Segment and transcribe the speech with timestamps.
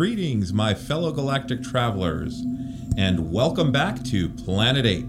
[0.00, 2.42] Greetings, my fellow galactic travelers,
[2.96, 5.04] and welcome back to Planet 8.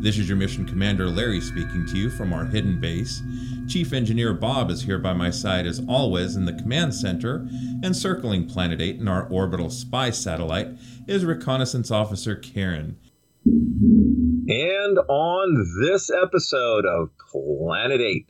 [0.00, 3.20] This is your mission commander Larry speaking to you from our hidden base.
[3.66, 7.48] Chief Engineer Bob is here by my side as always in the command center,
[7.82, 10.68] and circling Planet 8 in our orbital spy satellite
[11.08, 12.96] is Reconnaissance Officer Karen.
[13.44, 18.28] And on this episode of Planet 8,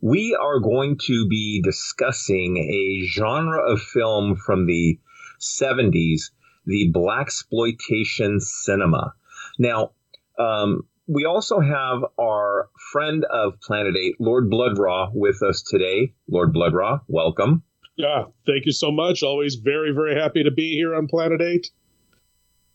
[0.00, 4.98] we are going to be discussing a genre of film from the
[5.40, 6.30] 70s,
[6.66, 9.14] the black exploitation cinema.
[9.58, 9.92] Now,
[10.38, 16.12] um, we also have our friend of Planet 8, Lord Blood-Rah, with us today.
[16.28, 17.62] Lord Blood-Rah, welcome.
[17.96, 19.22] Yeah, thank you so much.
[19.22, 21.70] Always very, very happy to be here on Planet 8.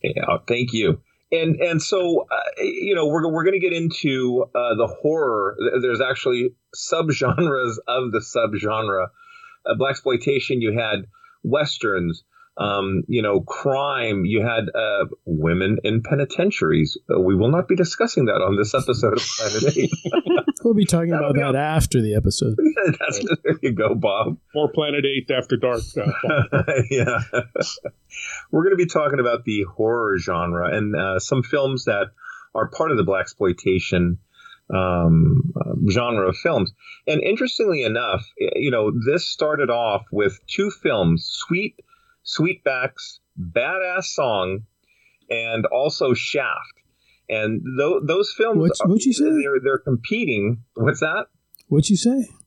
[0.04, 1.02] Yeah, thank you.
[1.32, 5.56] And and so uh, you know we're we're going to get into uh, the horror.
[5.82, 9.08] There's actually subgenres of the subgenre.
[9.66, 10.62] Uh, black exploitation.
[10.62, 11.08] You had
[11.44, 12.24] westerns,
[12.58, 14.26] um, you know, crime.
[14.26, 16.98] You had uh, women in penitentiaries.
[17.10, 19.92] Uh, we will not be discussing that on this episode of Planet Eight.
[20.64, 22.58] we'll be talking about that after the episode.
[23.00, 24.38] That's, there you go, Bob.
[24.54, 25.82] More Planet Eight after dark.
[25.98, 27.20] Uh, yeah,
[28.52, 32.08] we're going to be talking about the horror genre and uh, some films that
[32.54, 34.20] are part of the black exploitation
[34.70, 36.74] um, uh, genre of films.
[37.08, 41.76] And interestingly enough, you know, this started off with two films, Sweet
[42.26, 44.62] Sweetback's Badass Song,
[45.30, 46.74] and also Shaft.
[47.30, 49.26] And th- those films, What's, what'd you say?
[49.26, 50.64] They're, they're competing.
[50.74, 51.28] What's that?
[51.68, 52.28] What'd you say?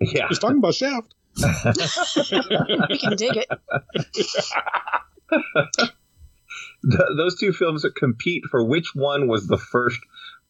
[0.00, 1.14] Yeah, he's talking about Shaft.
[1.36, 3.48] we can dig it.
[6.90, 10.00] Th- those two films compete for which one was the first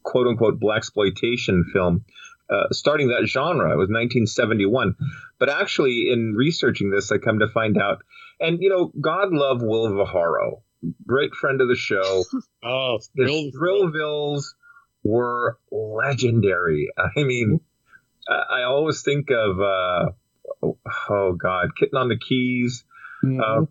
[0.03, 2.05] quote unquote black exploitation film
[2.51, 3.67] uh, starting that genre.
[3.67, 4.97] It was 1971.
[5.39, 8.03] But actually, in researching this, I come to find out,
[8.41, 10.63] and you know, God love Will Viharo,
[11.07, 12.25] great friend of the show.
[12.65, 14.55] oh, His Thrillvilles
[15.03, 16.89] were legendary.
[16.99, 17.61] I mean,
[18.29, 20.11] I, I always think of, uh,
[20.63, 20.79] oh,
[21.09, 22.85] oh God, Kitten on the Keys.
[23.25, 23.41] Mm-hmm.
[23.41, 23.67] Uh,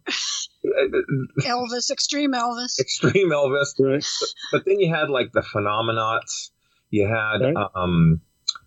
[1.47, 3.73] Elvis, Extreme Elvis, Extreme Elvis.
[3.79, 4.05] Right.
[4.19, 6.51] But, but, then you had like the Phenomenauts.
[6.91, 7.67] You had right.
[7.75, 8.21] um,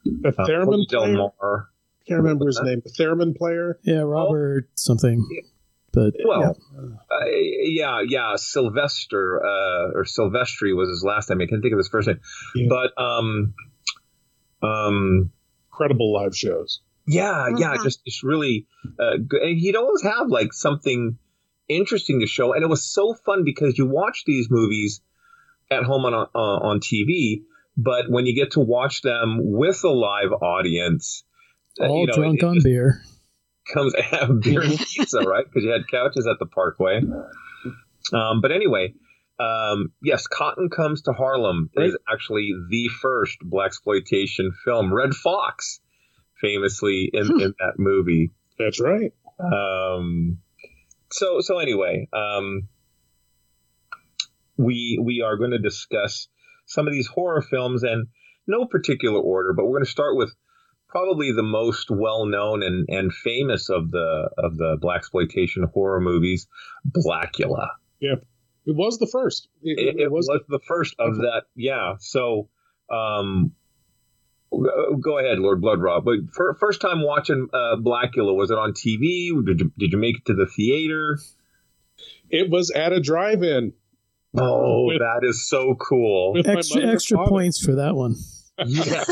[0.05, 1.69] the theremin uh, Del Mar.
[2.09, 2.83] Can't remember his name.
[2.85, 3.79] The theremin player.
[3.83, 4.73] Yeah, Robert oh.
[4.75, 5.25] something.
[5.93, 6.79] But well, yeah,
[7.11, 11.41] uh, yeah, yeah, Sylvester uh, or Silvestri was his last name.
[11.43, 12.21] I can't think of his first name.
[12.55, 12.69] Yeah.
[12.69, 13.55] But um,
[14.63, 15.31] um,
[15.71, 16.81] incredible live shows.
[17.07, 17.85] Yeah, yeah, Mm-hmm.
[17.85, 18.67] just just really.
[18.99, 19.43] Uh, good.
[19.43, 21.19] He'd always have like something
[21.69, 25.01] interesting to show, and it was so fun because you watch these movies
[25.71, 27.43] at home on uh, on TV,
[27.77, 31.25] but when you get to watch them with a live audience,
[31.81, 33.03] all you know, drunk it, it on beer,
[33.73, 35.45] comes have beer and pizza, right?
[35.45, 37.01] Because you had couches at the Parkway.
[38.13, 38.95] Um, but anyway,
[39.39, 44.93] um, yes, Cotton Comes to Harlem is actually the first black exploitation film.
[44.93, 45.81] Redd Foxx,
[46.41, 47.41] famously in, Hmm.
[47.41, 48.31] in that movie.
[48.59, 49.13] That's right.
[49.41, 50.39] Um,
[51.11, 52.69] so so anyway, um,
[54.57, 56.29] we we are going to discuss
[56.67, 58.07] some of these horror films and
[58.47, 60.35] no particular order, but we're going to start with
[60.93, 66.01] probably the most well known and, and famous of the of the black exploitation horror
[66.01, 66.47] movies,
[66.87, 67.71] Blacula.
[67.99, 68.17] Yeah,
[68.67, 69.49] it was the first.
[69.63, 71.45] It, it, it was, was, the first of that.
[71.57, 71.95] Yeah.
[71.99, 72.49] So.
[72.91, 73.53] Um,
[75.01, 76.01] Go ahead, Lord Blood-Rah.
[76.01, 79.31] But for, first time watching uh, Blacula, was it on TV?
[79.47, 81.19] Did you did you make it to the theater?
[82.29, 83.73] It was at a drive-in.
[84.37, 86.35] Oh, with, that is so cool!
[86.45, 88.17] Extra extra points for that one.
[88.67, 89.05] Yeah,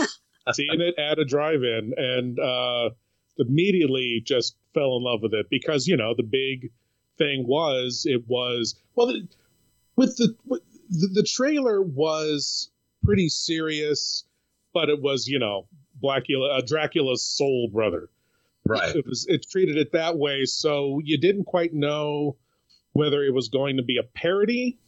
[0.55, 2.91] seeing it at a drive-in and uh,
[3.39, 6.71] immediately just fell in love with it because you know the big
[7.19, 9.27] thing was it was well the,
[9.97, 12.71] with the with the, the trailer was
[13.05, 14.25] pretty serious
[14.73, 15.67] but it was you know
[16.03, 18.09] Blacula, uh, Dracula's soul brother.
[18.67, 18.95] Right.
[18.95, 22.37] It was it treated it that way, so you didn't quite know
[22.93, 24.79] whether it was going to be a parody,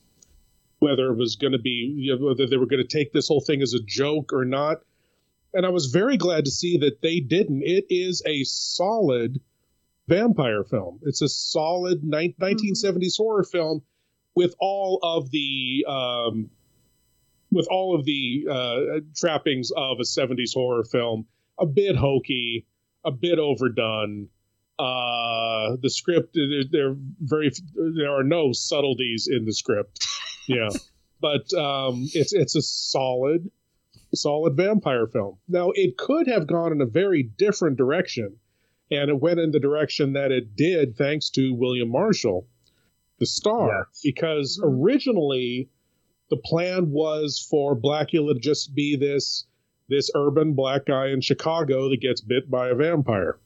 [0.79, 3.29] whether it was going to be you know, whether they were going to take this
[3.29, 4.83] whole thing as a joke or not.
[5.55, 7.63] And I was very glad to see that they didn't.
[7.63, 9.41] It is a solid
[10.09, 11.01] vampire film.
[11.03, 13.83] It's a solid ni- 1970s horror film
[14.35, 16.51] with all of the um,
[17.51, 21.27] with all of the uh, trappings of a 70s horror film.
[21.59, 22.67] A bit hokey,
[23.05, 24.29] a bit overdone.
[24.79, 30.07] Uh, the script, there, there very there are no subtleties in the script.
[30.49, 30.71] Yeah,
[31.21, 33.51] but um, it's it's a solid
[34.17, 35.39] solid vampire film.
[35.49, 38.37] Now, it could have gone in a very different direction,
[38.91, 42.47] and it went in the direction that it did thanks to William Marshall,
[43.19, 44.01] the star, yes.
[44.03, 45.69] because originally
[46.31, 49.47] the plan was for Blacula to just be this
[49.89, 53.39] this urban black guy in Chicago that gets bit by a vampire.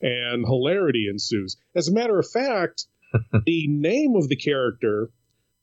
[0.00, 1.56] And hilarity ensues.
[1.74, 2.86] As a matter of fact,
[3.44, 5.10] the name of the character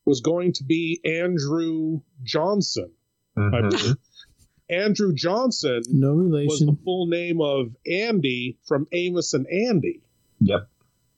[0.05, 2.91] was going to be Andrew Johnson,
[3.37, 3.93] mm-hmm.
[4.69, 4.85] I believe.
[4.85, 6.47] Andrew Johnson no relation.
[6.47, 10.01] was the full name of Andy from Amos and Andy.
[10.41, 10.67] Yep.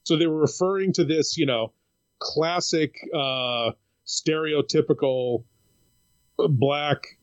[0.03, 1.73] So they were referring to this, you know,
[2.19, 3.71] classic uh,
[4.05, 5.43] stereotypical
[6.37, 7.17] black,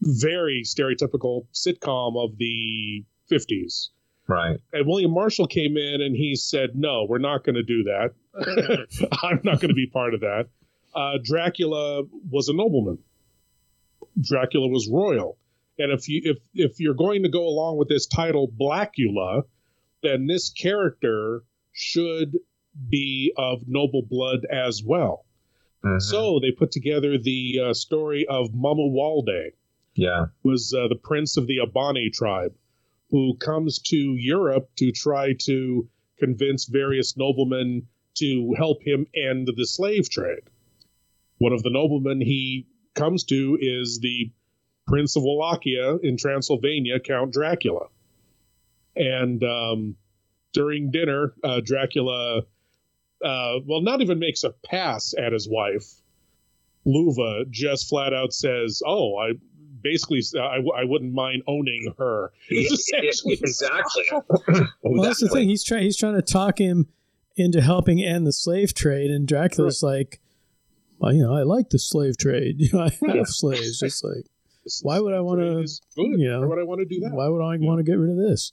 [0.00, 3.88] very stereotypical sitcom of the 50s.
[4.26, 4.58] Right.
[4.72, 8.10] And William Marshall came in and he said, No, we're not going to do that.
[9.22, 10.48] I'm not going to be part of that.
[10.94, 12.98] Uh, Dracula was a nobleman.
[14.20, 15.38] Dracula was royal.
[15.78, 19.42] And if you if if you're going to go along with this title Blacula,
[20.02, 22.36] then this character should
[22.88, 25.24] be of noble blood as well.
[25.84, 26.00] Mm-hmm.
[26.00, 29.52] So they put together the uh, story of Mamuwalde.
[29.94, 32.54] Yeah, was uh, the prince of the Abani tribe,
[33.10, 35.88] who comes to Europe to try to
[36.18, 37.86] convince various noblemen
[38.18, 40.42] to help him end the slave trade.
[41.38, 42.66] One of the noblemen he
[42.98, 44.30] comes to is the
[44.86, 47.86] Prince of Wallachia in Transylvania, Count Dracula.
[48.96, 49.96] And um,
[50.52, 52.38] during dinner, uh, Dracula,
[53.24, 55.92] uh, well, not even makes a pass at his wife.
[56.86, 59.32] Luva just flat out says, "Oh, I
[59.82, 62.32] basically I, I wouldn't mind owning her."
[63.42, 64.04] exactly.
[64.82, 65.48] well, that's the thing.
[65.48, 65.82] He's trying.
[65.82, 66.88] He's trying to talk him
[67.36, 69.98] into helping end the slave trade, and Dracula's right.
[69.98, 70.20] like,
[70.98, 72.56] well, you know, I like the slave trade.
[72.58, 73.80] You know, I have slaves.
[73.80, 74.26] Just like,
[74.82, 75.66] why would I want to?
[75.96, 77.12] You know, why would I want to do that?
[77.12, 77.66] Why would I yeah.
[77.66, 78.52] want to get rid of this?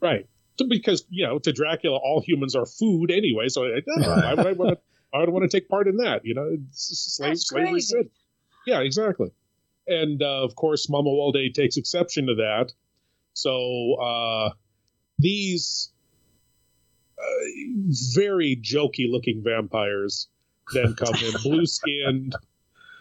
[0.00, 0.26] Right.
[0.68, 3.48] Because you know, to Dracula, all humans are food anyway.
[3.48, 3.82] So right.
[3.86, 4.78] why would I want to?
[5.12, 6.24] I would want to take part in that.
[6.24, 8.10] You know, slave slavery good.
[8.66, 9.30] Yeah, exactly.
[9.86, 12.72] And uh, of course, Mamuwalde takes exception to that.
[13.32, 14.50] So uh,
[15.18, 15.90] these
[17.18, 17.22] uh,
[18.14, 20.28] very jokey looking vampires
[20.72, 22.34] then come in, blue skinned,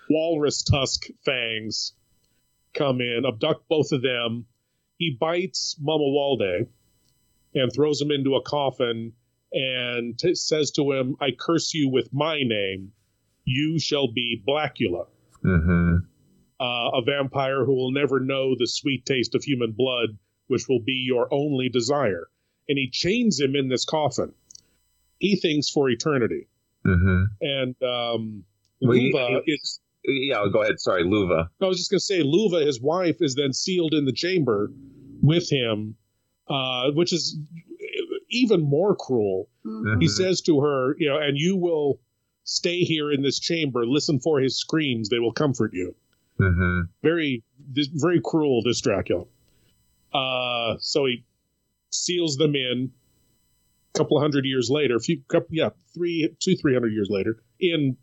[0.09, 1.93] walrus tusk fangs
[2.73, 4.45] come in, abduct both of them.
[4.97, 6.67] He bites Mamuwalde
[7.53, 9.13] and throws him into a coffin
[9.51, 12.91] and t- says to him, I curse you with my name.
[13.45, 15.07] You shall be Blacula.
[15.43, 15.95] Mm-hmm.
[16.59, 20.17] Uh, a vampire who will never know the sweet taste of human blood,
[20.47, 22.27] which will be your only desire.
[22.67, 24.33] And he chains him in this coffin.
[25.17, 26.47] He thinks for eternity.
[26.85, 27.23] Mm-hmm.
[27.41, 28.43] And um,
[28.83, 29.79] Luva is.
[30.05, 30.79] Yeah, go ahead.
[30.79, 31.49] Sorry, Luva.
[31.61, 34.71] I was just going to say, Luva, his wife, is then sealed in the chamber
[35.21, 35.95] with him,
[36.47, 37.37] uh, which is
[38.31, 39.49] even more cruel.
[39.65, 39.99] Mm-hmm.
[39.99, 41.99] He says to her, you know, and you will
[42.45, 45.93] stay here in this chamber, listen for his screams, they will comfort you.
[46.39, 46.81] Mm-hmm.
[47.03, 47.43] Very,
[47.75, 49.25] very cruel, this Dracula.
[50.13, 51.23] Uh, so he
[51.89, 52.91] seals them in
[53.93, 57.37] a couple hundred years later, a few, couple, yeah, three, two, three hundred years later,
[57.59, 57.97] in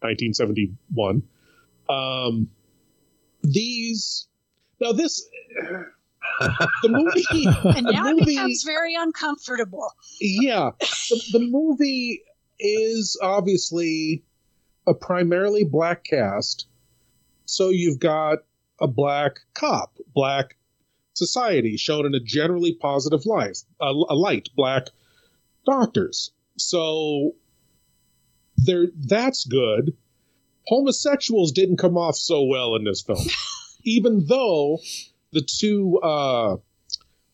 [0.00, 1.22] 1971.
[1.88, 2.50] Um,
[3.42, 4.28] these
[4.80, 5.28] now this
[6.40, 7.24] the movie
[7.76, 9.92] and now movie, it becomes very uncomfortable.
[10.20, 12.22] Yeah, the, the movie
[12.58, 14.22] is obviously
[14.86, 16.66] a primarily black cast,
[17.44, 18.38] so you've got
[18.80, 20.56] a black cop, black
[21.14, 24.88] society shown in a generally positive life, a, a light, black
[25.68, 26.32] doctors.
[26.56, 27.32] So
[28.56, 29.96] there, that's good.
[30.66, 33.26] Homosexuals didn't come off so well in this film,
[33.84, 34.78] even though
[35.32, 36.56] the two uh,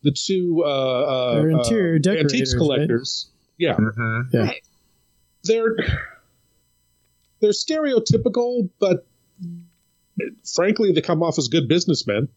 [0.03, 3.67] the two uh, uh, they're interior uh, antiques collectors, right?
[3.67, 4.21] yeah, mm-hmm.
[4.37, 4.53] yeah,
[5.43, 5.77] they're
[7.41, 9.07] they're stereotypical, but
[10.55, 12.29] frankly, they come off as good businessmen.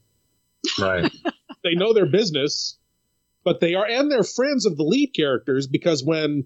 [0.80, 1.12] Right.
[1.64, 2.78] they know their business,
[3.48, 6.44] but they are, and they're friends of the lead characters because when,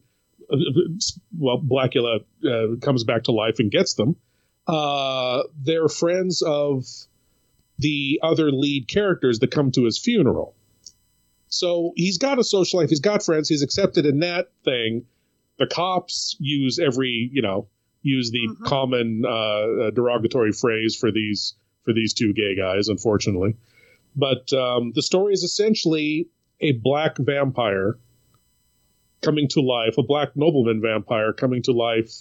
[1.36, 4.18] well, Blackula uh, comes back to life and gets them,
[4.68, 6.86] uh, they're friends of
[7.80, 10.54] the other lead characters that come to his funeral.
[11.48, 12.90] So he's got a social life.
[12.90, 13.50] He's got friends.
[13.50, 15.08] He's accepted in that thing.
[15.58, 17.66] The cops use every, you know,
[18.04, 18.64] use the mm-hmm.
[18.64, 23.56] common uh, derogatory phrase for these for these two gay guys, unfortunately.
[24.16, 26.28] But um, the story is essentially
[26.62, 27.98] a black vampire
[29.22, 32.12] coming to life, a black nobleman vampire coming to life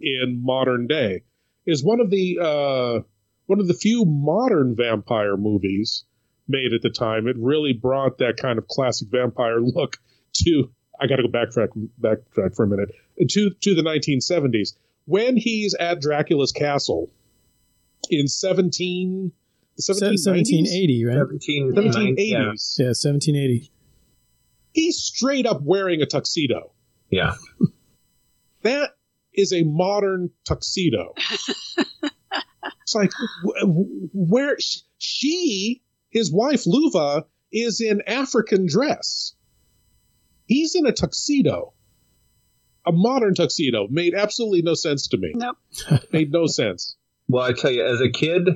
[0.00, 1.22] in modern day.
[1.66, 3.00] Is one of the uh,
[3.46, 6.04] one of the few modern vampire movies
[6.46, 7.26] made at the time.
[7.26, 9.98] It really brought that kind of classic vampire look
[10.44, 10.70] to.
[11.00, 11.68] I got to go backtrack
[12.00, 12.90] backtrack for a minute
[13.30, 14.74] to to the 1970s
[15.06, 17.10] when he's at Dracula's castle
[18.10, 19.32] in 17
[19.76, 21.16] 1780, right?
[21.16, 22.16] 1780s.
[22.18, 22.36] Yeah.
[22.38, 23.70] yeah, 1780.
[24.74, 26.72] He's straight up wearing a tuxedo.
[27.08, 27.34] Yeah.
[28.62, 28.90] that
[29.32, 31.14] is a modern tuxedo.
[32.82, 33.12] it's like
[34.12, 34.56] where
[34.98, 39.34] she, his wife Luva, is in African dress.
[40.46, 41.72] He's in a tuxedo.
[42.84, 45.34] A modern tuxedo made absolutely no sense to me.
[45.36, 45.56] Nope.
[46.12, 46.96] made no sense.
[47.28, 48.48] Well, I tell you, as a kid,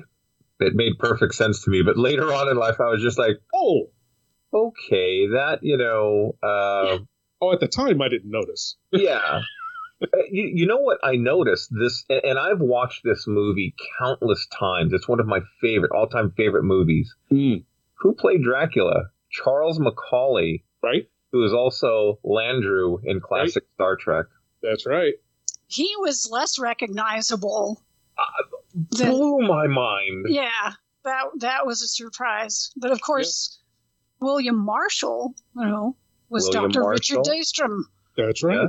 [0.58, 1.82] it made perfect sense to me.
[1.82, 3.90] But later on in life, I was just like, oh,
[4.52, 6.36] okay, that, you know.
[6.42, 6.98] Uh,
[7.40, 8.76] oh, at the time, I didn't notice.
[8.92, 9.40] yeah.
[10.00, 14.92] Uh, you, you know what I noticed this, and I've watched this movie countless times.
[14.92, 17.14] It's one of my favorite, all-time favorite movies.
[17.32, 17.64] Mm.
[18.00, 19.10] Who played Dracula?
[19.30, 21.08] Charles Macaulay, right?
[21.32, 23.74] Who is also Landru in classic right.
[23.74, 24.26] Star Trek.
[24.62, 25.14] That's right.
[25.66, 27.82] He was less recognizable
[28.74, 30.26] blew my mind.
[30.28, 30.72] Yeah,
[31.04, 32.70] that that was a surprise.
[32.76, 33.67] But of course, yeah.
[34.20, 35.96] William Marshall, you know,
[36.28, 36.82] was William Dr.
[36.82, 37.22] Marshall.
[37.22, 37.82] Richard Daystrom.
[38.16, 38.68] That's right.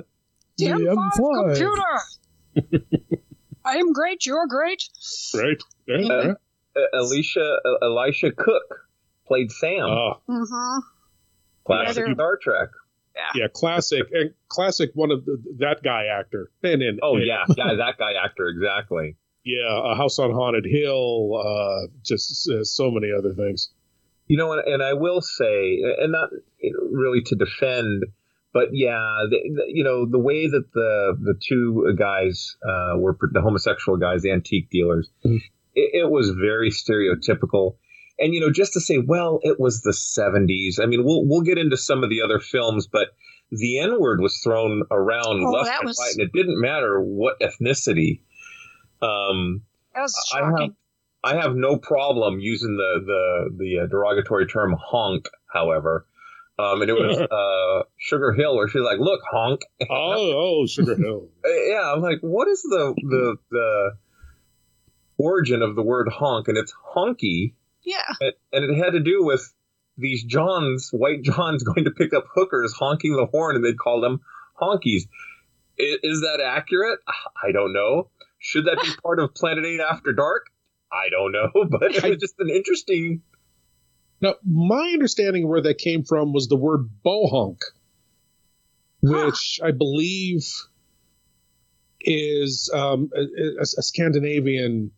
[0.58, 0.74] Yeah.
[0.76, 2.86] DM5 computer.
[3.66, 4.26] I am great.
[4.26, 4.84] You're great.
[5.34, 5.58] Right.
[5.88, 6.14] Yeah.
[6.14, 6.34] Uh,
[6.76, 8.88] uh, Alicia uh, Elisha Cook
[9.28, 9.84] played Sam.
[9.84, 10.22] Oh.
[10.30, 10.80] Mm-hmm.
[11.66, 12.70] Classic yeah, Star Trek.
[13.16, 13.42] Yeah.
[13.42, 14.92] yeah, classic and classic.
[14.94, 16.52] One of the, that guy actor.
[16.64, 19.16] And in oh yeah, yeah, that guy actor exactly.
[19.46, 23.72] Yeah, a House on Haunted Hill, uh, just uh, so many other things.
[24.30, 26.30] You know, and, and I will say, and not
[26.62, 28.06] really to defend,
[28.54, 33.18] but yeah, the, the, you know, the way that the the two guys uh, were
[33.34, 35.38] the homosexual guys, the antique dealers, mm-hmm.
[35.76, 37.76] it, it was very stereotypical
[38.20, 41.42] and you know just to say well it was the 70s i mean we'll we'll
[41.42, 43.16] get into some of the other films but
[43.50, 45.98] the n word was thrown around oh, left and was...
[45.98, 48.20] right and it didn't matter what ethnicity
[49.02, 49.62] um,
[49.96, 50.56] that was shocking.
[50.56, 50.72] I have,
[51.24, 55.28] I have no problem using the the the uh, derogatory term honk.
[55.52, 56.06] However,
[56.58, 60.96] um, and it was uh, Sugar Hill where she's like, "Look, honk." Oh, oh, Sugar
[60.96, 61.30] Hill.
[61.46, 63.98] yeah, I'm like, what is the the the
[65.18, 66.48] origin of the word honk?
[66.48, 67.54] And it's honky.
[67.84, 68.04] Yeah.
[68.20, 69.54] And, and it had to do with
[69.98, 74.02] these Johns, white Johns, going to pick up hookers honking the horn, and they'd call
[74.02, 74.22] them
[74.60, 75.04] honkies.
[75.78, 77.00] Is, is that accurate?
[77.08, 78.10] I don't know.
[78.40, 80.48] Should that be part of Planet 8 After Dark?
[80.92, 83.22] I don't know, but it was just an interesting.
[84.22, 87.60] Now, my understanding of where that came from was the word bohunk,
[89.02, 90.46] which I believe
[92.02, 94.92] is um, a, a, Scandinavian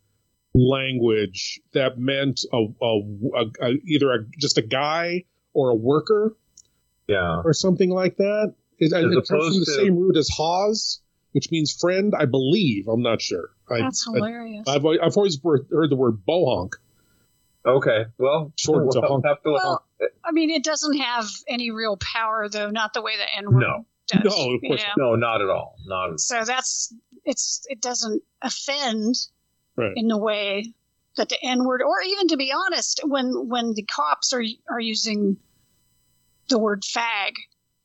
[0.53, 6.36] language that meant a, a, either just a guy or a worker,
[7.07, 8.53] yeah, or something like that.
[8.79, 12.88] It, it comes from the to, same root as Hawes which means friend, I believe.
[12.88, 13.50] I'm not sure.
[13.69, 14.67] That's I, hilarious.
[14.67, 16.73] I, have I've always heard the word bohonk.
[17.65, 19.25] Okay, well, short we'll honk.
[19.25, 19.85] Uh, well,
[20.25, 22.71] I mean, it doesn't have any real power, though.
[22.71, 23.85] Not the way the N word no.
[24.07, 24.23] does.
[24.23, 25.75] No, of course, no, not at all.
[25.85, 26.05] Not.
[26.05, 26.17] At all.
[26.17, 29.15] So that's it's it doesn't offend
[29.75, 29.93] right.
[29.95, 30.73] in the way
[31.17, 34.79] that the N word, or even to be honest, when when the cops are are
[34.79, 35.38] using
[36.50, 37.33] the word fag,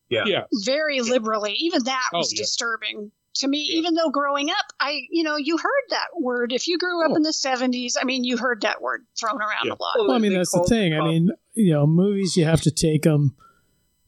[0.09, 0.45] yeah, yeah.
[0.65, 2.43] very liberally, even that oh, was oh, yeah.
[2.43, 6.53] disturbing to me, even though growing up, I, you know, you heard that word.
[6.53, 7.17] If you grew up oh.
[7.17, 9.73] in the 70s, I mean, you heard that word thrown around yeah.
[9.73, 9.95] a lot.
[9.99, 10.95] Well, I mean, that's the thing.
[10.95, 13.35] I mean, you know, movies, you have to take them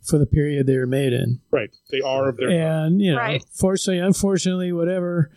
[0.03, 1.41] for the period they were made in.
[1.51, 1.71] Right.
[1.91, 3.45] They are of their And, you know, right.
[3.53, 5.31] fortunately, unfortunately, whatever,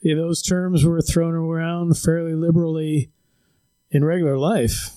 [0.00, 3.10] you know, those terms were thrown around fairly liberally
[3.90, 4.90] in regular life.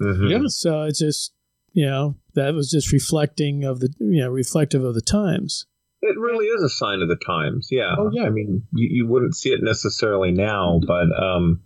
[0.00, 0.26] Mm-hmm.
[0.28, 0.42] Yeah.
[0.46, 1.32] So it's just,
[1.72, 5.66] you know, that was just reflecting of the, you know, reflective of the times.
[6.02, 7.68] It really is a sign of the times.
[7.70, 7.94] Yeah.
[7.98, 8.24] Oh, yeah.
[8.24, 11.60] I mean, you, you wouldn't see it necessarily now, but um,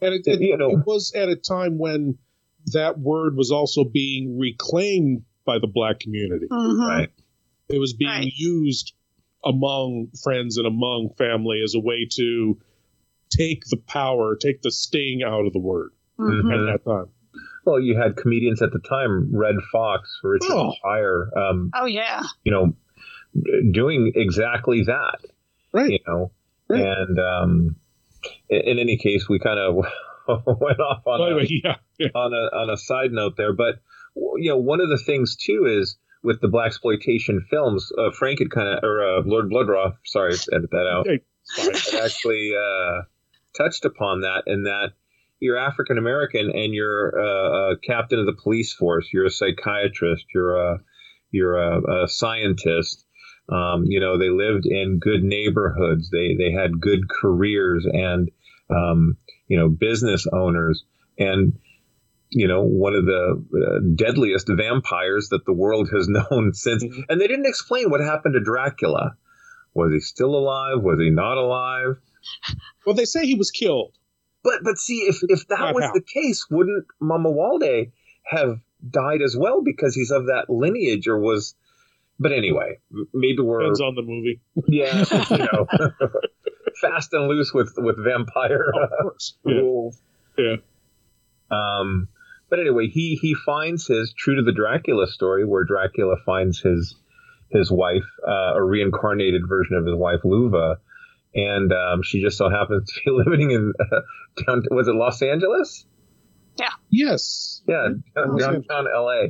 [0.00, 2.18] and it, it, you know, it was at a time when
[2.72, 6.46] that word was also being reclaimed by the black community.
[6.50, 6.80] Mm-hmm.
[6.80, 7.12] Right.
[7.68, 8.32] It was being right.
[8.34, 8.92] used
[9.44, 12.58] among friends and among family as a way to
[13.30, 16.50] take the power, take the sting out of the word mm-hmm.
[16.50, 17.06] at that time.
[17.64, 20.72] Well, you had comedians at the time, Redd Foxx, Richard oh.
[20.80, 21.30] Pryor.
[21.36, 22.22] Um, oh yeah.
[22.44, 22.76] You know,
[23.72, 25.18] doing exactly that.
[25.72, 25.90] Right.
[25.90, 26.32] You know,
[26.68, 26.80] right.
[26.80, 27.76] and um,
[28.48, 29.74] in, in, any case, we kind of
[30.46, 32.08] went off on a, yeah, yeah.
[32.14, 33.80] on a on a side note there, but
[34.14, 38.40] you know, one of the things too is with the black exploitation films, uh, Frank
[38.40, 41.06] had kind of, or uh, Lord Blood-Rah, sorry, edit that out.
[41.06, 41.20] Hey,
[42.02, 43.02] actually uh,
[43.56, 44.92] touched upon that in that
[45.38, 49.08] you're African American and you're uh, a captain of the police force.
[49.12, 50.24] You're a psychiatrist.
[50.34, 50.80] You're a
[51.30, 53.04] you're a, a scientist.
[53.48, 56.10] Um, you know, they lived in good neighborhoods.
[56.10, 58.30] They they had good careers and
[58.70, 60.84] um, you know business owners
[61.18, 61.58] and
[62.30, 66.82] you know one of the uh, deadliest vampires that the world has known since.
[66.82, 67.02] Mm-hmm.
[67.08, 69.16] And they didn't explain what happened to Dracula.
[69.74, 70.82] Was he still alive?
[70.82, 71.98] Was he not alive?
[72.84, 73.92] Well, they say he was killed.
[74.42, 77.90] But but see, if if that was the case, wouldn't Mamuwalde
[78.24, 81.54] have died as well because he's of that lineage, or was?
[82.18, 82.78] But anyway,
[83.12, 84.40] maybe we're depends on the movie.
[84.68, 85.66] Yeah, you know,
[86.80, 89.10] fast and loose with with vampire oh,
[89.44, 90.00] rules.
[90.38, 90.56] Yeah.
[90.56, 90.56] yeah.
[91.50, 92.08] Um,
[92.48, 96.96] but anyway, he he finds his true to the Dracula story, where Dracula finds his
[97.50, 100.76] his wife, uh, a reincarnated version of his wife Luva,
[101.34, 104.00] and um, she just so happens to be living in uh,
[104.46, 104.62] down.
[104.70, 105.84] Was it Los Angeles?
[106.58, 106.70] Yeah.
[106.90, 107.62] Yes.
[107.68, 109.28] Yeah, down, downtown LA.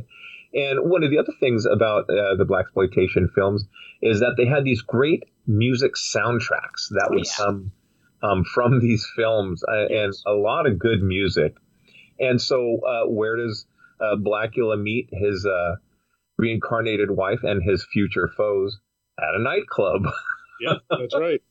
[0.56, 3.66] And one of the other things about uh, the black exploitation films
[4.00, 7.44] is that they had these great music soundtracks that would oh, yeah.
[7.44, 7.72] come
[8.22, 11.54] um, from these films, uh, and a lot of good music.
[12.18, 13.66] And so, uh, where does
[14.00, 15.76] uh, Blacula meet his uh,
[16.38, 18.78] reincarnated wife and his future foes?
[19.18, 20.02] At a nightclub.
[20.60, 21.42] yeah, that's right.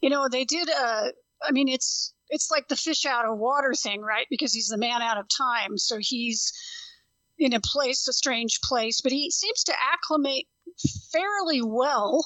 [0.00, 0.68] you know, they did.
[0.70, 1.08] Uh,
[1.42, 4.26] I mean, it's it's like the fish out of water thing, right?
[4.30, 6.52] Because he's the man out of time, so he's
[7.38, 10.46] in a place, a strange place, but he seems to acclimate
[11.12, 12.24] fairly well.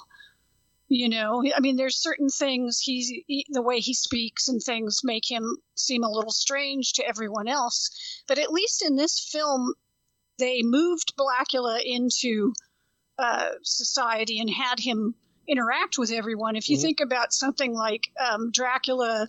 [0.88, 5.02] You know, I mean, there's certain things he's he, the way he speaks and things
[5.04, 7.90] make him seem a little strange to everyone else.
[8.26, 9.74] But at least in this film,
[10.38, 12.54] they moved Blacula into
[13.20, 15.14] uh, society and had him
[15.46, 16.56] interact with everyone.
[16.56, 16.82] If you mm-hmm.
[16.82, 19.28] think about something like um, Dracula,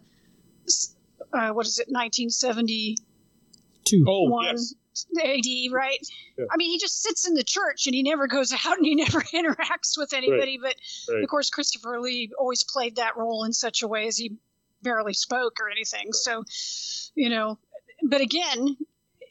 [1.34, 4.06] uh, what is it, 1972?
[4.08, 4.76] Oh, yes.
[5.24, 5.97] AD, right?
[6.38, 6.45] Yeah.
[6.52, 8.95] I mean, he just sits in the church and he never goes out and he
[8.95, 10.60] never interacts with anybody.
[10.62, 10.76] Right.
[11.08, 11.24] But right.
[11.24, 14.34] of course, Christopher Lee always played that role in such a way as he
[14.82, 16.08] barely spoke or anything.
[16.08, 16.15] Right.
[16.15, 16.43] So,
[17.15, 17.58] you know,
[18.04, 18.78] but again,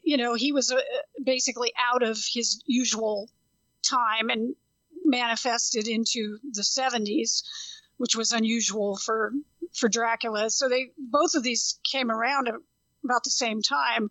[0.03, 0.79] you know, he was uh,
[1.23, 3.29] basically out of his usual
[3.83, 4.55] time and
[5.05, 7.43] manifested into the 70s,
[7.97, 9.33] which was unusual for
[9.73, 10.49] for Dracula.
[10.49, 12.49] So they both of these came around
[13.03, 14.09] about the same time,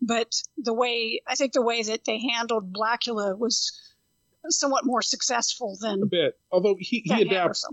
[0.00, 3.72] but the way I think the way that they handled Blacula was
[4.48, 6.38] somewhat more successful than a bit.
[6.50, 7.66] Although he, he adapts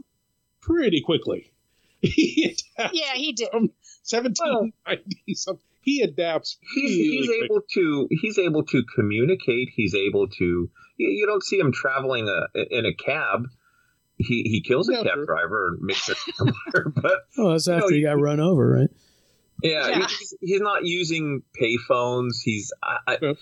[0.61, 1.51] pretty quickly.
[2.01, 3.49] he adapts yeah, he did.
[3.51, 3.69] From
[4.03, 5.65] 1790 something.
[5.81, 6.57] He adapts.
[6.73, 9.69] He's, he's able to he's able to communicate.
[9.75, 13.47] He's able to you, you don't see him traveling a, in a cab.
[14.17, 16.17] He he kills a cab driver and makes it
[16.95, 18.89] but oh, that's after know, he got run over, right?
[19.61, 20.07] Yeah, yeah.
[20.07, 22.37] He's, he's, not using payphones.
[22.43, 23.35] He's I, I.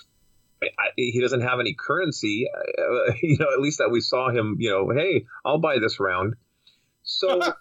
[0.64, 2.48] I, he doesn't have any currency.
[2.56, 4.56] Uh, you know, at least that we saw him.
[4.60, 6.36] You know, hey, I'll buy this round.
[7.04, 7.54] So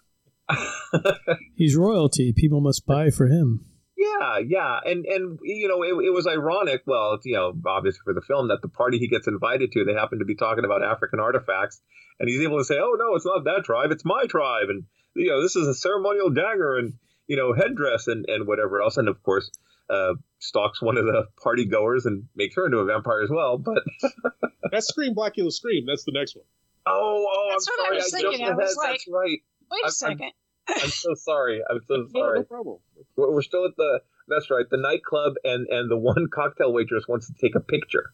[1.56, 2.32] he's royalty.
[2.32, 3.64] People must buy for him.
[4.02, 6.82] Yeah, yeah, and and you know it, it was ironic.
[6.86, 9.94] Well, you know, obviously for the film that the party he gets invited to, they
[9.94, 11.80] happen to be talking about African artifacts,
[12.18, 14.84] and he's able to say, "Oh no, it's not that tribe, it's my tribe," and
[15.14, 16.94] you know, this is a ceremonial dagger and
[17.28, 19.50] you know headdress and and whatever else, and of course.
[19.90, 23.58] Uh, stalks one of the party goers and makes her into a vampire as well.
[23.58, 23.82] But
[24.70, 25.84] that's Scream Blacula Scream.
[25.86, 26.46] That's the next one.
[26.86, 27.96] Oh, oh, that's I'm sorry.
[27.96, 28.46] I was thinking.
[28.46, 29.40] I, was like, that's right.
[29.70, 30.22] Wait a I'm, second.
[30.22, 30.32] I'm,
[30.68, 31.60] I'm so sorry.
[31.68, 32.38] I'm so sorry.
[32.38, 32.78] No, no problem.
[33.16, 34.64] We're, still at the that's right.
[34.70, 38.12] The nightclub and and the one cocktail waitress wants to take a picture.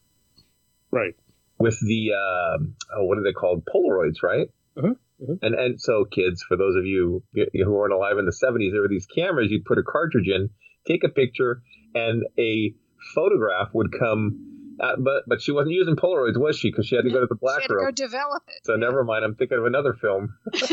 [0.90, 1.14] Right.
[1.58, 2.58] With the uh,
[2.96, 3.64] oh, what are they called?
[3.64, 4.48] Polaroids, right?
[4.76, 4.94] Uh-huh.
[5.22, 5.34] Uh-huh.
[5.42, 8.82] And and so kids, for those of you who weren't alive in the '70s, there
[8.82, 9.50] were these cameras.
[9.50, 10.50] You'd put a cartridge in,
[10.86, 11.62] take a picture,
[11.94, 12.74] and a
[13.14, 14.44] photograph would come.
[14.80, 16.70] Uh, but but she wasn't using Polaroids, was she?
[16.70, 17.86] Because she had to go to the black she had room.
[17.86, 18.60] To go develop it.
[18.64, 18.78] So yeah.
[18.78, 19.24] never mind.
[19.24, 20.34] I'm thinking of another film.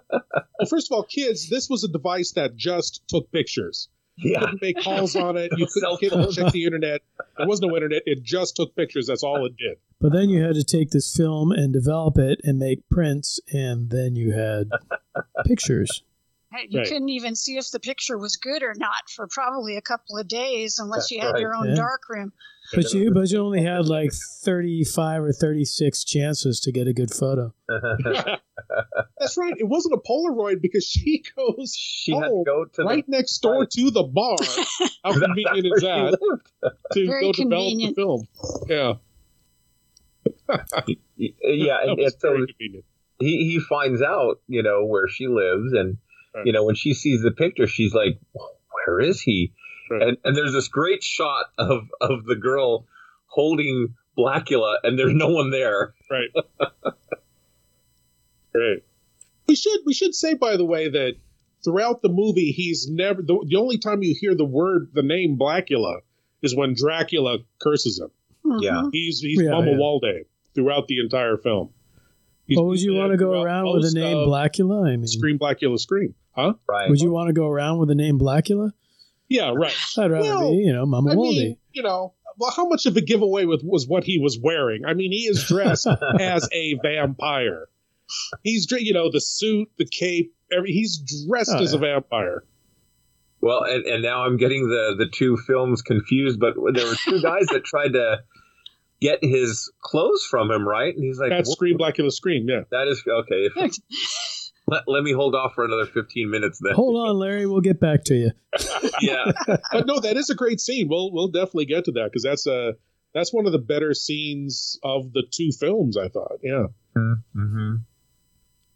[0.00, 3.88] well, first of all, kids, this was a device that just took pictures.
[4.16, 4.40] You yeah.
[4.40, 5.50] couldn't make calls on it.
[5.56, 7.00] You couldn't check the internet.
[7.38, 8.02] There was no internet.
[8.06, 9.06] It just took pictures.
[9.06, 9.78] That's all it did.
[10.00, 13.90] But then you had to take this film and develop it and make prints, and
[13.90, 14.68] then you had
[15.46, 16.02] pictures.
[16.68, 16.88] You right.
[16.88, 20.26] couldn't even see if the picture was good or not for probably a couple of
[20.26, 21.40] days unless That's you had right.
[21.40, 21.74] your own yeah.
[21.76, 22.32] dark room.
[22.72, 24.10] But you, but you only had like
[24.44, 27.52] thirty-five or thirty-six chances to get a good photo.
[29.18, 29.54] That's right.
[29.58, 31.74] It wasn't a Polaroid because she goes.
[31.76, 33.70] She had to go to right the, next door right.
[33.70, 34.36] to the bar.
[35.04, 36.18] How convenient is that
[36.92, 37.96] to Very go convenient.
[37.96, 38.68] develop the film?
[38.68, 38.94] Yeah.
[41.16, 42.82] yeah, and, and so he
[43.50, 45.98] he finds out, you know, where she lives, and
[46.34, 46.46] right.
[46.46, 48.20] you know, when she sees the picture, she's like,
[48.86, 49.52] "Where is he?"
[49.90, 50.02] Right.
[50.02, 52.86] And and there's this great shot of of the girl
[53.26, 55.94] holding Blacula, and there's no one there.
[56.10, 56.30] Right.
[58.52, 58.84] Great.
[59.48, 61.14] We should we should say, by the way, that
[61.64, 65.38] throughout the movie, he's never the, the only time you hear the word the name
[65.38, 66.00] Blacula
[66.42, 68.10] is when Dracula curses him.
[68.44, 68.62] Mm-hmm.
[68.62, 69.76] Yeah, he's he's yeah, Mama yeah.
[69.78, 70.24] Walde
[70.54, 71.70] throughout the entire film.
[72.46, 74.88] He's, oh, would you want to go around with the name Blacula?
[74.88, 76.54] I mean, scream Blacula, scream, huh?
[76.68, 76.90] Right.
[76.90, 78.72] Would you want to go around with the name Blacula?
[79.30, 79.72] Yeah, right.
[79.96, 82.96] I'd rather well, be, you know, Mama I Mean, you know, well, how much of
[82.96, 84.84] a giveaway with, was what he was wearing?
[84.84, 85.86] I mean, he is dressed
[86.20, 87.68] as a vampire.
[88.42, 91.78] He's, you know, the suit, the cape, every, he's dressed oh, as yeah.
[91.78, 92.42] a vampire.
[93.40, 97.22] Well, and, and now I'm getting the, the two films confused, but there were two
[97.22, 98.18] guys that tried to
[99.00, 100.94] get his clothes from him, right?
[100.94, 103.48] And he's like, "That's Scream Blacula Scream." Yeah, that is okay.
[104.70, 106.74] let, let me hold off for another 15 minutes then.
[106.74, 107.46] Hold on, Larry.
[107.46, 108.30] We'll get back to you.
[109.00, 109.32] yeah.
[109.46, 110.88] but no, that is a great scene.
[110.88, 112.74] We'll we'll definitely get to that because that's a
[113.12, 115.96] that's one of the better scenes of the two films.
[115.96, 116.38] I thought.
[116.42, 116.66] Yeah.
[116.96, 117.74] Mm-hmm.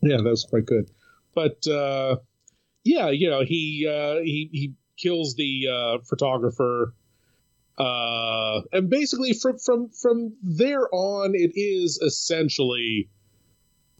[0.02, 0.90] Yeah, that was quite good.
[1.34, 2.16] But uh,
[2.82, 6.94] yeah, you know, he uh, he he kills the uh, photographer.
[7.76, 13.08] Uh, and basically from from from there on, it is essentially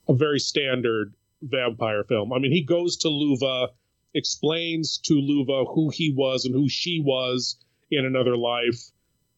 [0.09, 1.13] a very standard
[1.49, 2.33] vampire film.
[2.33, 3.69] I mean, he goes to Luva,
[4.15, 7.57] explains to Luva who he was and who she was
[7.91, 8.91] in another life.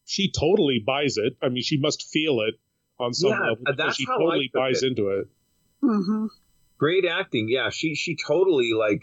[0.05, 1.35] She totally buys it.
[1.41, 2.55] I mean, she must feel it
[2.99, 4.87] on some yeah, level because she totally buys it.
[4.87, 5.27] into it.
[5.83, 6.27] Mm-hmm.
[6.77, 7.47] Great acting.
[7.49, 9.01] Yeah, she she totally like,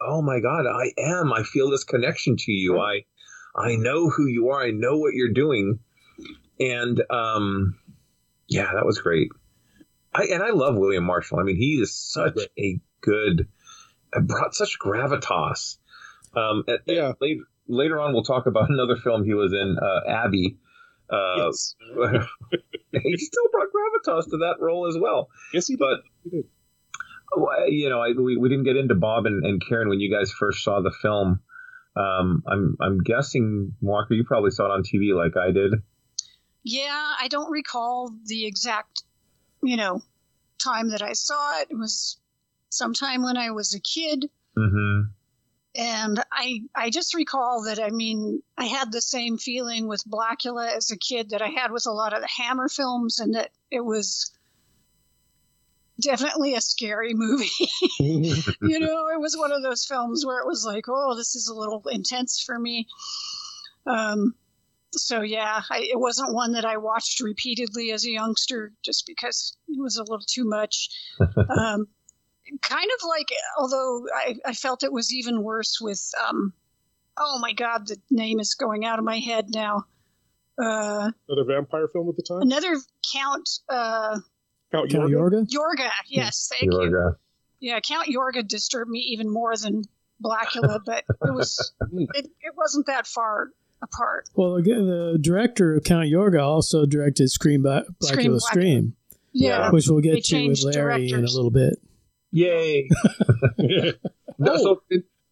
[0.00, 1.32] oh my god, I am.
[1.32, 2.78] I feel this connection to you.
[2.78, 3.04] I
[3.56, 4.62] I know who you are.
[4.62, 5.78] I know what you're doing.
[6.60, 7.78] And um,
[8.48, 9.30] yeah, that was great.
[10.14, 11.40] I, and I love William Marshall.
[11.40, 13.48] I mean, he is such a good,
[14.12, 15.78] uh, brought such gravitas.
[16.36, 17.10] Um, at, yeah.
[17.10, 20.58] At later, later on, we'll talk about another film he was in, uh, Abby.
[21.10, 21.74] Uh, yes.
[22.92, 25.28] he still brought gravitas to that role as well.
[25.52, 26.04] Yes, he but, did.
[26.24, 26.44] He did.
[27.68, 30.30] You know, I, we, we didn't get into Bob and, and Karen when you guys
[30.30, 31.40] first saw the film.
[31.96, 35.74] Um, I'm I'm guessing Walker, you probably saw it on TV like I did.
[36.64, 39.03] Yeah, I don't recall the exact
[39.64, 40.02] you know,
[40.62, 41.68] time that I saw it.
[41.70, 42.18] It was
[42.68, 44.30] sometime when I was a kid.
[44.56, 45.10] Mm-hmm.
[45.76, 50.70] And I, I just recall that, I mean, I had the same feeling with Blacula
[50.70, 53.50] as a kid that I had with a lot of the Hammer films, and that
[53.72, 54.30] it was
[56.00, 57.50] definitely a scary movie.
[57.98, 61.48] you know, it was one of those films where it was like, oh, this is
[61.48, 62.86] a little intense for me.
[63.84, 64.36] Um,
[65.00, 69.56] so yeah, I, it wasn't one that I watched repeatedly as a youngster, just because
[69.68, 70.88] it was a little too much.
[71.20, 71.86] um,
[72.62, 73.28] kind of like,
[73.58, 76.52] although I, I, felt it was even worse with, um,
[77.16, 79.84] oh my God, the name is going out of my head now.
[80.58, 82.42] Uh, another vampire film at the time.
[82.42, 82.76] Another
[83.12, 83.48] Count.
[83.68, 84.20] Uh,
[84.70, 85.46] Count Yorga.
[85.48, 87.16] Yorga, yes, thank Yorga.
[87.60, 87.68] you.
[87.70, 89.82] Yeah, Count Yorga disturbed me even more than
[90.22, 93.50] Blacula, but it was it, it wasn't that far
[93.84, 94.28] apart.
[94.34, 98.96] Well, again, the director of Count Yorga also directed Scream Black Scream, Scream
[99.34, 101.12] yeah, which we'll get to with Larry directors.
[101.12, 101.74] in a little bit.
[102.30, 102.88] Yay!
[104.38, 104.82] no, so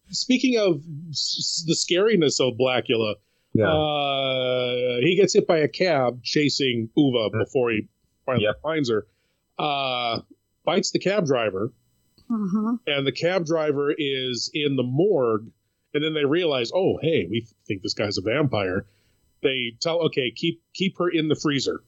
[0.09, 3.15] speaking of s- the scariness of Blacula,
[3.53, 3.67] yeah.
[3.67, 7.39] Uh, he gets hit by a cab chasing Luva mm-hmm.
[7.39, 7.87] before he
[8.25, 8.61] finally yep.
[8.61, 9.05] finds her.
[9.59, 10.21] Uh,
[10.65, 11.71] bites the cab driver,
[12.29, 12.75] mm-hmm.
[12.87, 15.51] and the cab driver is in the morgue
[15.93, 18.85] and then they realize, oh, hey, we think this guy's a vampire.
[19.41, 21.83] They tell, okay, keep keep her in the freezer.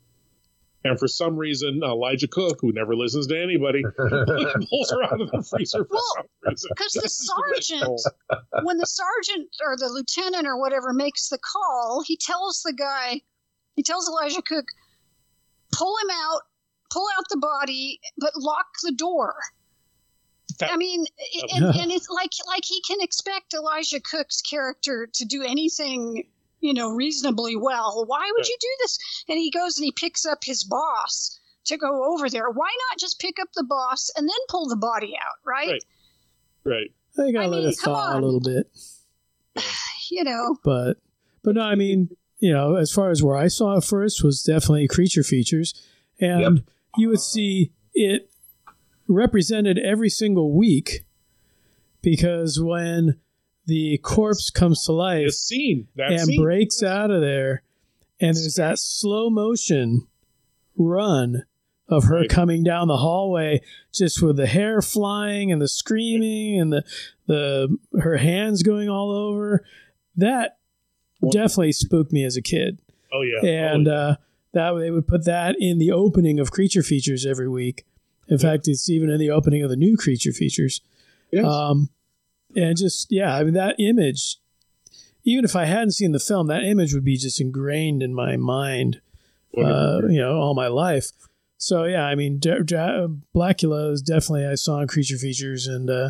[0.83, 5.31] And for some reason, Elijah Cook, who never listens to anybody, pulls her out of
[5.31, 6.25] the freezer for well.
[6.43, 8.01] Because the sergeant,
[8.61, 13.21] when the sergeant or the lieutenant or whatever makes the call, he tells the guy,
[13.75, 14.65] he tells Elijah Cook,
[15.71, 16.41] pull him out,
[16.91, 19.33] pull out the body, but lock the door.
[20.61, 25.25] I mean, oh, and, and, it's like like he can expect Elijah Cook's character to
[25.25, 26.23] do anything,
[26.59, 28.05] you know, reasonably well.
[28.07, 28.47] Why would right.
[28.47, 28.99] you do this?
[29.27, 32.49] And he goes and he picks up his boss to go over there.
[32.49, 35.81] Why not just pick up the boss and then pull the body out, right?
[36.63, 36.91] Right.
[37.17, 37.27] Right.
[37.27, 38.67] I gotta I let mean, it thaw a little bit.
[40.11, 40.55] You know.
[40.63, 40.97] But
[41.43, 44.43] but no, I mean, you know, as far as where I saw it first was
[44.43, 45.73] definitely creature features,
[46.19, 46.65] and yep.
[46.95, 48.29] you would see it
[49.07, 51.05] represented every single week
[52.01, 53.19] because when
[53.65, 56.41] the corpse comes to life scene, and scene.
[56.41, 57.63] breaks out of there,
[58.19, 60.07] and there's that slow motion
[60.77, 61.43] run
[61.87, 62.29] of her right.
[62.29, 63.61] coming down the hallway
[63.93, 66.83] just with the hair flying and the screaming and the
[67.27, 69.63] the her hands going all over
[70.15, 70.57] that
[71.31, 72.79] definitely spooked me as a kid
[73.13, 73.97] oh yeah and oh, yeah.
[73.97, 74.15] Uh,
[74.53, 77.85] that they would put that in the opening of creature features every week
[78.27, 78.51] in yeah.
[78.51, 80.81] fact it's even in the opening of the new creature features
[81.31, 81.45] yes.
[81.45, 81.89] um
[82.55, 84.37] and just yeah i mean that image
[85.23, 88.37] even if i hadn't seen the film that image would be just ingrained in my
[88.37, 89.01] mind
[89.57, 91.11] uh, you know all my life
[91.57, 92.75] so yeah, I mean, D- D-
[93.33, 96.09] Blacula is definitely I saw in Creature Features, and uh,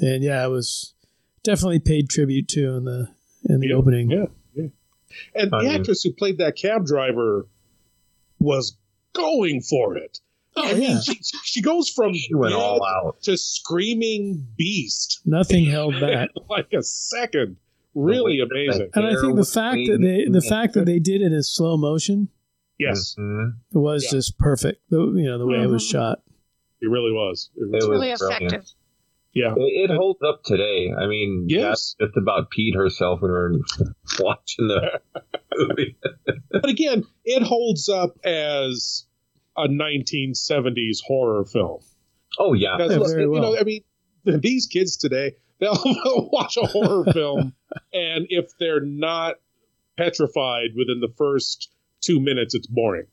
[0.00, 0.94] and yeah, it was
[1.44, 3.08] definitely paid tribute to in the
[3.44, 4.10] in the yeah, opening.
[4.10, 4.68] Yeah, yeah.
[5.34, 7.46] And the actress who played that cab driver
[8.38, 8.76] was
[9.12, 10.20] going for it.
[10.58, 11.00] Oh, I mean, yeah.
[11.00, 15.20] she, she goes from she went all out to screaming beast.
[15.24, 16.30] Nothing held back.
[16.48, 17.56] like a second.
[17.94, 18.90] Really amazing.
[18.94, 21.76] And I think the fact that they the fact that they did it in slow
[21.76, 22.28] motion
[22.78, 23.56] Yes, mm-hmm.
[23.74, 24.10] it was yeah.
[24.18, 24.82] just perfect.
[24.90, 25.64] The you know the way mm-hmm.
[25.64, 25.98] it was mm-hmm.
[25.98, 26.18] shot.
[26.80, 27.50] It really was.
[27.56, 28.66] It, was really effective.
[29.32, 30.92] Yeah, it, it, holds up today.
[30.96, 33.52] I mean, yes, just about Pete herself when we were
[34.20, 35.00] watching the
[35.56, 35.96] movie.
[36.50, 39.05] but again, it holds up as
[39.56, 41.80] a 1970s horror film.
[42.38, 43.42] Oh yeah, yeah look, you well.
[43.42, 43.82] know, I mean,
[44.24, 45.78] these kids today they'll
[46.32, 47.54] watch a horror film,
[47.92, 49.36] and if they're not
[49.96, 53.06] petrified within the first two minutes, it's boring.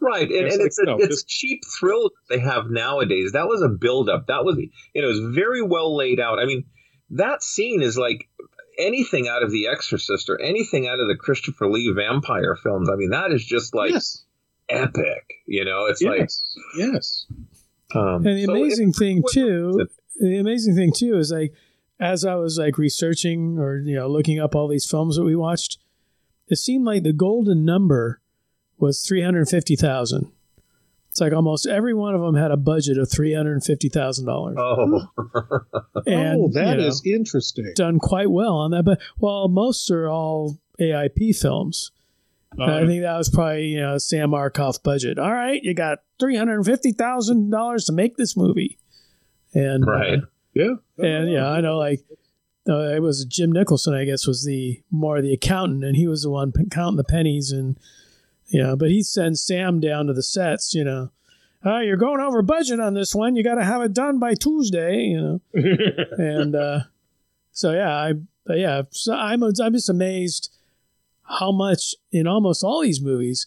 [0.00, 3.32] Right, and, and like, it's a, no, it's just, cheap thrill they have nowadays.
[3.32, 4.26] That was a buildup.
[4.26, 6.38] That was you know it was very well laid out.
[6.38, 6.64] I mean,
[7.10, 8.28] that scene is like
[8.78, 12.90] anything out of The Exorcist or anything out of the Christopher Lee vampire films.
[12.90, 14.24] I mean, that is just like yes.
[14.68, 15.34] Epic.
[15.46, 16.10] You know, it's yes.
[16.10, 16.30] like
[16.76, 17.26] yes.
[17.94, 21.52] Um, and the so amazing thing too, the amazing thing too is like
[22.00, 25.36] as I was like researching or you know looking up all these films that we
[25.36, 25.78] watched,
[26.48, 28.20] it seemed like the golden number
[28.78, 30.30] was 350,000.
[31.16, 33.88] It's like almost every one of them had a budget of three hundred and fifty
[33.88, 34.56] thousand dollars.
[34.58, 35.06] Oh,
[36.06, 37.72] and, oh, that you know, is interesting.
[37.74, 41.90] Done quite well on that, but well, most are all AIP films.
[42.58, 45.18] Uh, I think that was probably you know Sam Arkoff budget.
[45.18, 48.78] All right, you got three hundred fifty thousand dollars to make this movie,
[49.52, 52.04] and right, uh, yeah, and yeah, I know like
[52.68, 56.22] uh, it was Jim Nicholson, I guess, was the more the accountant, and he was
[56.22, 57.78] the one counting the pennies, and
[58.46, 61.10] you know, but he sends Sam down to the sets, you know.
[61.64, 63.34] Uh, you're going over budget on this one.
[63.34, 65.40] You got to have it done by Tuesday, you know.
[66.18, 66.80] and uh,
[67.52, 68.12] so yeah, I
[68.54, 70.55] yeah, so I'm I'm just amazed
[71.28, 73.46] how much in almost all these movies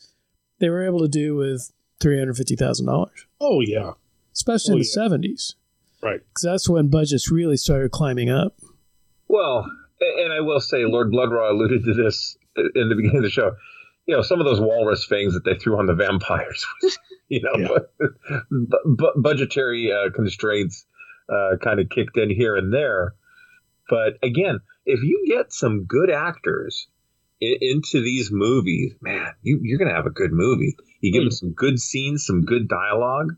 [0.59, 3.25] they were able to do with three hundred fifty thousand dollars.
[3.39, 3.93] Oh yeah,
[4.33, 5.55] especially oh, in the seventies,
[6.01, 6.09] yeah.
[6.09, 6.19] right?
[6.19, 8.57] Because that's when budgets really started climbing up.
[9.27, 9.69] Well,
[10.01, 13.55] and I will say, Lord Blood-Rah alluded to this in the beginning of the show.
[14.05, 16.65] You know, some of those walrus fangs that they threw on the vampires,
[17.29, 18.07] you know, yeah.
[18.51, 20.85] but, but budgetary uh, constraints
[21.29, 23.13] uh, kind of kicked in here and there.
[23.87, 26.98] But again, if you get some good actors in,
[27.41, 30.75] into these movies, man, you, you're going to have a good movie.
[31.01, 33.33] You give them some good scenes, some good dialogue.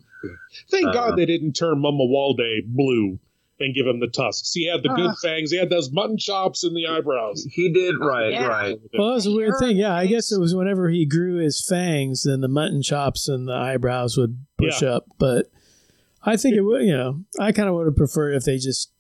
[0.70, 3.20] Thank uh, God they didn't turn Mamuwalde blue
[3.60, 4.52] and give him the tusks.
[4.52, 5.52] He had the good uh, fangs.
[5.52, 7.46] He had those mutton chops in the eyebrows.
[7.52, 8.48] He did right, yeah.
[8.48, 8.80] right.
[8.98, 9.78] Well, that's a weird thing.
[9.78, 13.48] Yeah, I guess it was whenever he grew his fangs, then the mutton chops and
[13.48, 14.90] the eyebrows would push yeah.
[14.90, 15.06] up.
[15.20, 15.52] But
[16.24, 16.84] I think it would.
[16.84, 18.92] You know, I kind of would have preferred if they just,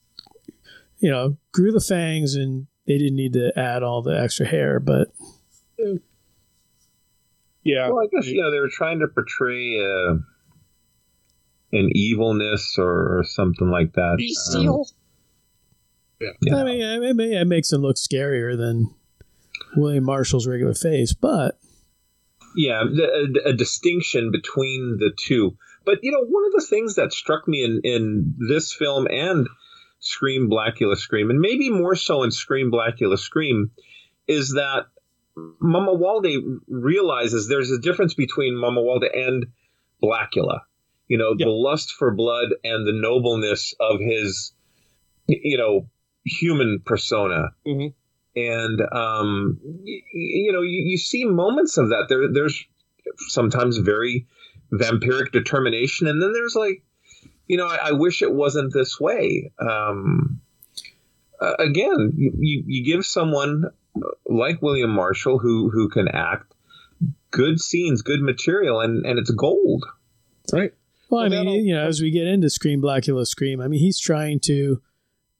[0.99, 4.79] you know, grew the fangs and they didn't need to add all the extra hair.
[4.79, 5.07] But
[7.63, 9.79] yeah, well, I guess you know they were trying to portray.
[9.79, 10.15] Uh,
[11.73, 14.17] an evilness or, or something like that.
[14.17, 14.87] Bestial.
[16.21, 16.55] Um, yeah.
[16.57, 18.93] I mean, it, it makes him look scarier than
[19.75, 21.59] William Marshall's regular face, but
[22.55, 25.57] yeah, a, a, distinction between the two.
[25.85, 29.47] But you know, one of the things that struck me in in this film and
[30.01, 33.71] Scream Blacula, Scream, and maybe more so in Scream Blacula, Scream,
[34.27, 34.87] is that
[35.37, 39.45] Mamuwalde realizes there's a difference between Mamuwalde and
[40.03, 40.61] Blacula.
[41.07, 44.53] you know, the lust for blood and the nobleness of his,
[45.27, 45.87] you know,
[46.25, 47.49] human persona.
[47.67, 47.87] Mm-hmm.
[48.39, 52.05] And, um, you, you know, you, you, see moments of that.
[52.07, 52.65] There, there's
[53.27, 54.25] sometimes very
[54.71, 56.07] vampiric determination.
[56.07, 56.81] And then there's like,
[57.51, 59.51] you know, I, I wish it wasn't this way.
[59.59, 60.39] Um,
[61.37, 63.65] uh, again, you, you, you give someone
[64.25, 66.53] like William Marshall who who can act
[67.29, 69.83] good scenes, good material, and and it's gold.
[70.53, 70.73] Right.
[71.09, 73.99] Well, I mean, you know, as we get into Scream, Blacula Scream, I mean, he's
[73.99, 74.81] trying to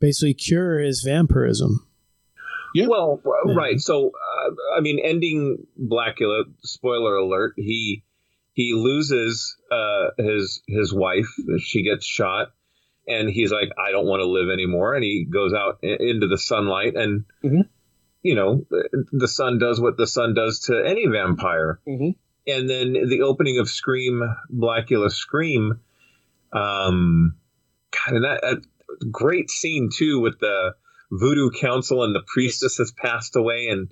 [0.02, 1.88] basically cure his vampirism.
[2.76, 2.88] Yeah.
[2.88, 3.54] Well, yeah.
[3.56, 3.80] right.
[3.80, 6.44] So, uh, I mean, ending Blacula.
[6.62, 7.54] Spoiler alert.
[7.56, 8.04] He
[8.54, 11.28] he loses uh, his his wife.
[11.60, 12.50] She gets shot,
[13.08, 14.96] and he's like, I don't want to live anymore.
[14.96, 17.62] And he goes out into the sunlight, and mm-hmm.
[18.22, 18.66] you know,
[19.12, 21.80] the sun does what the sun does to any vampire.
[21.88, 22.10] Mm-hmm.
[22.48, 25.80] And then the opening of Scream, Blacula Scream.
[26.52, 27.36] Um,
[27.92, 28.62] God, and that,
[29.12, 30.74] great scene too with the
[31.12, 33.92] voodoo council and the priestess has passed away, and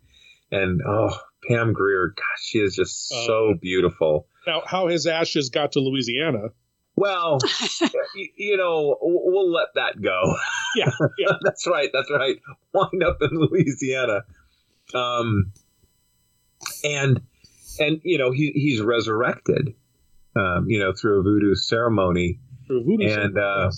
[0.52, 1.16] and oh,
[1.48, 4.28] Pam Grier, gosh, she is just so uh, beautiful.
[4.50, 6.50] Now, how his ashes got to Louisiana?
[6.96, 7.38] Well,
[8.36, 10.36] you know, we'll let that go.
[10.76, 11.34] Yeah, yeah.
[11.44, 11.90] that's right.
[11.94, 12.38] That's right.
[12.74, 14.24] Wind up in Louisiana,
[14.96, 15.54] um,
[16.84, 17.22] and
[17.80, 19.76] and you know he he's resurrected,
[20.36, 23.72] um, you know, through a voodoo ceremony, through voodoo and ceremony, uh,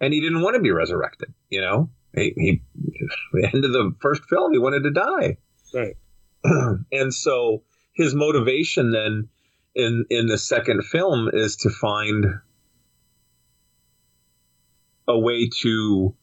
[0.00, 1.32] and he didn't want to be resurrected.
[1.48, 2.62] You know, he, he
[3.34, 5.36] the end of the first film he wanted to die,
[5.72, 5.96] right,
[6.90, 7.62] and so
[7.94, 9.28] his motivation then
[9.74, 12.24] in in the second film is to find
[15.06, 16.14] a way to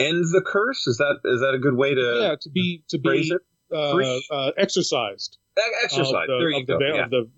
[0.00, 0.86] end the curse.
[0.86, 3.32] Is that is that a good way to yeah to be to be
[3.72, 5.38] uh, uh, exorcised
[5.84, 6.26] exercise.
[6.26, 6.78] The, there you of go.
[6.78, 7.04] The, yeah.
[7.04, 7.30] Of the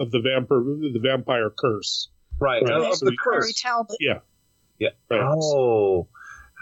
[0.00, 2.08] of the vampire the vampire curse.
[2.38, 2.62] Right.
[2.62, 2.92] right.
[2.92, 3.44] Of the curse.
[3.44, 3.96] Harry Talbot.
[4.00, 4.18] Yeah.
[4.78, 4.90] Yeah.
[5.10, 5.20] Right.
[5.22, 6.08] Oh,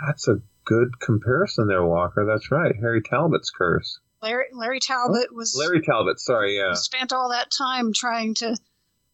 [0.07, 2.27] that's a good comparison there, Walker.
[2.27, 2.75] That's right.
[2.81, 4.01] Harry Talbot's curse.
[4.23, 6.21] Larry Larry Talbot was Larry Talbot.
[6.21, 6.75] Sorry, yeah.
[6.75, 8.57] Spent all that time trying to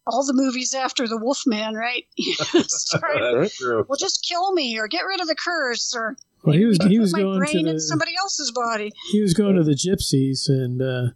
[0.07, 2.05] all the movies after the Wolfman, right?
[2.53, 3.85] That's true.
[3.89, 6.17] Well, just kill me or get rid of the curse or.
[6.45, 8.93] Well, he was he was my going brain to in the, somebody else's body.
[9.11, 11.13] He was going to the gypsies, and uh,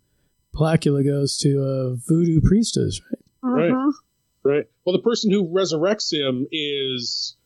[0.55, 3.01] Blacula goes to a voodoo priestess,
[3.43, 3.71] right?
[3.71, 3.85] Mhm.
[3.85, 3.95] Right.
[4.43, 4.65] Right.
[4.85, 7.37] Well, the person who resurrects him is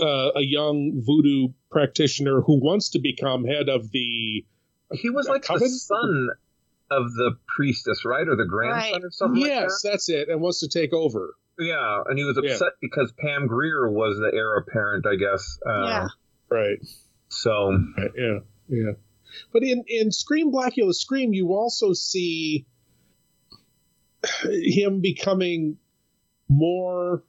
[0.00, 4.44] uh, a young voodoo practitioner who wants to become head of the.
[4.92, 6.28] He was like the son
[6.90, 9.04] of the priestess, right, or the grandson Right.
[9.04, 9.90] or something like Yes, that.
[9.90, 11.34] that's it, and wants to take over.
[11.58, 12.52] Yeah, and he was Yeah.
[12.52, 15.58] upset because Pam Grier was the heir apparent, I guess.
[15.64, 16.08] Uh, Yeah.
[16.50, 16.78] Right.
[17.28, 18.38] So Right, Yeah.
[18.68, 18.92] Yeah.
[19.52, 22.66] But in in Scream Blacula Scream, you also see
[24.44, 25.78] him becoming
[26.48, 27.22] more.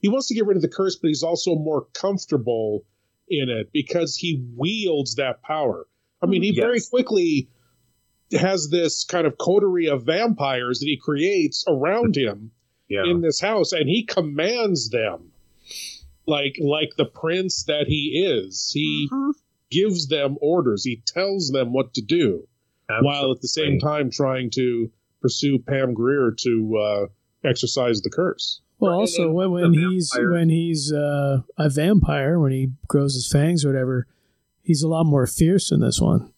[0.00, 2.84] He wants to get rid of the curse, but he's also more comfortable
[3.28, 5.86] in it because he wields that power.
[6.22, 7.48] I mean, he very quickly
[8.32, 12.50] has this kind of coterie of vampires that he creates around him
[12.88, 15.32] yeah, in this house, and he commands them
[16.26, 18.70] like like the prince that he is.
[18.74, 19.32] He Mhm.
[19.70, 20.84] gives them orders.
[20.84, 22.46] He tells them what to do,
[23.00, 27.06] while at the same time trying to pursue Pam Grier to uh,
[27.44, 28.60] exercise the curse.
[28.78, 33.14] Well, Right, also when, when he's vampire- when he's uh, a vampire, when he grows
[33.14, 34.06] his fangs or whatever,
[34.68, 36.32] he's a lot more fierce in this one.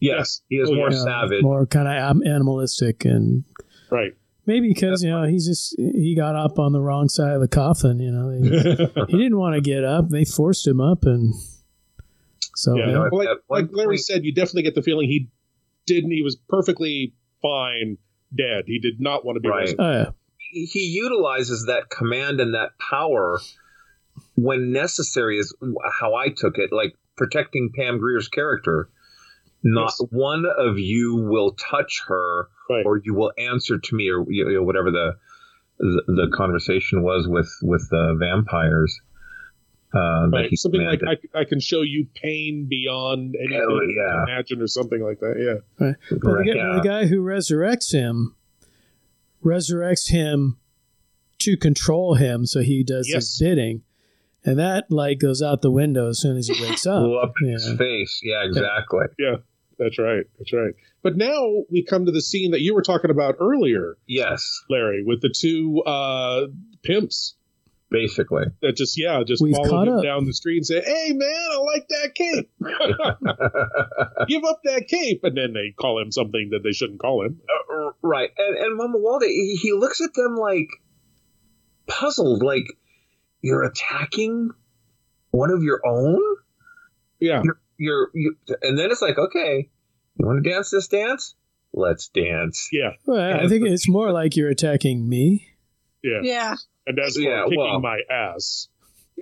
[0.00, 1.42] yes, he is Oh, more You know, savage.
[1.42, 3.44] more kind of animalistic, and
[3.90, 4.14] Right.
[4.46, 7.48] maybe because you know he's just he got up on the wrong side of the
[7.48, 8.00] coffin.
[8.00, 8.48] You know, he,
[9.16, 10.08] he didn't want to get up.
[10.08, 11.32] They forced him up, and
[12.56, 12.86] so yeah.
[12.86, 12.92] yeah.
[12.92, 15.28] know, like, like Larry said, you definitely get the feeling he
[15.86, 16.10] didn't.
[16.10, 17.98] He was perfectly fine
[18.34, 18.64] dead.
[18.66, 19.74] He did not want to be Right.
[19.78, 20.10] oh yeah,
[20.52, 23.40] he utilizes that command and that power
[24.36, 25.54] when necessary is
[26.00, 28.88] how I took it, like protecting Pam Grier's character.
[29.62, 30.08] Not Yes.
[30.10, 32.84] one of you will touch her, Right.
[32.84, 35.16] or you will answer to me, or you know, whatever the,
[35.78, 39.00] the the conversation was with with the vampires.
[39.94, 40.50] Uh, Right.
[40.50, 41.00] he Something like.
[41.06, 44.12] I, I can show you pain beyond anything Oh, you yeah.
[44.12, 45.34] can imagine, or something like that.
[45.38, 45.86] Yeah.
[45.86, 45.96] right.
[46.10, 46.74] But the, Right, guy, yeah.
[46.74, 48.34] the guy who resurrects him
[49.44, 50.58] resurrects him
[51.38, 53.16] to control him, so he does Yes.
[53.24, 53.82] his bidding,
[54.44, 57.02] and that light goes out the window as soon as he wakes up.
[57.02, 57.52] blew up in Yeah.
[57.54, 58.20] his face.
[58.22, 59.06] Yeah, exactly.
[59.18, 59.36] Yeah.
[59.78, 60.24] That's right.
[60.38, 60.72] That's right.
[61.02, 65.02] But now we come to the scene that you were talking about earlier, Yes, Larry,
[65.04, 66.46] with the two uh,
[66.84, 67.34] pimps
[67.90, 68.44] basically.
[68.62, 70.02] that just yeah just We've follow him up.
[70.04, 72.50] down the street and say, "Hey man, I like that cape.
[74.28, 77.40] Give up that cape." And then they call him something that they shouldn't call him.
[77.48, 80.68] Uh, right, and and Mamuwalde, he, he looks at them like
[81.86, 82.64] puzzled, like
[83.44, 84.50] you're attacking
[85.30, 86.18] one of your own.
[87.20, 87.42] Yeah.
[87.44, 89.68] You're, you're you, and then it's like, okay,
[90.18, 91.34] you want to dance this dance?
[91.74, 92.68] Let's dance.
[92.72, 92.92] Yeah.
[93.04, 95.46] Well, I think it's more like you're attacking me.
[96.02, 96.20] Yeah.
[96.22, 96.54] Yeah.
[96.86, 98.68] And as for Yeah, kicking well- my ass,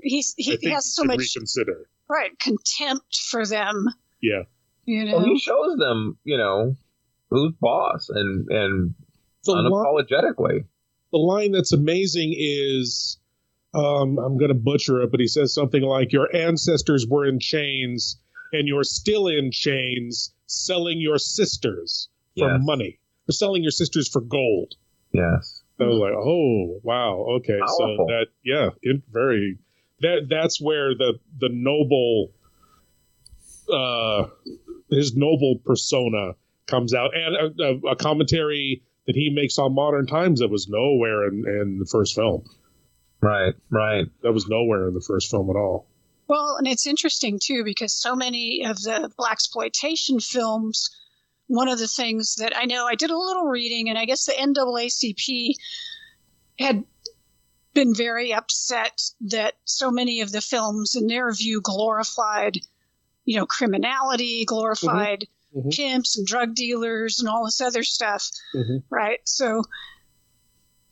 [0.02, 1.86] He's I he has you so much reconsider.
[2.08, 3.88] right contempt for them.
[4.22, 4.42] Yeah.
[4.86, 6.76] You know, well, he shows them, you know,
[7.30, 8.94] who's boss and and
[9.44, 10.64] the unapologetic li- way.
[11.12, 13.18] The line that's amazing is,
[13.74, 17.38] um, I'm going to butcher it, but he says something like, "Your ancestors were in
[17.40, 18.18] chains,
[18.52, 22.08] and you're still in chains, selling your sisters
[22.38, 22.60] for yes.
[22.62, 22.98] money,
[23.28, 24.74] or selling your sisters for gold."
[25.12, 25.62] Yes.
[25.80, 27.96] I was like, "Oh, wow, okay." Powerful.
[27.96, 29.58] So that, yeah, it very
[30.02, 32.32] that that's where the the noble,
[33.72, 34.26] uh,
[34.90, 36.34] his noble persona
[36.66, 41.26] comes out, and a, a, commentary that he makes on modern times that was nowhere
[41.26, 42.44] in, in the first film.
[43.22, 44.06] Right, right.
[44.22, 45.86] That was nowhere in the first film at all.
[46.28, 50.90] Well, and it's interesting too because so many of the black exploitation films.
[51.48, 54.24] One of the things that I know, I did a little reading, and I guess
[54.24, 55.54] the NAACP
[56.58, 56.84] had
[57.74, 62.58] been very upset that so many of the films, in their view, glorified,
[63.24, 65.68] you know, criminality, glorified mm-hmm mm-hmm.
[65.70, 68.78] pimps and drug dealers and all this other stuff, mm-hmm.
[68.90, 69.20] right?
[69.24, 69.62] So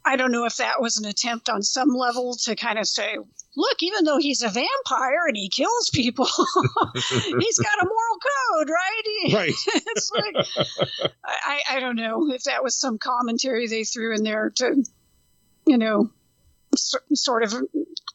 [0.05, 3.17] I don't know if that was an attempt on some level to kind of say,
[3.57, 6.27] look, even though he's a vampire and he kills people,
[6.95, 8.19] he's got a moral
[8.59, 9.03] code, right?
[9.23, 9.53] He, right.
[9.67, 14.51] it's like, I, I don't know if that was some commentary they threw in there
[14.57, 14.85] to,
[15.67, 16.11] you know,
[16.75, 17.55] so, sort of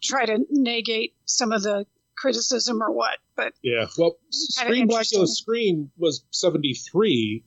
[0.04, 1.86] try to negate some of the
[2.18, 3.18] criticism or what.
[3.36, 7.44] But yeah, well, Scream Blacula Scream was seventy three,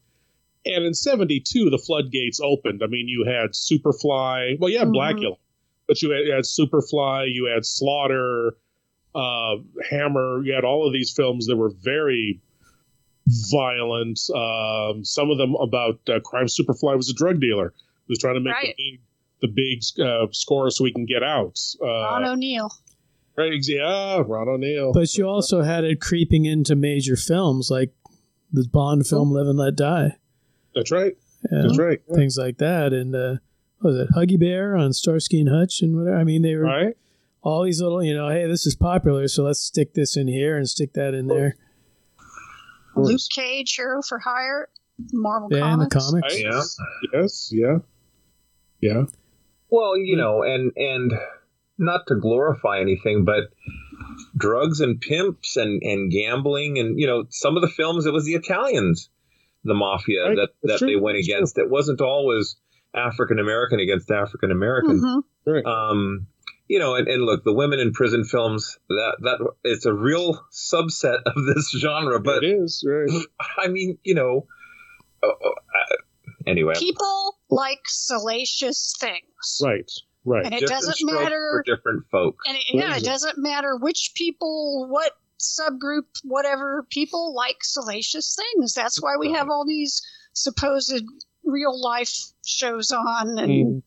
[0.64, 2.82] and in seventy two the floodgates opened.
[2.82, 4.58] I mean, you had Superfly.
[4.58, 4.96] Well, you had mm-hmm.
[4.96, 5.36] Blacula,
[5.86, 7.32] but you had, you had, Superfly.
[7.32, 8.56] You had Slaughter,
[9.14, 9.56] uh,
[9.90, 10.42] Hammer.
[10.44, 12.40] You had all of these films that were very
[13.50, 14.20] violent.
[14.34, 16.46] Um, some of them about uh, crime.
[16.46, 17.72] Superfly was a drug dealer
[18.06, 18.74] who was trying to make right.
[18.76, 19.00] the big
[19.40, 21.58] the big uh, score so we can get out.
[21.80, 22.70] Uh, Ron O'Neal.
[23.36, 24.92] Right, yeah, Ron O'Neal.
[24.92, 27.92] But you also had it creeping into major films like
[28.52, 30.16] the Bond film "Live and Let Die."
[30.74, 31.16] That's right.
[31.50, 32.00] Yeah, That's right.
[32.14, 33.36] Things like that, and uh,
[33.80, 36.16] what was it Huggy Bear on Starsky and Hutch and whatever?
[36.16, 36.96] I mean, they were right.
[37.42, 40.56] all these little, you know, hey, this is popular, so let's stick this in here
[40.56, 41.56] and stick that in there.
[42.96, 44.68] Luke Cage, Hero for Hire,
[45.12, 45.94] Marvel yeah, Comics.
[45.94, 46.34] the comics.
[46.34, 46.44] Right?
[46.44, 46.62] Yeah.
[47.20, 47.50] Yes.
[47.52, 47.78] Yeah.
[48.80, 49.04] Yeah.
[49.70, 51.12] Well, you know, and and
[51.78, 53.44] not to glorify anything, but
[54.36, 58.24] drugs and pimps and, and gambling and you know some of the films it was
[58.24, 59.10] the Italians,
[59.64, 60.36] the mafia right.
[60.36, 61.58] that that they went against.
[61.58, 62.56] It wasn't always
[62.94, 65.00] African American against African American.
[65.00, 65.50] Mm-hmm.
[65.50, 65.64] Right.
[65.64, 66.26] Um,
[66.68, 70.40] you know, and, and look, the women in prison films that that it's a real
[70.52, 73.08] subset of this genre, but it is right.
[73.58, 74.46] I mean, you know.
[75.20, 75.96] Uh, uh,
[76.46, 79.90] anyway, people like salacious things, right?
[80.24, 80.44] Right.
[80.44, 82.36] And it different doesn't matter for different folk.
[82.46, 88.74] And it, yeah, it doesn't matter which people, what subgroup, whatever people like salacious things.
[88.74, 91.02] That's why we have all these supposed
[91.44, 92.14] real life
[92.44, 93.82] shows on and mm.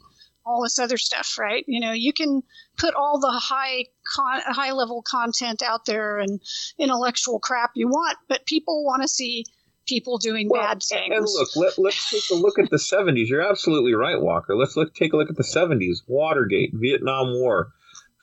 [0.46, 1.64] all this other stuff, right?
[1.68, 2.42] You know, you can
[2.78, 3.86] put all the high
[4.16, 6.42] con- high level content out there and
[6.78, 9.46] intellectual crap you want, but people want to see
[9.88, 11.14] people doing well, bad things.
[11.14, 13.28] And look, let, let's take a look at the 70s.
[13.28, 14.56] You're absolutely right, Walker.
[14.56, 15.98] Let's look, take a look at the 70s.
[16.08, 17.72] Watergate, Vietnam War.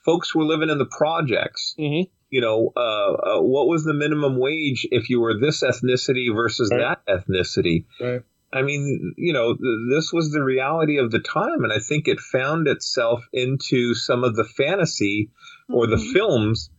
[0.05, 1.75] Folks were living in the projects.
[1.77, 2.09] Mm-hmm.
[2.29, 6.69] You know, uh, uh, what was the minimum wage if you were this ethnicity versus
[6.71, 6.97] right.
[7.07, 7.85] that ethnicity?
[7.99, 8.21] Right.
[8.51, 12.07] I mean, you know, th- this was the reality of the time, and I think
[12.07, 15.29] it found itself into some of the fantasy
[15.69, 15.91] or mm-hmm.
[15.91, 16.69] the films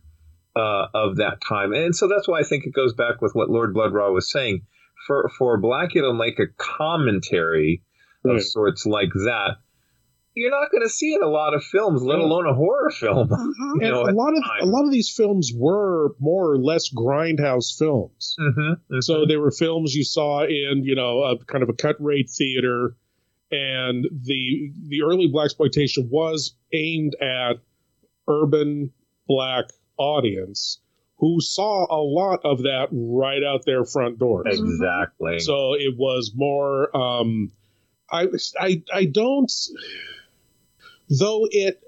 [0.55, 1.73] uh, of that time.
[1.73, 4.61] And so that's why I think it goes back with what Lord Blood-Rah was saying.
[5.07, 7.83] For for Blacula to make a commentary
[8.23, 8.35] right.
[8.35, 9.57] of sorts like that,
[10.35, 13.27] you're not going to see in a lot of films, let alone a horror film.
[13.27, 13.81] Mm-hmm.
[13.81, 14.61] You know, a lot of time.
[14.61, 18.35] a lot of these films were more or less grindhouse films.
[18.39, 18.59] Mm-hmm.
[18.59, 18.99] Mm-hmm.
[19.01, 22.29] So they were films you saw in you know a kind of a cut rate
[22.29, 22.95] theater,
[23.49, 27.53] and the the early black exploitation was aimed at
[28.27, 28.91] urban
[29.27, 29.65] black
[29.97, 30.79] audience
[31.21, 34.59] who saw a lot of that right out their front doors.
[34.59, 35.39] Exactly.
[35.39, 36.95] So it was more.
[36.97, 37.51] Um,
[38.11, 38.27] I
[38.59, 39.51] I I don't.
[41.19, 41.81] Though it,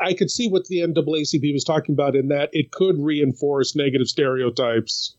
[0.00, 4.08] I could see what the NAACP was talking about in that it could reinforce negative
[4.08, 5.16] stereotypes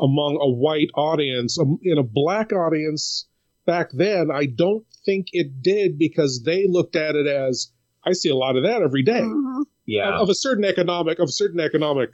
[0.00, 1.58] among a white audience.
[1.58, 3.26] Um, in a black audience
[3.66, 7.70] back then, I don't think it did because they looked at it as
[8.04, 9.20] I see a lot of that every day.
[9.20, 10.18] Mm-hmm yeah.
[10.18, 12.10] of a certain economic of a certain economic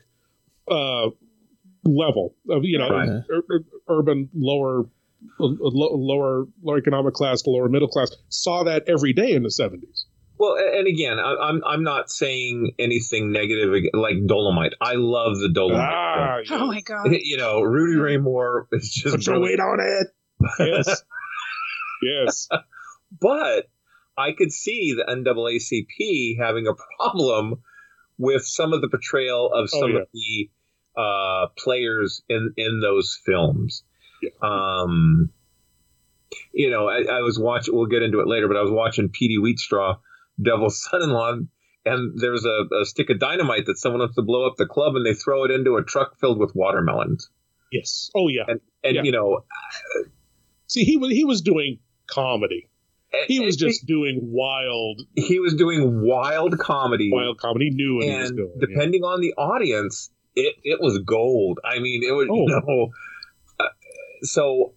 [0.71, 1.09] uh,
[1.85, 3.09] level of you know right.
[3.31, 4.85] ur- ur- urban lower
[5.39, 10.00] lower lower economic class to lower middle class saw that every day in the 70s
[10.41, 14.73] Well, and again, I'm I'm not saying anything negative like Dolomite.
[14.81, 15.83] I love the Dolomite.
[15.83, 16.49] Ah, yes.
[16.51, 17.09] Oh my god!
[17.11, 20.07] You know, Rudy Ray Moore is just put your weight on it.
[20.59, 21.03] Yes,
[22.03, 22.49] yes.
[23.21, 23.69] but
[24.17, 27.61] I could see the NAACP having a problem
[28.17, 30.01] with some of the portrayal of oh, some oh, yeah.
[30.01, 30.51] of the
[30.97, 33.85] uh, players in in those films.
[34.23, 34.31] Yeah.
[34.41, 35.33] Um,
[36.55, 37.77] you know, I, I was watching.
[37.77, 39.99] We'll get into it later, but I was watching Petey Wheatstraw,
[40.41, 41.39] Devil's Son-in-Law,
[41.87, 44.97] and there's a, a, stick of dynamite that someone wants to blow up the club,
[44.97, 47.31] and they throw it into a truck filled with watermelons.
[47.73, 48.11] Yes.
[48.15, 48.45] Oh yeah.
[48.49, 49.03] And, and yeah.
[49.03, 49.45] you know,
[50.67, 52.69] see, he was he was doing comedy.
[53.27, 55.03] He was just doing wild.
[55.17, 57.11] He was doing wild comedy.
[57.13, 57.67] Wild comedy.
[57.67, 58.53] He knew what and he was doing.
[58.61, 59.09] Depending yeah.
[59.09, 61.59] on the audience, it, it was gold.
[61.65, 62.35] I mean, it was oh.
[62.47, 62.91] you know.
[63.59, 63.69] Uh,
[64.23, 64.75] so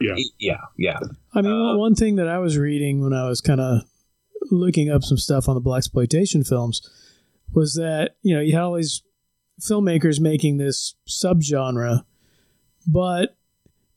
[0.00, 0.14] yeah.
[0.38, 0.60] Yeah.
[0.76, 0.98] Yeah.
[1.34, 3.82] I mean, uh, one thing that I was reading when I was kind of
[4.50, 6.88] looking up some stuff on the black exploitation films
[7.52, 9.02] was that you know you had all these
[9.60, 12.04] filmmakers making this subgenre,
[12.86, 13.36] but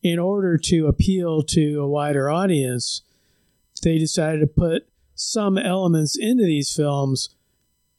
[0.04, 3.02] in order to appeal to a wider audience,
[3.82, 7.30] they decided to put some elements into these films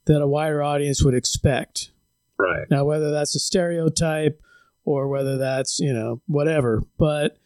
[0.04, 1.90] that a wider audience would expect.
[2.38, 2.66] Right.
[2.70, 4.40] Now, whether that's a stereotype
[4.84, 6.82] or whether that's, you know, whatever.
[6.98, 7.38] But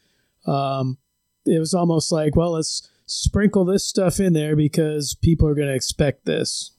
[0.46, 0.98] um,
[1.46, 5.68] it was almost like, well, let's sprinkle this stuff in there because people are going
[5.68, 6.72] to expect this.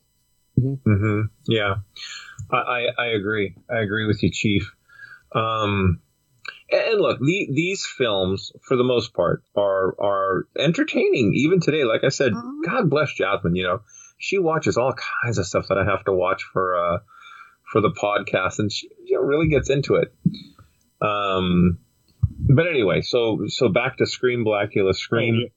[0.59, 1.21] Mm-hmm.
[1.47, 1.75] Yeah,
[2.51, 3.55] I, I agree.
[3.69, 4.71] I agree with you, Chief.
[5.33, 6.01] Um,
[6.71, 11.83] and look, the, these films, for the most part, are are entertaining even today.
[11.83, 12.61] Like I said, mm-hmm.
[12.65, 13.55] God bless Jasmine.
[13.55, 13.81] You know,
[14.17, 16.99] she watches all kinds of stuff that I have to watch for uh,
[17.71, 20.13] for the podcast, and she you know, really gets into it.
[21.01, 21.79] Um,
[22.39, 25.47] but anyway, so so back to Scream Blacula Scream.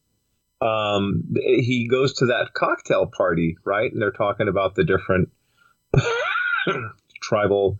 [0.65, 3.93] Um, he goes to that cocktail party, right?
[3.93, 5.29] And they're talking about the different
[7.21, 7.79] tribal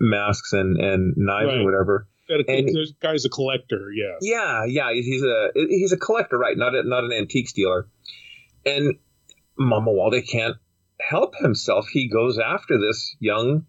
[0.00, 1.58] masks and and knives right.
[1.58, 2.08] or whatever.
[2.28, 4.16] And this guy's a collector, yeah.
[4.20, 4.92] Yeah, yeah.
[4.92, 6.56] He's a he's a collector, right?
[6.56, 7.86] Not a, not an antique dealer.
[8.64, 8.96] And
[9.60, 10.56] Mamuwalde can't
[10.98, 11.88] help himself.
[11.88, 13.66] He goes after this young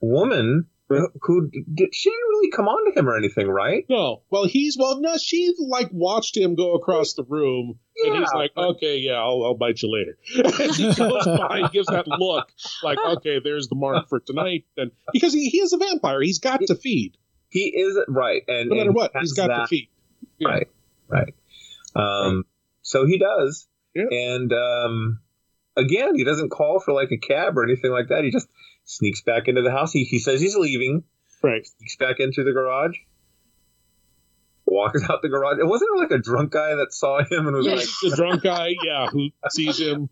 [0.00, 3.84] woman who did she didn't really come on to him or anything, right?
[3.88, 4.22] No.
[4.30, 5.16] Well, he's well, no.
[5.18, 9.42] She like watched him go across the room, yeah, and he's like, "Okay, yeah, I'll,
[9.44, 10.18] I'll bite you later."
[10.62, 12.50] and he goes by, he gives that look,
[12.82, 16.38] like, "Okay, there's the mark for tonight." And because he, he is a vampire, he's
[16.38, 17.16] got to feed.
[17.50, 19.88] He is right, and no matter and what, he's got that, to feed.
[20.38, 20.48] Yeah.
[20.48, 20.68] Right,
[21.08, 21.34] right.
[21.94, 22.44] Um, right.
[22.82, 24.06] so he does, yeah.
[24.10, 25.20] and um,
[25.76, 28.24] again, he doesn't call for like a cab or anything like that.
[28.24, 28.48] He just
[28.90, 29.92] sneaks back into the house.
[29.92, 31.04] He, he says he's leaving.
[31.42, 31.66] Right.
[31.66, 32.96] Sneaks back into the garage.
[34.66, 35.58] Walks out the garage.
[35.58, 38.74] It wasn't like a drunk guy that saw him and was like the drunk guy,
[38.84, 40.08] yeah, who sees him.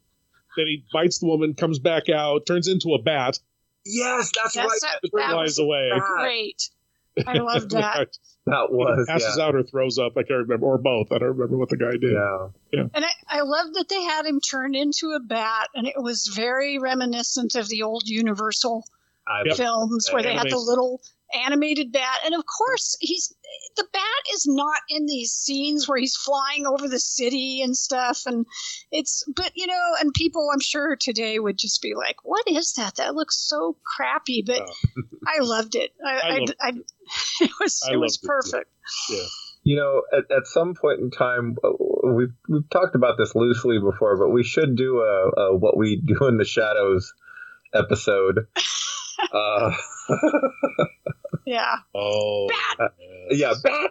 [0.56, 3.38] Then he bites the woman, comes back out, turns into a bat.
[3.84, 4.98] Yes, that's, that's right.
[5.04, 5.90] A, that flies away.
[6.18, 6.70] Great.
[7.26, 8.08] I love that.
[8.50, 9.44] That was passes yeah.
[9.44, 10.12] out or throws up.
[10.16, 11.12] I can't remember, or both.
[11.12, 12.12] I don't remember what the guy did.
[12.12, 12.88] Yeah, yeah.
[12.94, 16.26] And I, I love that they had him turn into a bat, and it was
[16.34, 18.84] very reminiscent of the old Universal
[19.26, 21.00] I films where they had the little
[21.32, 22.20] animated bat.
[22.24, 23.34] And of course he's
[23.76, 28.22] the bat is not in these scenes where he's flying over the city and stuff.
[28.26, 28.46] And
[28.90, 32.74] it's but you know and people i'm sure today would just be like what is
[32.74, 32.96] that?
[32.96, 34.42] That looks so crappy.
[34.46, 35.02] But oh.
[35.26, 35.92] i loved it.
[36.04, 36.72] I, I, I, I,
[37.40, 37.50] it.
[37.60, 38.70] was it was perfect
[39.10, 39.26] it yeah.
[39.64, 41.70] You know, at, at some point in time, uh,
[42.04, 45.96] we've we've talked about this loosely before, but we should do a, a what we
[45.96, 47.12] do in the shadows
[47.74, 48.46] episode.
[49.32, 49.72] Uh,
[51.48, 51.76] yeah.
[51.94, 52.48] Oh.
[52.78, 52.88] Uh,
[53.30, 53.90] yeah, bat.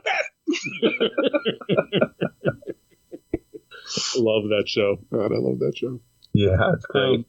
[4.15, 4.97] love that show.
[5.11, 5.99] God, I love that show.
[6.33, 7.03] Yeah, it's great.
[7.03, 7.25] Um,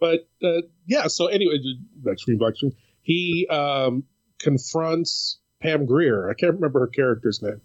[0.00, 1.58] but uh, yeah, so anyway,
[1.96, 2.72] Black Screen, Black Screen.
[3.02, 4.04] He um,
[4.38, 6.30] confronts Pam Grier.
[6.30, 7.60] I can't remember her character's name.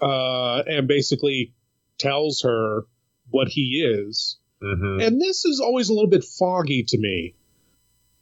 [0.00, 1.54] Uh, and basically
[1.98, 2.84] tells her
[3.30, 4.38] what he is.
[4.62, 5.00] Mm-hmm.
[5.00, 7.34] And this is always a little bit foggy to me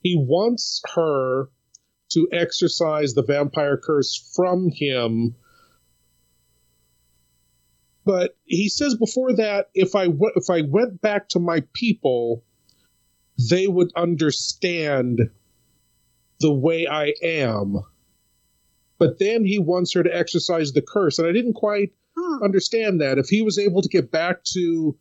[0.02, 1.48] he wants her
[2.10, 5.34] to exorcise the vampire curse from him.
[8.04, 12.44] But he says before that, if I w- if I went back to my people,
[13.50, 15.30] they would understand
[16.40, 17.80] the way I am.
[18.98, 22.42] But then he wants her to exercise the curse, and I didn't quite hmm.
[22.42, 23.18] understand that.
[23.18, 24.96] If he was able to get back to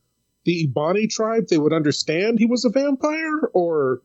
[0.45, 4.01] the Ebony tribe, they would understand he was a vampire, or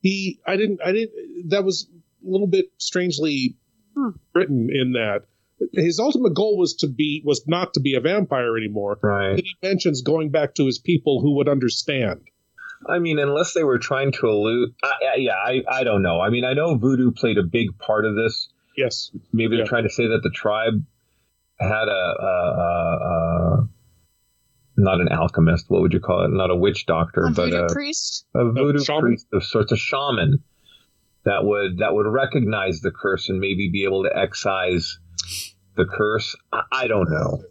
[0.00, 1.88] he I didn't I didn't that was
[2.24, 3.56] little bit strangely
[3.94, 4.10] hmm.
[4.34, 5.24] written in that
[5.72, 8.98] his ultimate goal was to be was not to be a vampire anymore.
[9.02, 9.36] Right.
[9.36, 12.20] He mentions going back to his people who would understand.
[12.86, 16.20] I mean, unless they were trying to elude, I, I, yeah, I, I don't know.
[16.20, 18.48] I mean, I know voodoo played a big part of this.
[18.76, 19.10] Yes.
[19.32, 20.84] Maybe they're trying to say that the tribe
[21.58, 22.26] had a, a,
[22.60, 22.98] a,
[23.60, 23.68] a
[24.76, 25.66] not an alchemist.
[25.68, 26.28] What would you call it?
[26.30, 28.26] Not a witch doctor, A but voodoo a, priest.
[28.34, 29.02] a voodoo shaman?
[29.02, 30.42] priest of sorts, a shaman
[31.24, 34.98] that would that would recognize the curse and maybe be able to excise
[35.76, 36.36] the curse.
[36.52, 37.42] I, I don't know.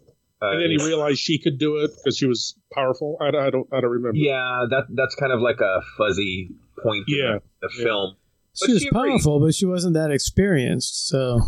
[0.42, 3.16] Uh, And then he realized she could do it because she was powerful.
[3.20, 4.16] I, I don't I don't remember.
[4.16, 6.50] yeah, that that's kind of like a fuzzy
[6.82, 7.38] point Yeah.
[7.60, 7.84] the, the Yeah.
[7.84, 8.16] film.
[8.60, 9.10] But She was she agreed.
[9.10, 11.08] powerful, but she wasn't that experienced.
[11.08, 11.40] So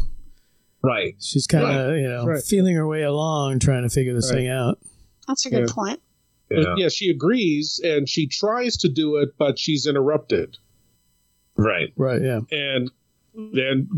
[0.82, 1.14] Right.
[1.20, 2.42] she's kind of, you know, Right.
[2.42, 4.38] feeling her way along, trying to figure this Right.
[4.38, 4.78] thing out.
[5.26, 5.74] That's a good Yeah.
[5.74, 6.00] point.
[6.50, 6.74] Yeah.
[6.76, 10.56] yeah, she agrees and she tries to do it, but she's interrupted.
[11.56, 11.92] Right.
[11.96, 12.20] Right.
[12.22, 12.40] Yeah.
[12.50, 12.90] And
[13.34, 13.88] then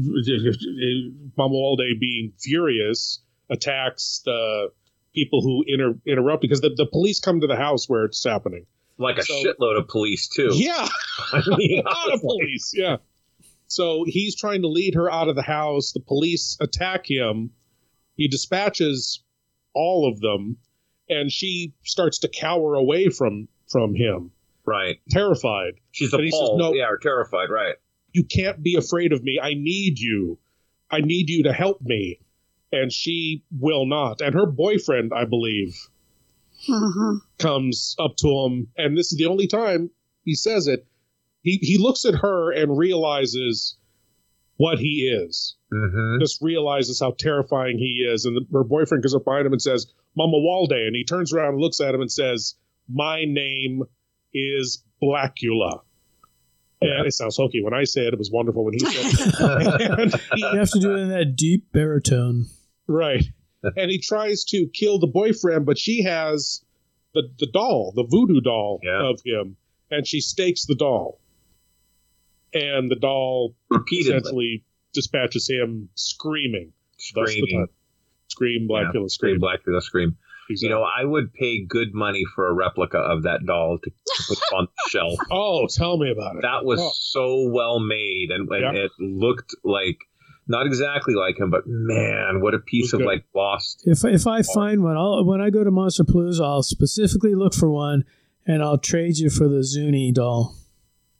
[1.38, 4.70] Mamuwalde, being furious, attacks the
[5.14, 8.66] people who inter- interrupt because the, the police come to the house where it's happening.
[8.98, 10.50] Like a So- shitload of police too.
[10.52, 10.88] Yeah,
[11.32, 12.72] I mean, a lot of police.
[12.74, 12.96] Yeah.
[13.68, 15.92] So he's trying to lead her out of the house.
[15.92, 17.50] The police attack him.
[18.16, 19.22] He dispatches
[19.74, 20.56] all of them,
[21.08, 24.32] and she starts to cower away from from him,
[24.68, 25.00] right.
[25.10, 25.74] terrified.
[25.92, 27.50] She's But he says, "No." Yeah, or terrified.
[27.50, 27.74] Right.
[28.12, 29.38] You can't be afraid of me.
[29.42, 30.38] I need you.
[30.90, 32.20] I need you to help me.
[32.72, 34.20] And she will not.
[34.20, 35.76] And her boyfriend, I believe,
[36.66, 39.90] hmm comes up to him, and this is the only time
[40.24, 40.86] he says it.
[41.42, 43.76] He he looks at her and realizes
[44.56, 45.56] what he is.
[45.72, 46.20] Mm-hmm.
[46.20, 49.62] Just realizes how terrifying he is, and the, her boyfriend goes up behind him and
[49.62, 49.86] says,
[50.18, 52.56] "Mamuwalde," and he turns around and looks at him and says,
[52.88, 53.84] "My name
[54.34, 55.80] is Blacula."
[56.80, 58.12] And it sounds hokey when I say it.
[58.12, 59.98] It was wonderful when he said it.
[59.98, 62.46] And he- You have to do it in that deep baritone.
[62.86, 63.24] Right.
[63.62, 66.62] and he tries to kill the boyfriend, but she has
[67.14, 69.10] the, the doll, the voodoo doll Yeah.
[69.10, 69.56] of him,
[69.90, 71.20] and she stakes the doll.
[72.54, 74.64] And the doll Repeatedly essentially
[74.94, 76.72] dispatches him screaming.
[76.98, 77.66] Screaming.
[78.28, 79.40] Scream, Blacula, yeah, scream.
[79.40, 80.16] Blacula, scream.
[80.50, 84.22] You know, I would pay good money for a replica of that doll to, to
[84.28, 85.18] put on the shelf.
[85.30, 86.42] Oh, tell me about it.
[86.42, 86.90] That was Oh.
[86.94, 88.82] so well made, and, and Yeah.
[88.84, 89.98] it looked like
[90.50, 93.82] not exactly like him, but man, what a piece of like lost.
[93.84, 97.70] If if I find one, I'll when I go to Monsterpalooza, I'll specifically look for
[97.70, 98.04] one,
[98.46, 100.54] and I'll trade you for the Zuni doll.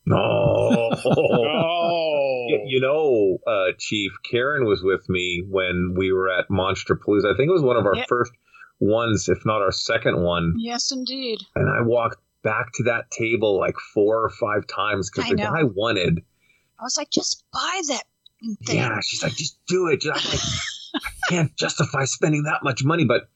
[0.06, 0.90] No.
[1.04, 2.46] Oh.
[2.66, 7.32] You know, uh, Chief, Karen was with me when we were at Monsterpalooza.
[7.32, 8.06] I think it was one of our Yep.
[8.08, 8.32] first
[8.80, 10.54] ones, if not our second one.
[10.56, 11.38] Yes, indeed.
[11.54, 15.44] And I walked back to that table like four or five times because the know.
[15.44, 16.22] guy wanted.
[16.78, 18.04] I was like, just buy that
[18.64, 18.76] thing.
[18.76, 20.04] Yeah, she's like, just do it.
[20.04, 20.40] I'm like,
[20.94, 23.04] I can't justify spending that much money.
[23.04, 23.28] But,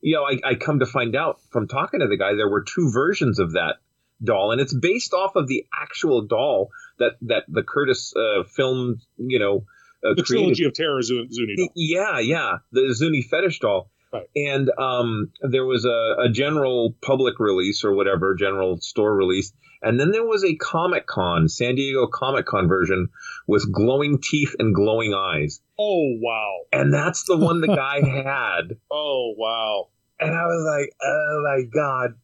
[0.00, 2.62] you know, I, I come to find out from talking to the guy, there were
[2.62, 3.76] two versions of that
[4.22, 9.00] doll, and it's based off of the actual doll that, that the Curtis uh, film,
[9.16, 9.64] you know,
[10.04, 10.26] uh, the created.
[10.26, 11.68] trilogy of terror Zuni Zuni doll.
[11.74, 13.90] Yeah, yeah, the Zuni fetish doll.
[14.16, 14.28] Right.
[14.50, 19.52] And um, there was a, a general public release or whatever, general store release.
[19.82, 23.08] And then there was a Comic Con, San Diego Comic Con version
[23.46, 25.60] with glowing teeth and glowing eyes.
[25.78, 26.60] Oh, wow.
[26.72, 28.78] And that's the one the guy had.
[28.90, 29.88] Oh, wow.
[30.18, 32.14] And I was like, oh my God.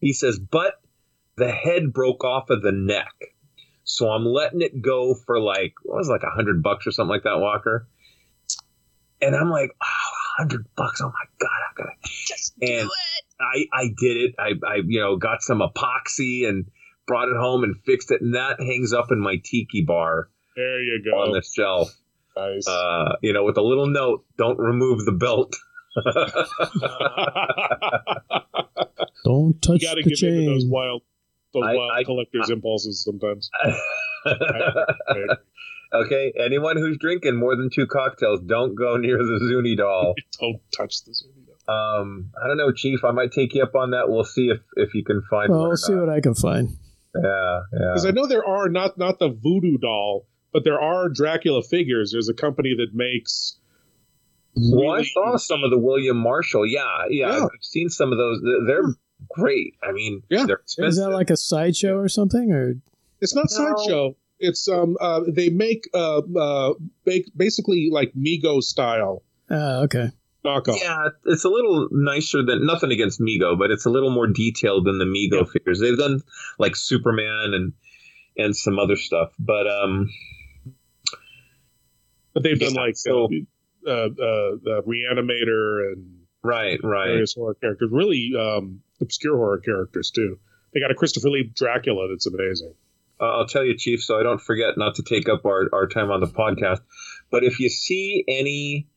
[0.00, 0.80] He says, but
[1.36, 3.12] the head broke off of the neck.
[3.84, 6.90] So I'm letting it go for like, what was it, like a hundred bucks or
[6.90, 7.86] something like that, Walker?
[9.20, 11.00] And I'm like, oh, hundred bucks.
[11.00, 11.48] Oh my God.
[11.50, 11.92] I gotta.
[12.26, 13.24] Just And do it.
[13.40, 14.34] I, I did it.
[14.38, 16.66] I, I, you know, got some epoxy and
[17.06, 18.20] brought it home and fixed it.
[18.22, 21.90] And that hangs up in my tiki bar There you go on the shelf.
[22.36, 22.66] Nice.
[22.68, 25.54] Uh, you know, with a little note, don't remove the belt.
[29.24, 30.70] Don't touch you got to the give in to those chain.
[30.70, 31.02] wild,
[31.54, 33.48] those I- wild I- collectors' impulses sometimes.
[35.94, 36.16] I agree.
[36.16, 40.14] okay, anyone who's drinking more than two cocktails, don't go near the Zuni doll.
[40.40, 42.00] Don't touch the Zuni doll.
[42.00, 43.04] Um, I don't know, Chief.
[43.04, 44.08] I might take you up on that.
[44.08, 46.06] We'll see if if you can find Well, we'll see not.
[46.06, 46.76] what I can find.
[47.14, 47.22] Yeah,
[47.72, 47.78] yeah.
[47.92, 48.04] Because.
[48.06, 52.10] I know there are not not the voodoo doll, but there are Dracula figures.
[52.12, 53.58] There's a company that makes.
[54.56, 56.66] Well, I really saw some of the William Marshall.
[56.66, 57.28] Yeah, yeah.
[57.38, 57.44] Yeah.
[57.44, 58.40] I've seen some of those.
[58.42, 58.94] They're- They're
[59.30, 59.74] great.
[59.82, 60.44] I mean, Yeah.
[60.46, 62.52] they're Is that like a sideshow or something?
[62.52, 62.74] Or
[63.20, 63.74] It's not No.
[63.74, 64.16] sideshow.
[64.38, 66.74] It's um uh they make uh uh
[67.04, 70.08] ba- basically like Mego style uh, okay,
[70.44, 70.80] knockoff.
[70.80, 74.86] Yeah, it's a little nicer than nothing against Mego, but it's a little more detailed
[74.86, 75.80] than the Mego figures.
[75.80, 76.22] They've done
[76.58, 77.72] like Superman and
[78.36, 80.10] and some other stuff, but um,
[82.32, 83.28] But they've done Yeah, like so-
[83.86, 87.90] uh, uh, uh, the Reanimator and right, right, various horror characters.
[87.92, 90.38] Really um, obscure horror characters too.
[90.72, 92.74] They got a Christopher Lee Dracula that's amazing.
[93.20, 95.86] Uh, I'll tell you, Chief, so I don't forget not to take up our, our
[95.86, 96.80] time on the podcast.
[97.30, 98.88] But if you see any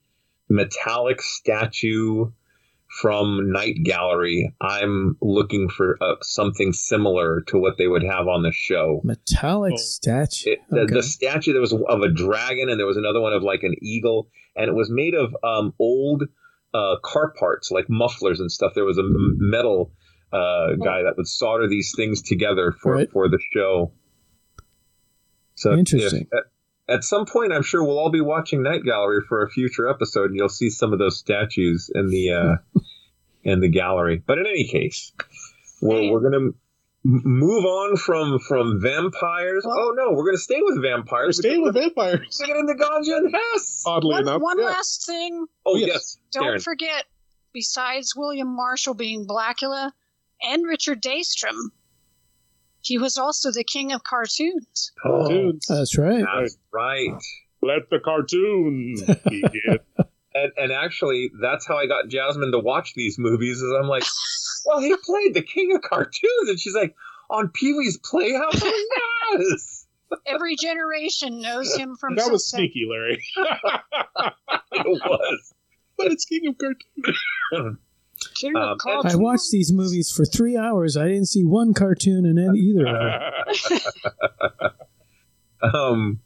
[0.49, 2.31] metallic statue
[2.87, 8.43] from Night Gallery, I'm looking for uh, something similar to what they would have on
[8.43, 9.01] the show.
[9.03, 9.77] Metallic oh.
[9.77, 10.51] statue.
[10.51, 10.93] It, the, okay.
[10.95, 13.75] the, statue there was of a dragon, and there was another one of like an
[13.81, 16.23] eagle, and it was made of um, old
[16.73, 18.73] uh, car parts, like mufflers and stuff.
[18.73, 19.91] There was a metal
[20.31, 23.11] uh, guy that would solder these things together for right.
[23.11, 23.91] for the show.
[25.57, 26.27] So interesting.
[26.31, 26.45] If,
[26.87, 29.89] at, at, some point, I'm sure we'll all be watching Night Gallery for a future
[29.89, 32.79] episode, and you'll see some of those statues in the uh,
[33.43, 34.21] in the gallery.
[34.25, 35.11] But in any case,
[35.81, 36.51] we're, we're gonna
[37.03, 39.65] move on from from vampires.
[39.65, 41.37] oh no, we're gonna stay with vampires.
[41.37, 42.39] Stay with vampires.
[42.45, 43.83] Get into Ganja and Hess.
[43.85, 44.41] Oddly one, enough.
[44.41, 44.65] One yeah.
[44.65, 45.47] last thing.
[45.65, 46.19] Oh yes.
[46.31, 46.59] Don't Karen.
[46.59, 47.05] forget,
[47.51, 49.91] besides William Marshall being Blackula
[50.43, 51.71] and Richard Daystrom,
[52.87, 54.91] he was also the king of cartoons.
[55.01, 55.67] Cartoons.
[55.69, 56.23] Oh, that's right.
[56.23, 57.13] That's right.
[57.61, 59.79] Let the cartoon begin.
[60.33, 63.61] and, and actually, that's how I got Jasmine to watch these movies.
[63.61, 64.03] Is I'm like,
[64.65, 66.95] well, he played the king of cartoons, and she's like,
[67.29, 68.63] on Pee Wee's Playhouse.
[69.33, 69.85] yes.
[70.25, 72.15] Every generation knows him from.
[72.15, 72.33] That something.
[72.33, 73.21] was sneaky, Larry.
[74.71, 75.53] it was,
[75.97, 77.77] but it's king of cartoons.
[78.55, 80.97] Um, I watched these movies for three hours.
[80.97, 83.23] I didn't see one cartoon in any, either of
[83.69, 84.71] them.
[85.73, 86.19] um,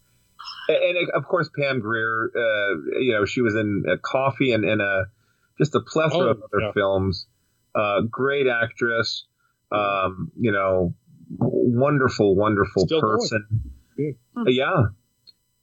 [0.68, 2.32] and, and, of course, Pam Grier.
[2.36, 5.04] Uh, you know, she was in uh, Coffy and in a
[5.58, 6.72] just a plethora oh, of other yeah.
[6.74, 7.28] films.
[7.76, 9.26] Uh, great actress.
[9.72, 10.94] Um, you know,
[11.38, 13.48] wonderful, wonderful Still person.
[13.98, 14.12] Yeah.
[14.48, 14.84] yeah.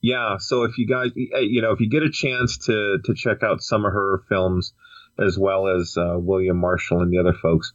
[0.00, 0.36] Yeah.
[0.38, 3.60] So if you guys, you know, if you get a chance to to check out
[3.60, 4.72] some of her films,
[5.18, 7.72] as well as uh, William Marshall and the other folks,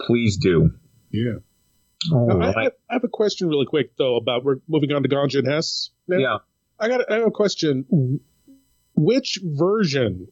[0.00, 0.70] please do.
[1.10, 1.36] Yeah.
[2.12, 5.38] I, have, I, have, a question really quick though about we're moving on to Ganja
[5.38, 5.90] and Hess.
[6.06, 6.18] Now.
[6.18, 6.36] Yeah.
[6.78, 8.20] I got I have a question.
[8.94, 10.28] Which version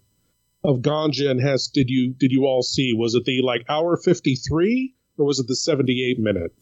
[0.62, 2.92] of Ganja and Hess did you did you all see?
[2.95, 6.53] Was it the like hour fifty three or was it the seventy eight minute?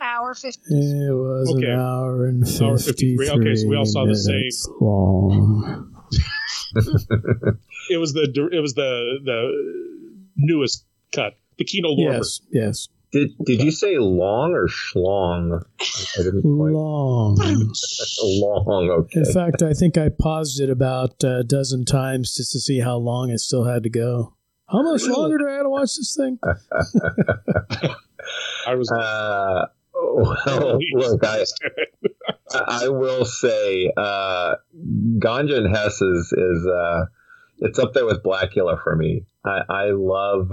[0.00, 0.60] Hour fifty.
[0.68, 1.70] It was okay.
[1.70, 3.30] an hour and fifty three.
[3.30, 4.50] Okay, so we all saw the same.
[4.80, 5.90] Long.
[7.90, 8.22] it was the
[8.52, 12.18] it was the the newest cut, the Kino Lorber.
[12.18, 12.88] Yes, yes.
[13.12, 15.62] Did did you say long or schlong?
[15.80, 16.72] I didn't quite.
[16.72, 17.36] Long.
[18.22, 18.90] long.
[18.90, 19.20] Okay.
[19.20, 22.96] In fact, I think I paused it about a dozen times just to see how
[22.96, 24.34] long it still had to go.
[24.68, 26.38] How much longer do I have to watch this thing?
[28.66, 28.90] I was.
[28.90, 31.44] Uh, well, look, I,
[32.52, 34.56] I will say, uh,
[35.18, 37.04] Ganja and Hess is, is uh,
[37.64, 39.24] it's up there with Blacula for me.
[39.44, 40.52] I, I love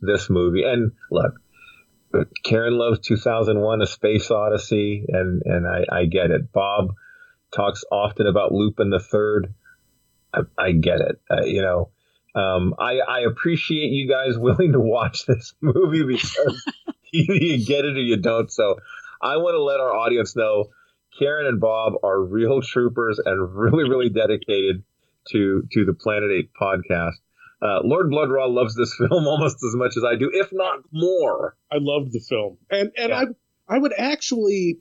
[0.00, 0.64] this movie.
[0.64, 1.40] And look,
[2.44, 6.52] Karen loves 2001: A Space Odyssey, and and I, I get it.
[6.52, 6.94] Bob
[7.54, 9.54] talks often about Lupin the Third.
[10.34, 11.20] I, I get it.
[11.30, 11.90] Uh, you know,
[12.34, 16.66] um, I, I appreciate you guys willing to watch this movie because
[17.12, 18.50] you get it or you don't.
[18.50, 18.76] So
[19.22, 20.70] I want to let our audience know
[21.18, 24.82] Karen and Bob are real troopers and really, really dedicated
[25.32, 27.16] to to the Planet Eight podcast.
[27.60, 31.56] Uh, Lord Blood-Rah loves this film almost as much as I do, if not more.
[31.72, 33.24] I loved the film, and and yeah.
[33.68, 34.78] I I would actually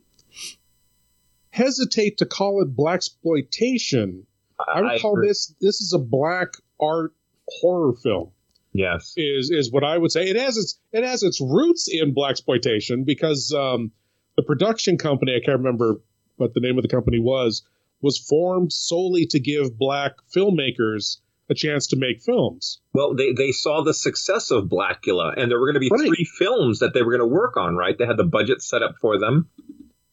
[1.50, 4.26] hesitate to call it black exploitation.
[4.60, 5.30] I would I call agree.
[5.30, 7.14] this this is a black art
[7.48, 8.32] horror film.
[8.74, 10.30] Yes, is is what I would say.
[10.30, 13.92] It has its it has its roots in black exploitation because um,
[14.36, 16.00] the production company I can't remember
[16.36, 17.64] what the name of the company was
[18.02, 21.18] was formed solely to give black filmmakers
[21.50, 22.82] a chance to make films.
[22.94, 26.08] Well, they, they saw the success of Blacula, and there were going to be right.
[26.08, 27.98] three films that they were going to work on, right?
[27.98, 29.50] They had the budget set up for them.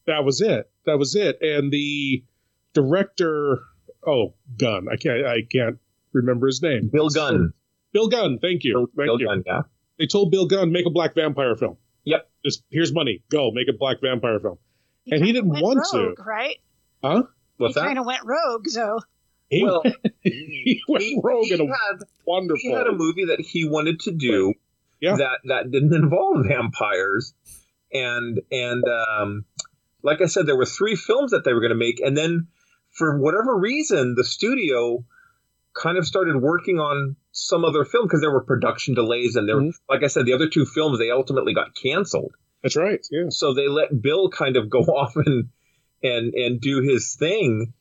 [0.06, 0.70] That was it.
[0.86, 1.38] That was it.
[1.40, 2.24] And the
[2.72, 3.60] director,
[4.06, 4.86] oh, Gunn.
[4.90, 5.26] I can't.
[5.26, 5.78] I can't
[6.12, 6.90] remember his name.
[6.92, 7.52] Bill Gunn.
[7.92, 8.38] Bill Gunn.
[8.40, 8.74] Thank you.
[8.74, 9.26] Bill, thank Bill you.
[9.26, 9.42] Gunn.
[9.46, 9.62] Yeah.
[9.98, 11.78] They told Bill Gunn make a black vampire film.
[12.04, 12.28] Yep.
[12.44, 13.22] Just here's money.
[13.30, 14.58] Go make a black vampire film.
[15.04, 16.22] He and he didn't want rogue, to.
[16.22, 16.56] Right.
[17.02, 17.22] Huh?
[17.56, 17.86] What's he that?
[17.86, 19.00] kind of went rogue, so.
[19.48, 19.82] He, well,
[20.20, 22.60] he went he, rogue he in a had, wonderful.
[22.60, 24.54] He had a movie that he wanted to do
[25.00, 25.16] yeah.
[25.16, 27.34] that that didn't involve vampires,
[27.92, 29.44] and and um,
[30.02, 32.48] like I said, there were three films that they were going to make, and then
[32.90, 35.04] for whatever reason, the studio
[35.74, 39.56] kind of started working on some other film because there were production delays, and there,
[39.56, 39.70] mm-hmm.
[39.88, 42.34] like I said, the other two films they ultimately got canceled.
[42.62, 43.04] That's right.
[43.10, 43.26] Yeah.
[43.28, 45.50] So they let Bill kind of go off and
[46.04, 47.72] and and do his thing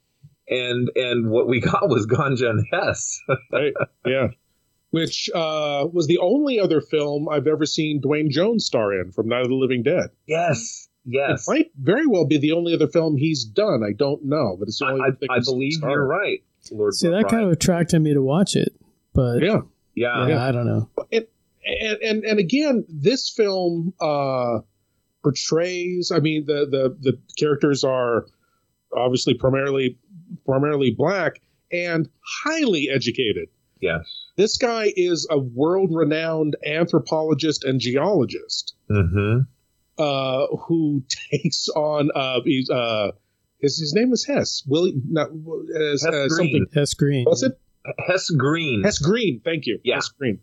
[0.48, 3.20] and and what we got was Ganja and Hess.
[3.52, 3.74] right.
[4.06, 4.28] Yeah.
[4.92, 9.28] Which uh, was the only other film I've ever seen Duane Jones star in from
[9.28, 10.10] Night of the Living Dead.
[10.28, 10.88] Yes.
[11.04, 11.48] Yes.
[11.48, 13.82] It might very well be the only other film he's done.
[13.84, 16.94] I don't know, but it's the only I, I, I believe you're right, Lord.
[16.94, 18.74] See, that kind of attracted me to watch it,
[19.14, 19.62] but yeah,
[19.96, 20.90] yeah, yeah I don't know.
[21.12, 21.26] And
[21.66, 24.60] and and again, this film uh,
[25.24, 26.12] portrays.
[26.14, 28.26] I mean, the the the characters are
[28.96, 29.98] obviously primarily
[30.46, 32.08] primarily black and
[32.44, 33.50] highly educated.
[33.82, 34.30] Yes.
[34.38, 39.40] This guy is a world renowned anthropologist and geologist mm-hmm.
[39.98, 43.12] uh, who takes on uh, he's, uh,
[43.60, 44.64] his, his name is Hess.
[44.68, 45.30] Willie, not,
[45.92, 46.30] as, Hess uh, Green.
[46.30, 46.66] something.
[46.74, 47.26] Hess Green.
[47.26, 47.60] What's it?
[48.08, 48.84] Hess Green.
[48.84, 49.42] Hess Green.
[49.44, 49.80] Thank you.
[49.84, 49.96] Yeah.
[49.96, 50.40] Hess Green.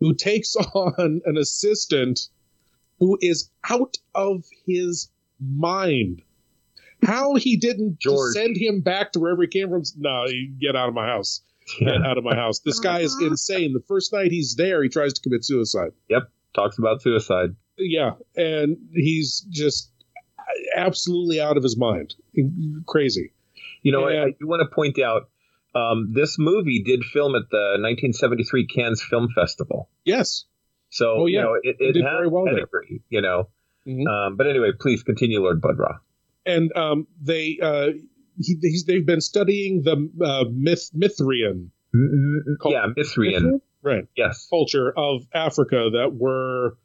[0.00, 2.28] Who takes on an assistant
[2.98, 5.08] who is out of his
[5.40, 6.22] mind.
[7.02, 8.32] How he didn't George.
[8.34, 9.82] send him back to wherever he came from?
[9.98, 11.42] No, you get out of my house.
[11.78, 12.60] Get out of my house.
[12.60, 13.72] This guy is insane.
[13.74, 15.90] The first night he's there, he tries to commit suicide.
[16.08, 16.30] Yep.
[16.54, 17.54] Talks about suicide.
[17.76, 19.90] Yeah, and he's just
[20.74, 22.14] absolutely out of his mind.
[22.86, 23.32] Crazy.
[23.82, 25.28] You know, And- I, I do want to point out
[25.74, 29.90] um, this movie did film at the 1973 Cannes Film Festival.
[30.04, 30.44] Yes.
[30.96, 31.42] So, Oh, you yeah.
[31.44, 32.66] know, it, It it did has very well there.
[33.10, 33.48] you know.
[33.86, 34.06] Mhm.
[34.08, 35.98] Um, but anyway, please continue, Lord Blood-Rah.
[36.46, 37.88] and um, they uh,
[38.40, 41.70] he, he's, they've been studying the uh, myth Mithrian
[42.62, 43.60] Cul- Yeah, Mithrian.
[43.82, 44.46] right Yes.
[44.48, 46.76] culture of Africa that were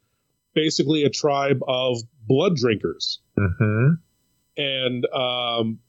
[0.54, 1.98] basically a tribe of
[2.28, 3.94] blood drinkers, Mm-hmm.
[4.58, 5.80] and um,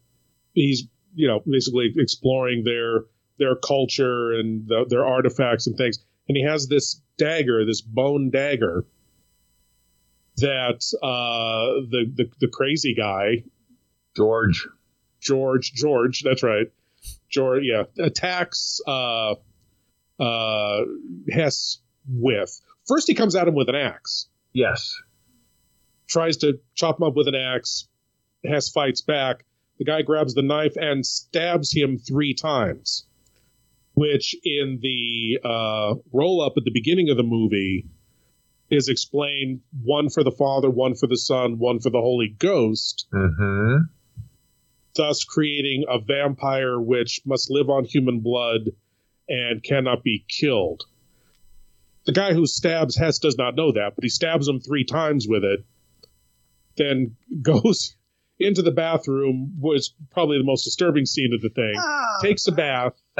[0.54, 3.04] he's you know basically exploring their
[3.38, 5.98] their culture and the, their artifacts and things.
[6.28, 8.84] And he has this dagger, this bone dagger,
[10.38, 13.44] that uh, the, the the crazy guy
[14.16, 14.68] George.
[15.20, 16.66] George George, that's right.
[17.28, 19.34] George, yeah, attacks uh,
[20.18, 20.80] uh,
[21.30, 22.60] Hess with.
[22.86, 24.28] First, he comes at him with an axe.
[24.52, 25.00] Yes.
[26.08, 27.86] Tries to chop him up with an axe.
[28.44, 29.44] Hess fights back.
[29.78, 33.06] The guy grabs the knife and stabs him three times,
[33.94, 37.86] which in the uh, roll up at the beginning of the movie
[38.70, 43.06] is explained one for the Father, one for the Son, one for the Holy Ghost
[43.12, 43.84] Mm-hmm.
[44.94, 48.70] thus creating a vampire which must live on human blood
[49.28, 50.84] and cannot be killed.
[52.04, 55.26] The guy who stabs Hess does not know that, but he stabs him three times
[55.28, 55.64] with it,
[56.76, 57.94] then goes
[58.38, 62.52] into the bathroom, was probably the most disturbing scene of the thing, Oh, takes a
[62.52, 62.94] bath,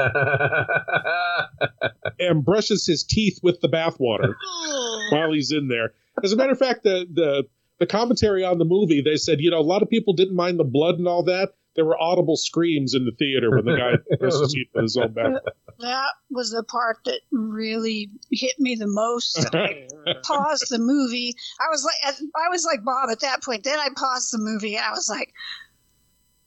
[2.19, 5.07] and brushes his teeth with the bathwater ah.
[5.11, 5.93] while he's in there.
[6.23, 7.43] As a matter of fact, the the
[7.79, 10.59] the commentary on the movie, they said, you know, a lot of people didn't mind
[10.59, 11.53] the blood and all that.
[11.75, 14.97] There were audible screams in the theater when the guy brushed his teeth with his
[14.97, 15.41] own bath.
[15.79, 19.45] that was the part that really hit me the most.
[19.53, 19.87] I
[20.23, 21.35] paused the movie.
[21.59, 23.63] I was like, I was like Bob at that point.
[23.63, 25.33] Then I paused the movie and I was like,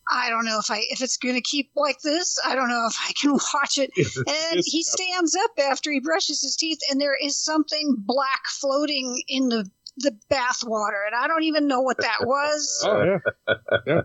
[0.09, 2.39] I don't know if I if it's going to keep like this.
[2.45, 3.91] I don't know if I can watch it.
[3.97, 9.23] And he stands up after he brushes his teeth, and there is something black floating
[9.29, 9.69] in the
[9.99, 12.85] the bath water, and I don't even know what that was.
[12.87, 13.03] Oh
[13.49, 13.55] yeah,
[13.87, 14.01] yeah.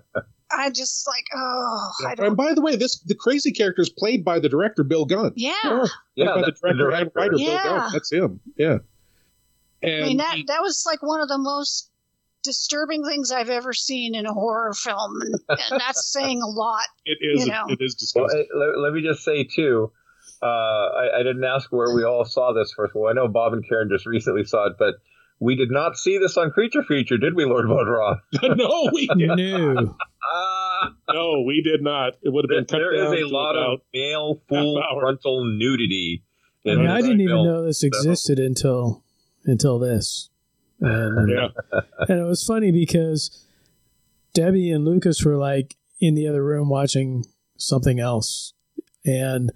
[0.57, 2.35] I just like, oh, I And don't.
[2.35, 5.33] by the way, this the crazy character is played by the director Bill Gunn.
[5.35, 5.51] Yeah,
[6.15, 7.11] Yeah, Played by the that's the director, and director.
[7.15, 7.63] writer Bill Yeah.
[7.63, 7.89] Gunn.
[7.93, 8.39] That's him.
[8.57, 8.77] Yeah.
[9.83, 11.89] And I mean that he- that was like one of the most
[12.43, 16.85] disturbing things I've ever seen in a horror film, and, and that's saying a lot.
[17.05, 17.65] it is you know.
[17.69, 18.41] it is disgusting.
[18.41, 19.91] eh, let, let me just say too.
[20.41, 23.07] Uh, I, I didn't ask where we all saw this first of all.
[23.07, 24.95] I know Bob and Karen just recently saw it, but
[25.41, 28.15] we did not see this on Creature Feature, did we, Lord Blood-Rah?
[28.55, 29.27] no, we did.
[29.27, 29.97] No.
[30.23, 32.13] Ah, No, we did not.
[32.21, 35.43] It would have been cut there down is a to lot of male full frontal
[35.45, 36.23] nudity.
[36.65, 37.47] I mean, I didn't even film.
[37.47, 39.03] know this existed until
[39.45, 40.29] until this.
[40.79, 41.47] And, Yeah.
[42.07, 43.43] and it was funny because
[44.35, 47.25] Debbie and Lucas were like in the other room watching
[47.57, 48.53] something else,
[49.03, 49.51] and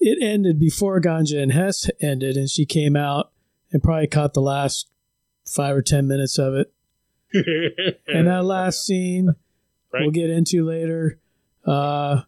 [0.00, 3.30] it ended before Ganja and Hess ended, and she came out
[3.76, 4.88] and probably caught the last
[5.46, 6.72] five or ten minutes of it.
[8.08, 9.34] And that last scene
[9.92, 10.00] Right.
[10.00, 11.18] we'll get into later.
[11.66, 12.22] Uh,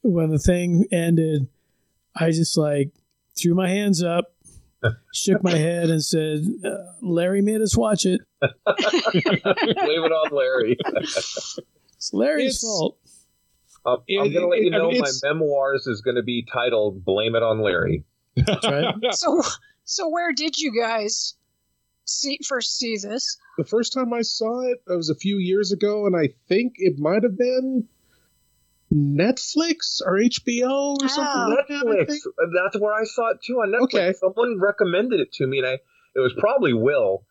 [0.00, 1.46] when the thing ended,
[2.16, 2.90] I just like
[3.38, 4.32] threw my hands up,
[5.14, 6.70] shook my head, and said, uh,
[7.02, 8.22] "Larry made us watch it.
[8.40, 10.76] Blame it on Larry.
[10.86, 12.96] It's Larry's It's- fault."
[13.86, 16.22] Um, I'm going to let it- you I know mean, my memoirs is going to
[16.22, 18.04] be titled "Blame It on Larry."
[18.36, 18.94] That's right.
[19.12, 19.42] So,
[19.88, 21.34] so where did you guys
[22.04, 23.38] see first see this?
[23.58, 26.74] the first time I saw it, it was a few years ago, and I think
[26.76, 27.88] it might have been
[28.94, 31.34] Netflix or HBO or something.
[31.34, 32.06] Oh, like Netflix.
[32.06, 33.98] That, That's where I saw it too on Netflix.
[33.98, 34.12] Okay.
[34.12, 37.24] Someone recommended it to me, and I it was probably Will.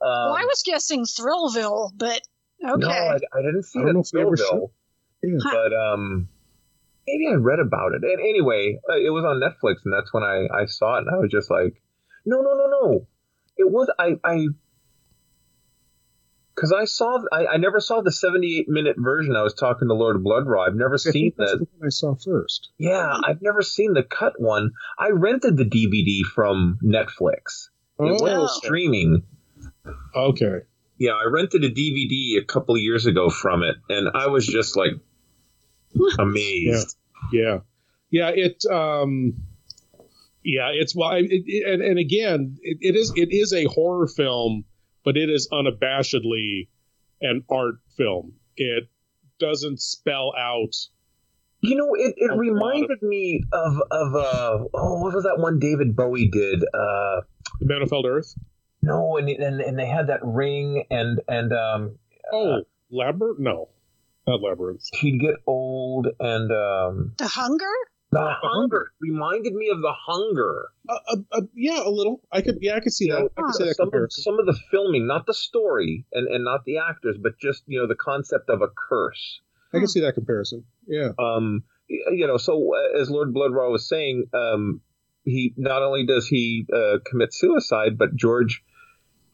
[0.00, 2.20] Um, well, I was guessing Thrillville, but
[2.64, 2.78] okay.
[2.78, 3.96] No, I, I didn't see I it.
[3.96, 4.70] Thrillville,
[5.24, 5.38] yeah.
[5.42, 6.28] but um,
[7.08, 8.02] maybe I read about it.
[8.04, 11.10] And anyway, uh, it was on Netflix, and that's when I I saw it, and
[11.10, 11.82] I was just like,
[12.24, 13.06] no, no, no, no.
[13.56, 14.46] It was I I
[16.54, 19.36] because I saw I, I never saw the 78 minute version.
[19.36, 20.66] I was talking to Lord of Blood-Rah.
[20.66, 21.66] I've never I seen that.
[21.84, 22.70] I saw first.
[22.78, 24.72] Yeah, I've never seen the cut one.
[24.98, 27.68] I rented the DVD from Netflix.
[27.98, 28.06] Oh.
[28.06, 29.22] It was streaming.
[30.14, 30.60] Okay.
[30.98, 34.76] Yeah, I rented a DVD a couple years ago from it, and I was just
[34.76, 34.92] like
[36.18, 36.96] amazed.
[37.32, 37.58] Yeah,
[38.10, 38.64] yeah, yeah it.
[38.70, 39.34] um
[40.44, 43.64] yeah, it's why, well, it, it, and, and again, it, it is it is a
[43.64, 44.64] horror film
[45.04, 46.68] but it is unabashedly
[47.20, 48.34] an art film.
[48.56, 48.88] It
[49.38, 50.74] doesn't spell out.
[51.60, 55.58] You know, it, it reminded of, me of of uh oh what was that one
[55.58, 56.62] David Bowie did?
[56.64, 57.22] Uh
[57.60, 58.34] The Man Who Fell Earth?
[58.82, 61.98] No, and and and they had that ring and and um
[62.32, 63.38] Oh, uh, Labyrinth?
[63.38, 63.68] No.
[64.26, 64.88] Not Labyrinth.
[64.94, 67.72] He'd get old and um The Hunger?
[68.12, 70.68] The hunger reminded me of the hunger.
[70.86, 72.20] Uh, uh, uh, yeah, a little.
[72.30, 73.20] I could, yeah, I could see you that.
[73.20, 76.28] Know, I could see that some of, some of the filming, not the story and,
[76.28, 79.40] and not the actors, but just you know the concept of a curse.
[79.72, 80.64] I can see that comparison.
[80.86, 81.12] Yeah.
[81.18, 84.82] Um, you know, so uh, as Lord Blood-Rah was saying, um,
[85.24, 88.62] he not only does he uh, commit suicide, but George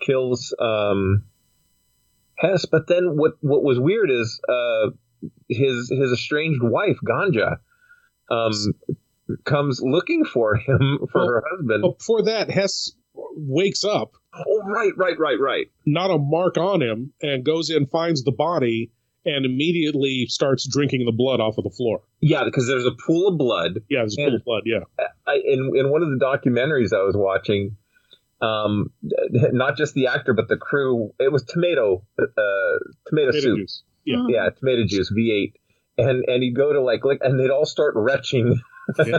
[0.01, 1.25] kills um,
[2.37, 2.67] Hess.
[2.67, 4.91] But then what what was weird is uh,
[5.49, 7.59] his his estranged wife Ganja
[8.31, 8.53] um,
[9.45, 11.83] comes looking for him for well, her husband.
[11.83, 14.13] But before that, Hess wakes up.
[14.35, 15.67] Oh, right, right, right, right.
[15.87, 18.91] Not a mark on him, and goes in, finds the body,
[19.25, 22.03] and immediately starts drinking the blood off of the floor.
[22.21, 23.81] Yeah, because there's a pool of blood.
[23.89, 24.63] Yeah, there's a pool of blood.
[24.65, 24.81] Yeah.
[25.27, 27.77] I, in in one of the documentaries I was watching,
[28.41, 31.13] um, not just the actor but the crew.
[31.19, 32.25] It was tomato, uh,
[33.07, 33.59] tomato, tomato soup.
[33.59, 33.83] Juice.
[34.05, 35.53] Yeah, yeah, tomato juice V8
[35.99, 38.61] and and he'd go to like like and they'd all start retching.
[39.05, 39.19] yeah.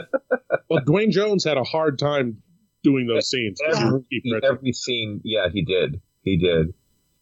[0.70, 2.42] Well, Duane Jones had a hard time
[2.84, 3.60] doing those scenes.
[3.68, 4.02] Every,
[4.44, 6.02] every scene, yeah, he did.
[6.22, 6.74] He did.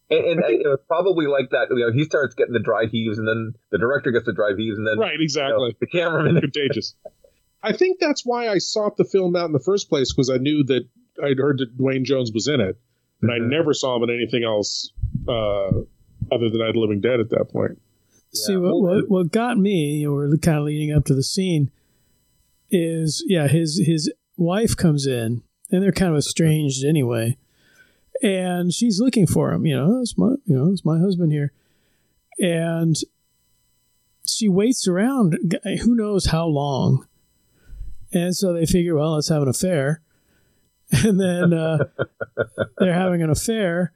[0.10, 1.68] And, and it was probably like that.
[1.70, 4.54] You know, he starts getting the dry heaves, and then the director gets the dry
[4.58, 5.54] heaves, and then right, exactly.
[5.54, 6.96] You know, the cameraman contagious.
[7.64, 10.38] I think that's why I sought the film out in the first place because I
[10.38, 10.88] knew that
[11.22, 12.80] I'd heard that Duane Jones was in it,
[13.22, 13.44] and mm-hmm.
[13.44, 14.92] I never saw him in anything else
[15.28, 15.72] uh,
[16.32, 17.80] other than I'd Living Dead at that point.
[18.46, 21.72] See what, what, what got me, we're kind of leading up to the scene,
[22.70, 27.38] is yeah, his his wife comes in and they're kind of estranged anyway,
[28.22, 29.66] and she's looking for him.
[29.66, 31.52] You know, it's my you know it's my husband here,
[32.40, 32.96] and
[34.28, 37.08] she waits around who knows how long,
[38.12, 40.02] and so they figure, well, let's have an affair,
[40.92, 41.86] and then uh,
[42.78, 43.94] they're having an affair,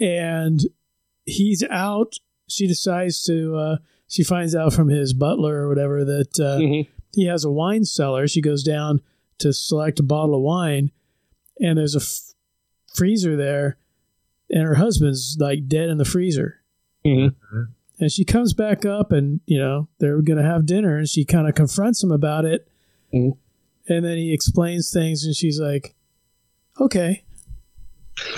[0.00, 0.60] and
[1.24, 2.16] he's out
[2.48, 3.76] she decides to uh,
[4.08, 6.90] she finds out from his butler or whatever that uh, mm-hmm.
[7.14, 8.26] he has a wine cellar.
[8.28, 9.00] She goes down
[9.38, 10.90] to select a bottle of wine,
[11.60, 12.34] and there's a f-
[12.94, 13.78] freezer there,
[14.50, 16.62] and her husband's like dead in the freezer.
[17.04, 17.62] Mm-hmm.
[17.98, 21.48] And she comes back up, and you know they're gonna have dinner, and she kind
[21.48, 22.68] of confronts him about it,
[23.12, 23.38] mm-hmm.
[23.92, 25.94] and then he explains things, and she's like,
[26.80, 27.24] "Okay."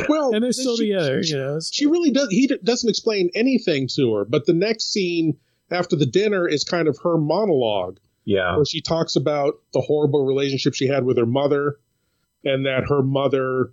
[0.09, 1.23] Well, and they're still she, together.
[1.23, 2.29] She, you know, she really does.
[2.31, 5.39] He doesn't explain anything to her, but the next scene
[5.71, 7.99] after the dinner is kind of her monologue.
[8.25, 11.79] Yeah, where she talks about the horrible relationship she had with her mother,
[12.45, 13.73] and that her mother,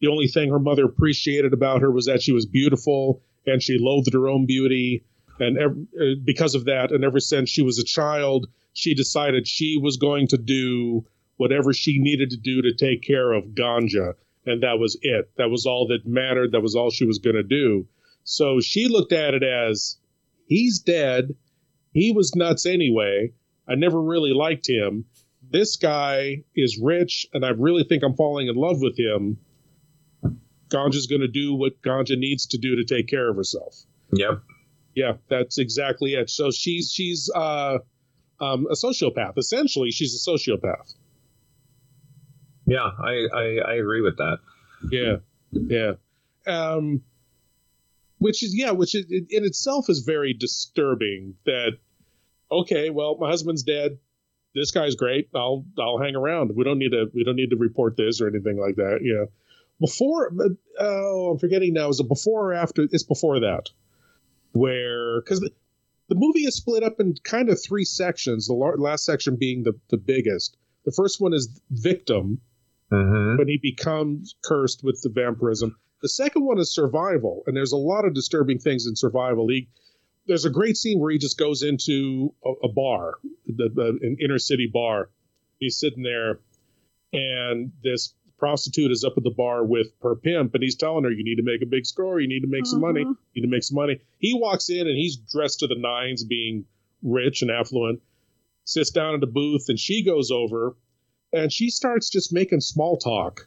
[0.00, 3.76] the only thing her mother appreciated about her was that she was beautiful, and she
[3.78, 5.04] loathed her own beauty,
[5.38, 9.46] and every, uh, because of that, and ever since she was a child, she decided
[9.46, 11.04] she was going to do
[11.36, 14.14] whatever she needed to do to take care of Ganja
[14.46, 15.30] and that was it.
[15.36, 16.52] That was all that mattered.
[16.52, 17.86] That was all she was going to do.
[18.24, 19.98] So she looked at it as
[20.46, 21.34] he's dead.
[21.92, 23.32] He was nuts anyway.
[23.68, 25.04] I never really liked him.
[25.50, 29.38] This guy is rich, and I really think I'm falling in love with him.
[30.68, 33.76] Ganja's going to do what Ganja needs to do to take care of herself.
[34.14, 34.42] Yep.
[34.94, 36.30] Yeah, that's exactly it.
[36.30, 37.78] So she's she's uh,
[38.40, 39.36] um, a sociopath.
[39.36, 40.94] Essentially, she's a sociopath.
[42.66, 44.38] Yeah, I, I, I agree with that.
[44.90, 45.16] Yeah,
[45.52, 45.92] yeah.
[46.46, 47.02] Um,
[48.18, 51.34] which is yeah, which is, in itself is very disturbing.
[51.44, 51.72] That
[52.50, 53.98] okay, well, my husband's dead.
[54.54, 55.28] This guy's great.
[55.34, 56.52] I'll I'll hang around.
[56.54, 59.00] We don't need to we don't need to report this or anything like that.
[59.02, 59.24] Yeah.
[59.80, 60.32] Before
[60.78, 61.88] oh, I'm forgetting now.
[61.88, 62.86] Is it before or after?
[62.90, 63.70] It's before that,
[64.52, 65.50] where because the,
[66.08, 68.46] the movie is split up in kind of three sections.
[68.46, 70.56] The last section being the the biggest.
[70.84, 72.40] The first one is victim,
[72.92, 73.36] mm-hmm.
[73.36, 75.76] when he becomes cursed with the vampirism.
[76.02, 79.48] The second one is survival, and there's a lot of disturbing things in survival.
[79.48, 79.68] He,
[80.26, 83.14] there's a great scene where he just goes into a, a bar,
[83.46, 85.10] the, the, an inner city bar.
[85.58, 86.40] He's sitting there,
[87.12, 91.10] and this prostitute is up at the bar with her pimp, and he's telling her,
[91.10, 92.20] "You need to make a big score.
[92.20, 93.02] You need to make some money.
[93.02, 93.12] Mm-hmm.
[93.34, 96.24] You need to make some money." He walks in, and he's dressed to the nines,
[96.24, 96.64] being
[97.02, 98.02] rich and affluent.
[98.64, 100.74] Sits down at the booth, and she goes over,
[101.32, 103.46] and she starts just making small talk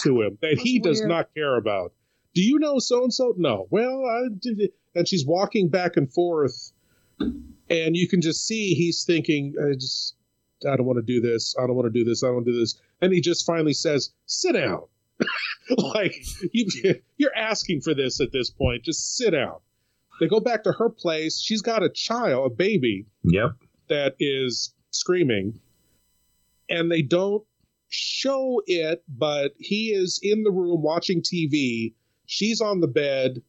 [0.00, 1.08] to him that he does weird.
[1.08, 1.92] not care about.
[2.34, 3.34] Do you know so and so?
[3.36, 3.66] No.
[3.70, 4.60] Well, I did.
[4.60, 4.74] it.
[4.94, 6.72] And she's walking back and forth,
[7.18, 10.14] and you can just see he's thinking, I just,
[10.70, 11.54] I don't want to do this.
[11.58, 12.22] I don't want to do this.
[12.22, 12.78] I don't want to do this.
[13.00, 14.82] And he just finally says, "Sit down."
[15.94, 16.14] like
[16.52, 16.66] you,
[17.16, 18.82] you're asking for this at this point.
[18.84, 19.56] Just sit down.
[20.20, 21.40] They go back to her place.
[21.40, 23.52] She's got a child, a baby, Yep.
[23.88, 25.58] that is screaming
[26.72, 27.44] and they don't
[27.88, 31.92] show it but he is in the room watching tv
[32.26, 33.42] she's on the bed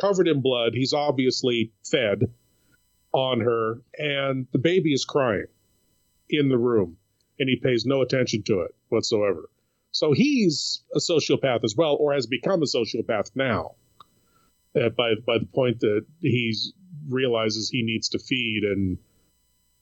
[0.00, 0.72] covered in blood.
[0.74, 2.32] He's obviously fed
[3.12, 5.46] on her and the baby is crying
[6.28, 6.96] in the room
[7.38, 9.48] and he pays no attention to it whatsoever.
[9.92, 13.74] So he's a sociopath as well or has become a sociopath now
[14.80, 16.72] uh, by by the point that he's
[17.08, 18.98] realizes he needs to feed and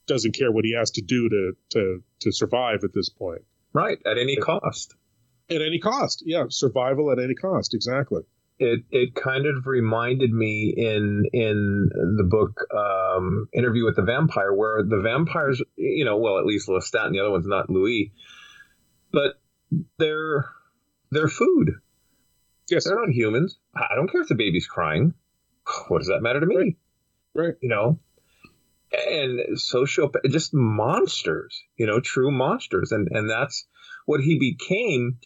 [0.09, 3.43] doesn't care what he has to do to to to survive at this point.
[3.73, 3.99] Right.
[4.05, 4.95] At any cost.
[5.51, 6.23] At any cost.
[6.27, 7.75] Yeah, survival at any cost.
[7.75, 8.23] Exactly.
[8.59, 14.53] It it kind of reminded me in in the book um, Interview with the Vampire,
[14.53, 18.13] where the vampires, you know, well, at least Lestat and the other one's not Louis,
[19.13, 19.41] but
[19.99, 20.47] they're
[21.13, 21.75] they're food.
[22.69, 22.85] Yes.
[22.85, 23.59] They're not humans.
[23.75, 25.15] I don't care if the baby's crying.
[25.89, 26.57] What does that matter to me?
[26.57, 26.77] Right.
[27.35, 27.55] Right.
[27.61, 27.99] You know,
[28.93, 32.93] and sociopath, just monsters, you know, true monsters.
[32.93, 33.66] And, and that's
[34.07, 35.18] what he became.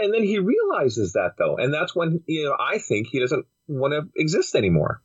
[0.00, 1.56] And then he realizes that though.
[1.56, 5.02] And that's when, you know, I think he doesn't want to exist anymore.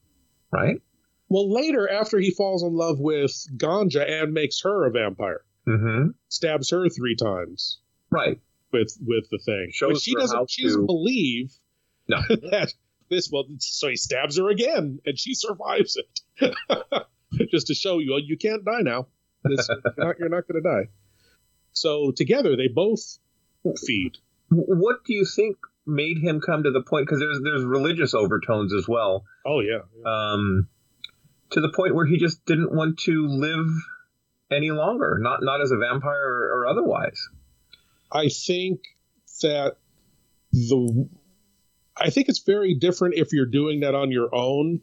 [0.52, 0.82] Right.
[1.28, 6.10] Well, later, after he falls in love with Ganja and makes her a vampire, mm-hmm.
[6.28, 7.80] stabs her three times.
[8.10, 8.40] Right.
[8.72, 9.70] With with the thing.
[9.74, 11.52] Shows but she doesn't she to- doesn't believe
[12.08, 12.18] No.
[12.30, 12.74] that
[13.10, 16.56] this well so he stabs her again and she survives it.
[17.52, 19.08] Just to show you, you can't die now.
[19.44, 20.90] This, you're not, you're not going to die.
[21.74, 23.20] So together, they both
[23.86, 24.18] feed.
[24.50, 27.06] What do you think made him come to the point?
[27.06, 29.26] Because there's there's religious overtones as well.
[29.46, 29.82] Oh yeah.
[30.06, 30.68] Um,
[31.52, 33.70] to the point where he just didn't want to live
[34.52, 37.30] any longer, not not as a vampire or, or otherwise.
[38.12, 38.82] I think
[39.42, 39.78] that
[40.52, 41.08] the
[41.96, 44.82] I think it's very different if you're doing that on your own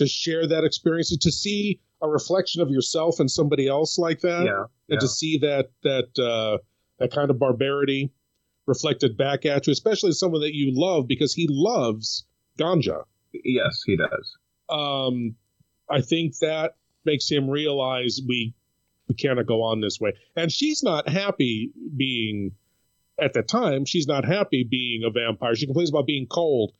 [0.00, 4.44] to share that experience to see a reflection of yourself and somebody else like that
[4.44, 6.58] Yeah, and to see that that uh,
[6.98, 8.12] that kind of barbarity
[8.66, 12.24] reflected back at you especially someone that you love because he loves
[12.58, 14.36] ganja Yes, he does.
[14.68, 15.36] um,
[15.88, 18.54] I think that makes him realize we
[19.08, 20.12] we cannot go on this way.
[20.36, 22.52] And she's not happy being
[23.20, 23.84] at the time.
[23.84, 25.54] She's not happy being a vampire.
[25.56, 26.72] She complains about being cold.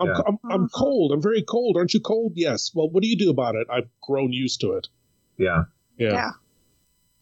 [0.00, 0.20] I'm, Yeah.
[0.26, 1.12] I'm, I'm cold.
[1.12, 1.76] I'm very cold.
[1.76, 2.32] Aren't you cold?
[2.36, 2.70] Yes.
[2.74, 3.66] Well, what do you do about it?
[3.70, 4.88] I've grown used to it.
[5.36, 5.64] Yeah.
[5.96, 6.12] Yeah.
[6.12, 6.30] Yeah.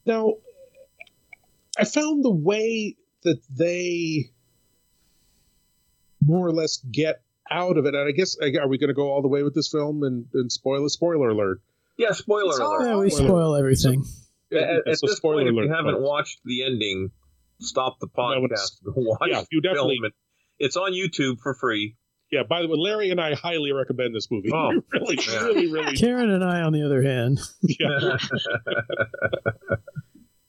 [0.04, 0.34] Now,
[1.78, 4.30] I found the way that they
[6.24, 9.10] more or less get out of it, and I guess are we going to go
[9.10, 10.90] all the way with this film and, and spoil it?
[10.90, 11.60] Spoiler alert.
[11.96, 12.86] Yeah, spoiler It's alert.
[12.88, 14.04] Yeah, we spoil everything.
[14.52, 14.58] At,
[14.88, 16.04] at So this spoiler point, if you haven't folks.
[16.04, 17.10] watched the ending,
[17.60, 18.44] stop the podcast.
[18.44, 20.04] it's- watch yeah, you definitely- film.
[20.06, 20.14] It-
[20.58, 21.96] It's on YouTube for free.
[22.32, 24.50] Yeah, by the way, Larry and I highly recommend this movie.
[24.52, 25.40] Oh, We really, yeah.
[25.44, 25.96] really, really.
[25.96, 28.16] Karen and I, on the other hand, Yeah.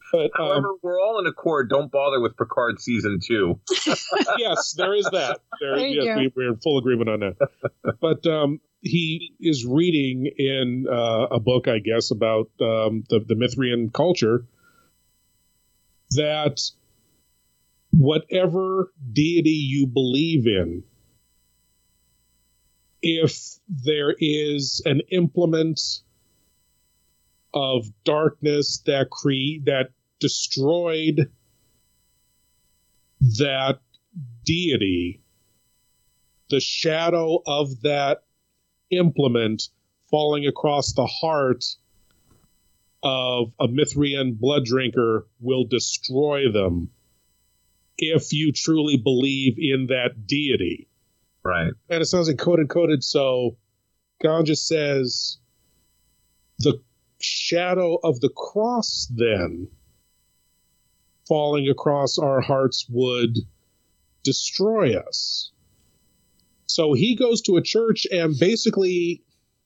[0.09, 1.69] But, um, However, we're all in accord.
[1.69, 3.59] Don't bother with Picard season two.
[4.37, 5.41] yes, there is that.
[5.59, 6.21] There, There you yes, go.
[6.21, 7.49] we, we're in full agreement on that.
[7.99, 13.35] But um, he is reading in uh, a book, I guess, about um, the, the
[13.35, 14.45] Myrthian culture
[16.11, 16.61] that
[17.91, 20.83] whatever deity you believe in,
[23.09, 25.79] if there is an implement
[27.53, 31.31] of darkness that cre- that destroyed
[33.39, 33.79] that
[34.43, 35.21] deity,
[36.49, 38.23] the shadow of that
[38.89, 39.69] implement
[40.11, 41.63] falling across the heart
[43.03, 46.89] of a Myrthian blood drinker will destroy them
[47.97, 50.89] if you truly believe in that deity.
[51.47, 51.71] Right.
[51.89, 53.03] And it sounds encoded coded, coded.
[53.05, 53.55] so
[54.21, 55.37] Ganja says
[56.59, 56.81] the
[57.21, 59.69] shadow of the cross then
[61.25, 63.37] falling across our hearts would
[64.25, 65.51] destroy us.
[66.65, 69.23] So he goes to a church and basically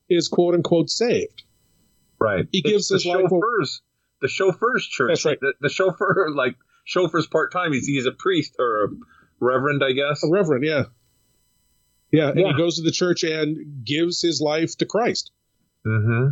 [0.07, 1.41] is quote unquote saved.
[2.19, 2.47] Right.
[2.51, 3.81] He gives it's his the life chauffeurs,
[4.21, 5.07] the chauffeurs church.
[5.09, 5.39] That's right.
[5.41, 7.73] The, the chauffeur, like chauffeur's part time.
[7.73, 8.87] He's he's a priest or a
[9.39, 10.23] reverend, I guess.
[10.23, 10.83] A reverend, yeah.
[12.11, 12.47] Yeah, and Yeah.
[12.51, 15.31] he goes to the church and gives his life to Christ.
[15.85, 16.29] Mm-hmm.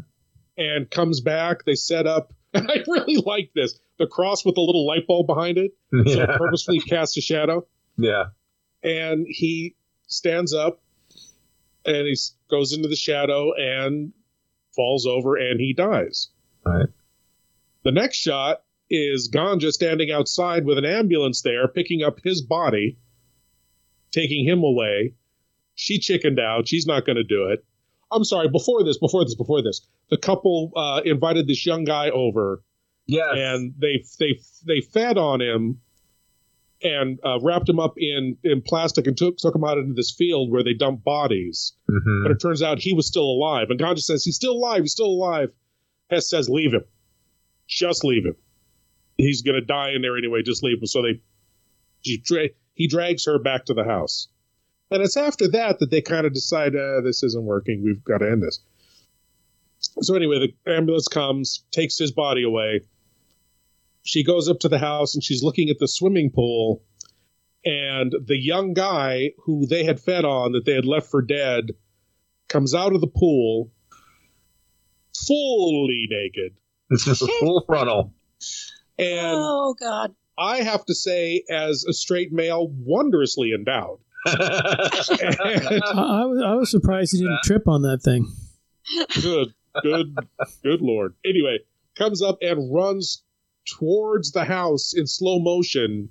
[0.57, 1.65] and comes back.
[1.65, 2.33] They set up.
[2.53, 3.79] and I really like this.
[3.97, 7.65] The cross with the little light bulb behind it, so it purposefully casts a shadow.
[7.97, 8.25] Yeah.
[8.83, 9.75] And he
[10.07, 10.81] stands up,
[11.85, 12.15] and he
[12.49, 14.13] goes into the shadow and
[14.75, 16.29] falls over, and he dies.
[16.65, 16.87] Right.
[17.83, 22.97] The next shot is Ganja standing outside with an ambulance there, picking up his body,
[24.11, 25.13] taking him away.
[25.81, 26.67] She chickened out.
[26.67, 27.63] She's not going to do it.
[28.11, 28.49] I'm sorry.
[28.49, 29.79] Before this, before this, before this,
[30.09, 32.61] the couple uh, invited this young guy over,
[33.07, 33.29] Yes.
[33.35, 35.79] and they they they fed on him
[36.83, 40.11] and uh, wrapped him up in in plastic and took took him out into this
[40.11, 41.73] field where they dump bodies.
[41.89, 42.23] Mhm.
[42.23, 44.81] But it turns out he was still alive, and Ganja says he's still alive.
[44.81, 45.49] He's still alive.
[46.09, 46.83] Hess says leave him,
[47.67, 48.35] just leave him.
[49.17, 50.41] He's gonna die in there anyway.
[50.43, 50.87] Just leave him.
[50.87, 51.21] So they
[52.01, 54.27] she dra- he drags her back to the house.
[54.91, 57.83] And it's after that that they kind of decide, uh, this isn't working.
[57.83, 58.59] We've got to end this.
[59.79, 62.81] So anyway, the ambulance comes, takes his body away.
[64.03, 66.83] She goes up to the house and she's looking at the swimming pool.
[67.65, 71.71] And the young guy who they had fed on, that they had left for dead,
[72.47, 73.71] comes out of the pool
[75.27, 76.57] fully naked.
[76.89, 78.13] This is a full frontal.
[78.97, 80.15] And Oh God.
[80.37, 83.99] I have to say, as a straight male, wondrously endowed.
[84.25, 88.27] I, I was I was surprised he didn't trip on that thing.
[89.21, 90.17] good, good,
[90.63, 91.13] good lord.
[91.25, 91.59] Anyway,
[91.95, 93.23] comes up and runs
[93.77, 96.09] towards the house in slow motion,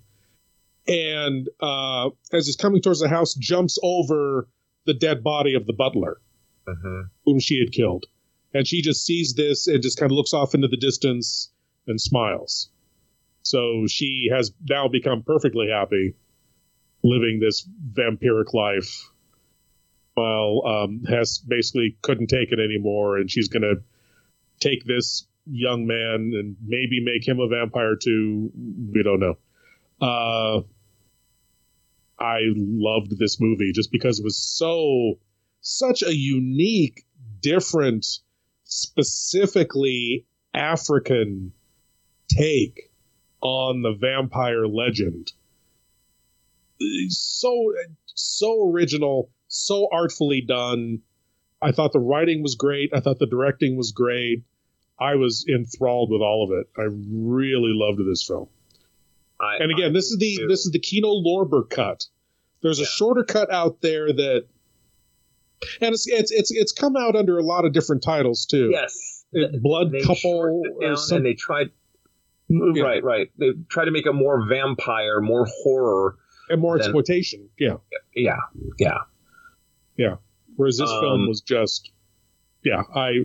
[0.86, 4.48] and uh, as he's coming towards the house, jumps over
[4.86, 6.18] the dead body of the butler,
[6.66, 7.10] Mhm.
[7.24, 8.06] whom she had killed,
[8.54, 11.50] and she just sees this and just kind of looks off into the distance
[11.86, 12.70] and smiles.
[13.42, 16.14] So she has now become perfectly happy
[17.08, 19.10] living this vampiric life
[20.18, 23.76] while um, Hess basically couldn't take it anymore, and she's going to
[24.58, 28.50] take this young man and maybe make him a vampire too.
[28.92, 29.38] We don't know.
[30.00, 30.62] Uh,
[32.20, 35.18] I loved this movie just because it was so
[35.60, 37.04] such a unique,
[37.40, 38.06] different,
[38.64, 41.52] specifically African
[42.28, 42.90] take
[43.40, 45.32] on the vampire legend
[47.08, 47.72] so
[48.14, 51.00] so original, so artfully done.
[51.60, 52.90] I thought the writing was great.
[52.94, 54.42] I thought the directing was great.
[55.00, 56.68] I was enthralled with all of it.
[56.76, 58.48] I really loved this film.
[59.40, 62.06] I, And again, this is the this is the Kino Lorber cut.
[62.62, 64.46] There's a shorter cut out there that,
[65.80, 68.70] and it's it's it's it's come out under a lot of different titles too.
[68.72, 69.24] yes.
[69.34, 71.70] Uh, it- Blood They Couple down and they tried.
[72.48, 72.82] Yeah.
[72.82, 73.30] Right, right.
[73.38, 76.16] They tried to make it more vampire, more horror.
[76.50, 77.48] And more exploitation.
[77.58, 77.76] Yeah,
[78.14, 78.36] Yeah,
[78.78, 78.98] yeah.
[79.96, 80.16] yeah.
[80.56, 81.90] Whereas this Um, film was just,
[82.64, 83.24] yeah, I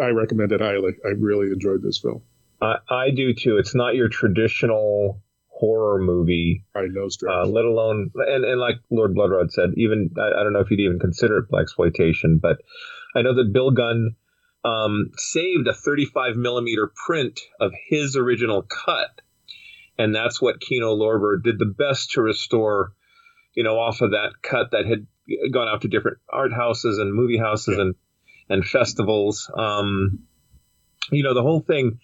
[0.00, 0.92] I recommend it highly.
[1.04, 2.22] I really enjoyed this film.
[2.60, 3.58] I, I do too.
[3.58, 9.14] It's not your traditional horror movie, I know, uh, let alone and, and like Lord
[9.14, 12.58] Blood-Rah said, even I, I don't know if you'd even consider it black exploitation, but
[13.14, 14.16] I know that Bill Gunn
[14.64, 19.20] um, saved a 35 millimeter print of his original cut,
[19.98, 22.92] and that's what Kino Lorber did the best to restore,
[23.54, 25.06] you know, off of that cut that had
[25.52, 27.94] gone out to different art houses and movie houses and
[28.48, 29.50] and festivals.
[29.56, 30.20] Um,
[31.10, 31.98] you know, the whole thing.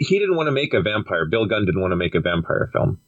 [0.00, 1.26] He didn't want to make a vampire.
[1.28, 3.00] Bill Gunn didn't want to make a vampire film.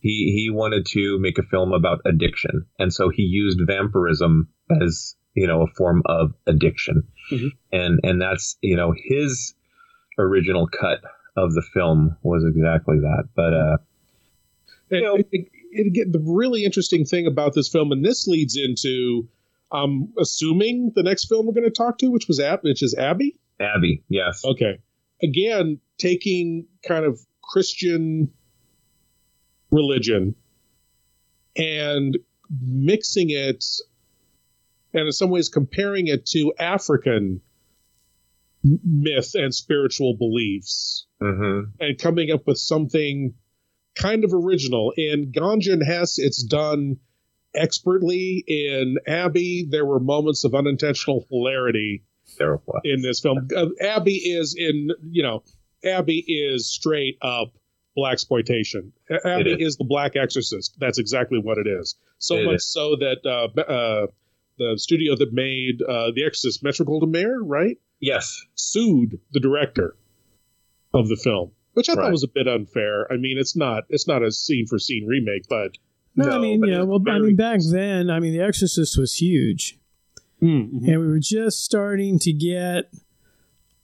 [0.00, 4.48] He he wanted to make a film about addiction, and so he used vampirism
[4.82, 7.48] as you know a form of addiction, Mhm.
[7.72, 9.54] and and that's you know his
[10.18, 11.00] original cut
[11.36, 13.24] of the film was exactly that.
[13.34, 13.76] But uh,
[14.90, 19.28] You know- it, it, the really interesting thing about this film, and this leads into,
[19.72, 22.94] um, assuming the next film we're going to talk to, which was Ab, which is
[22.94, 23.36] Abby.
[23.60, 24.78] Abby, yes, Okay,
[25.22, 28.32] again, taking kind of Christian
[29.70, 30.34] religion
[31.56, 32.16] and
[32.60, 33.64] mixing it,
[34.92, 37.40] and in some ways comparing it to African
[38.62, 43.34] myth and spiritual beliefs hmm and coming up with something
[43.94, 44.92] kind of original.
[44.96, 46.98] In Ganja and Hess, it's done
[47.54, 48.44] expertly.
[48.46, 52.04] In Abby, there were moments of unintentional hilarity
[52.84, 53.48] in this film.
[53.54, 55.42] Uh, Abby is in you know
[55.84, 57.52] Abby is straight up
[57.94, 58.92] black exploitation.
[59.24, 59.68] Abby is.
[59.68, 59.76] is.
[59.76, 60.76] the Black Exorcist.
[60.78, 61.96] That's exactly what it is.
[62.18, 62.66] So it much is.
[62.66, 64.06] so that uh, uh,
[64.58, 67.78] the studio that made uh, The Exorcist, Metro Goldwyn Mayer, right?
[68.00, 69.96] Yes, sued the director
[70.94, 72.04] of the film, which I right.
[72.04, 73.10] thought was a bit unfair.
[73.12, 75.76] I mean, it's not it's not a scene for scene remake, but
[76.16, 79.14] no, no I mean, yeah, well, I mean, back then, I mean, The Exorcist was
[79.14, 79.78] huge,
[80.40, 80.88] mm-hmm.
[80.88, 82.90] and we were just starting to get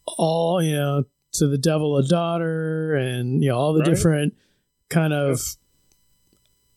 [0.07, 3.89] all you know to the devil a daughter and you know all the right.
[3.89, 4.35] different
[4.89, 5.57] kind of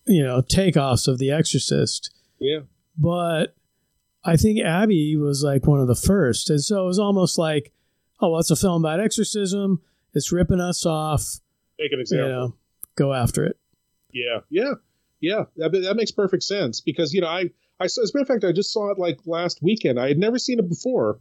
[0.05, 2.59] you know takeoffs of the exorcist yeah
[2.97, 3.55] but
[4.23, 7.71] i think abby was like one of the first and so it was almost like
[8.21, 9.81] oh well, it's a film about exorcism
[10.13, 11.39] it's ripping us off
[11.79, 12.55] take an example you know,
[12.95, 13.57] go after it
[14.11, 14.73] yeah yeah
[15.19, 17.49] yeah that, that makes perfect sense because you know i
[17.79, 20.17] i as a matter of fact i just saw it like last weekend i had
[20.17, 21.19] never seen it before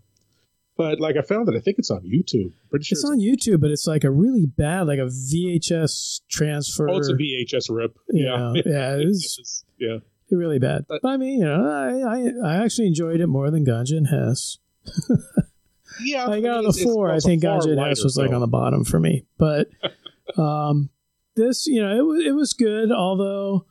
[0.77, 2.53] but like I found it, I think it's on YouTube.
[2.71, 6.23] Pretty sure it's, it's on YouTube, but it's like a really bad, like a VHS
[6.31, 6.89] transfer.
[6.89, 7.99] Oh, it's a VHS rip.
[8.11, 9.65] Yeah, yeah, yeah it is.
[9.79, 9.99] yeah,
[10.31, 10.87] really bad.
[10.89, 14.09] But, I mean, you know, I, I I actually enjoyed it more than Ganja and
[14.09, 14.59] Hess.
[16.01, 17.11] yeah, I got on the four.
[17.11, 19.69] I think Ganja and Hess was like on the bottom for me, but
[20.39, 20.91] um,
[21.35, 22.91] this, you know, it was it was good.
[22.93, 23.67] Although,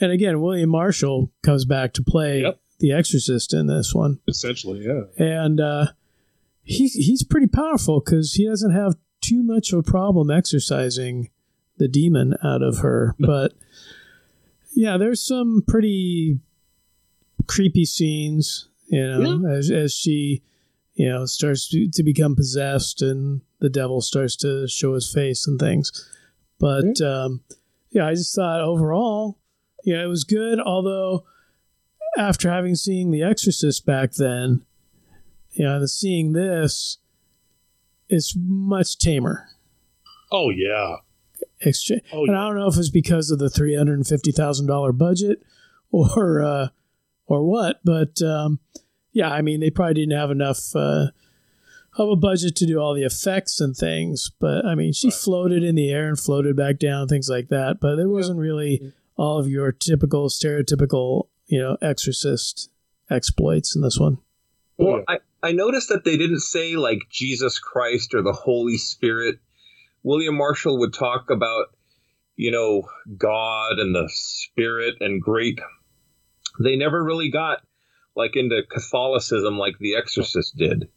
[0.00, 2.60] and again, William Marshall comes back to play yep.
[2.80, 5.60] the Exorcist in this one, essentially, yeah, and.
[5.60, 5.86] uh
[6.64, 11.30] he's he's pretty powerful because he doesn't have too much of a problem exercising
[11.78, 13.14] the demon out of her.
[13.18, 13.52] but
[14.74, 16.38] yeah, there's some pretty
[17.46, 19.56] creepy scenes, you know, yeah.
[19.56, 20.42] as as she,
[20.94, 25.46] you know, starts to, to, become possessed and the devil starts to show his face
[25.46, 25.90] and things.
[26.58, 27.40] But yeah, um,
[27.90, 29.38] yeah I just thought overall,
[29.84, 30.60] yeah, it was good.
[30.60, 31.24] Although
[32.18, 34.64] after having seen The Exorcist back then,
[35.50, 36.98] you know, the seeing this
[38.08, 39.48] is much tamer.
[40.30, 40.96] Oh yeah.
[41.60, 42.02] Exchange.
[42.12, 42.24] Oh.
[42.24, 44.92] And I don't know if it's because of the three hundred and fifty thousand dollar
[44.92, 45.42] budget
[45.90, 46.68] or uh,
[47.26, 48.60] or what, but um,
[49.12, 51.08] yeah, I mean they probably didn't have enough uh,
[51.96, 54.30] of a budget to do all the effects and things.
[54.40, 55.14] But I mean, she right.
[55.14, 57.78] floated in the air and floated back down, things like that.
[57.80, 62.70] But there wasn't really all of your typical stereotypical, you know, exorcist
[63.10, 64.18] exploits in this one.
[64.78, 69.36] Well, I, I noticed that they didn't say like Jesus Christ or the Holy Spirit.
[70.02, 71.66] William Marshall would talk about,
[72.36, 75.60] you know, God and the Spirit and great.
[76.62, 77.60] They never really got
[78.16, 80.88] like into Catholicism like The Exorcist did.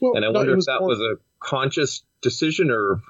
[0.00, 0.88] Well, and I wonder if that more...
[0.90, 3.00] was a conscious decision or.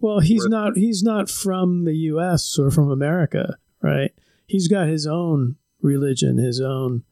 [0.00, 0.76] Well, he's not.
[0.76, 2.58] He's not from the U.S.
[2.58, 4.12] or from America, right?
[4.46, 7.04] He's got his own religion, his own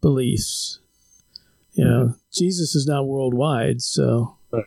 [0.00, 0.80] beliefs.
[1.72, 4.36] You know, Jesus is not worldwide, so.
[4.52, 4.64] Right.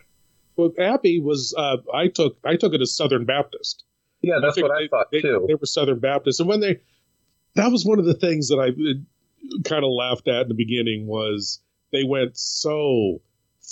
[0.56, 1.54] Well, Abby was.
[1.56, 2.38] Uh, I took.
[2.44, 3.84] I took it as Southern Baptist.
[4.22, 5.44] Yeah, that's I what I thought they, too.
[5.46, 6.80] They were Southern Baptist, and when they,
[7.54, 8.70] that was one of the things that I
[9.64, 11.60] kind of laughed at in the beginning was
[11.92, 13.20] they went so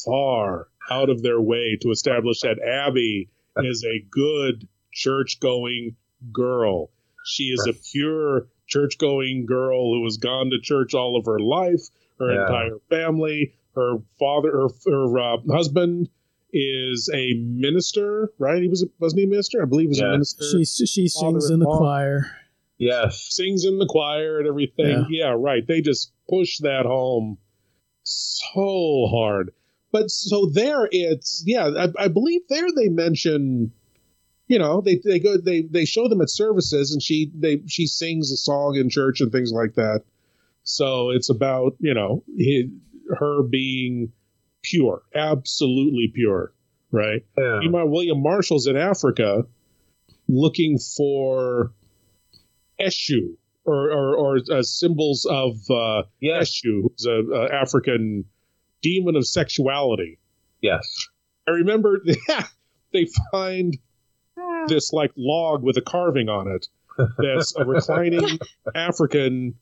[0.05, 5.97] far out of their way to establish that Abby is a good church going
[6.33, 6.91] girl.
[7.25, 7.75] She is right.
[7.75, 11.89] a pure church going girl who has gone to church all of her life
[12.19, 12.43] her yeah.
[12.43, 13.55] entire family.
[13.75, 16.09] Her father, her, her uh, husband
[16.53, 18.63] is a minister, right?
[18.63, 19.63] He was a, wasn't he a minister?
[19.63, 20.07] I believe he was yeah.
[20.07, 20.45] a minister.
[20.45, 22.31] She she sings in the choir.
[22.79, 25.07] Yes, sings in the choir and everything.
[25.09, 25.29] Yeah.
[25.29, 25.67] yeah, right.
[25.67, 27.39] They just push that home
[28.03, 29.53] so hard.
[29.93, 31.71] But so there, it's yeah.
[31.77, 33.73] I, I believe there they mention
[34.49, 37.87] you know they they go they they show them at services and she they she
[37.87, 40.03] sings a song in church and things like that
[40.65, 42.65] so it's about, you know, his,
[43.19, 44.13] her being
[44.63, 46.53] pure, absolutely pure,
[46.91, 47.25] right?
[47.37, 47.59] Yeah.
[47.61, 49.45] Meanwhile, William Marshall's in Africa
[50.27, 51.73] looking for
[52.81, 56.51] Eshu or, or, or uh, symbols of uh, yes.
[56.51, 58.25] Eshu, who's an African
[58.83, 60.19] demon of sexuality.
[60.61, 61.09] Yes.
[61.49, 62.01] I remember
[62.93, 63.77] they find
[64.69, 66.69] this like log with a carving on it
[67.19, 68.39] that's a reclining
[68.75, 69.55] African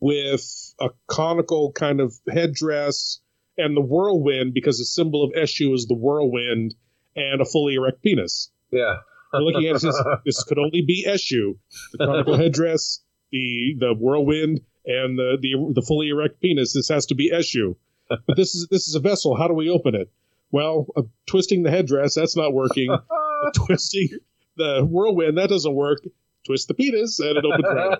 [0.00, 3.20] with a conical kind of headdress
[3.56, 6.74] and the whirlwind because the symbol of Eshu is the whirlwind
[7.16, 8.50] and a fully erect penis.
[8.70, 8.96] Yeah.
[9.34, 11.56] We're looking at this, this could only be Eshu.
[11.92, 13.00] The conical headdress,
[13.30, 16.72] the the whirlwind, and the, the the fully erect penis.
[16.72, 17.76] This has to be Eshu.
[18.08, 19.36] But this is this is a vessel.
[19.36, 20.10] How do we open it?
[20.50, 22.96] Well, uh, twisting the headdress, that's not working.
[23.54, 24.08] twisting
[24.56, 26.00] the whirlwind, that doesn't work
[26.44, 27.98] twist the penis, and it opens right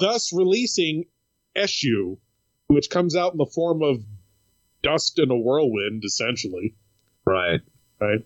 [0.00, 1.04] Thus releasing
[1.56, 2.18] Eshu,
[2.68, 4.02] which comes out in the form of
[4.82, 6.74] dust in a whirlwind, essentially.
[7.24, 7.60] Right.
[8.00, 8.24] Right.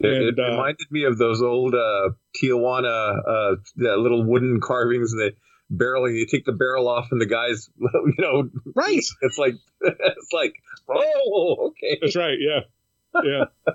[0.00, 5.10] It, and, it uh, reminded me of those old uh, Tijuana uh, little wooden carvings.
[5.12, 5.32] The
[5.68, 9.02] barrel, you take the barrel off, and the guys, you know, right?
[9.22, 10.54] It's like it's like,
[10.88, 11.98] oh, okay.
[12.00, 12.38] That's right.
[12.38, 13.72] Yeah, yeah.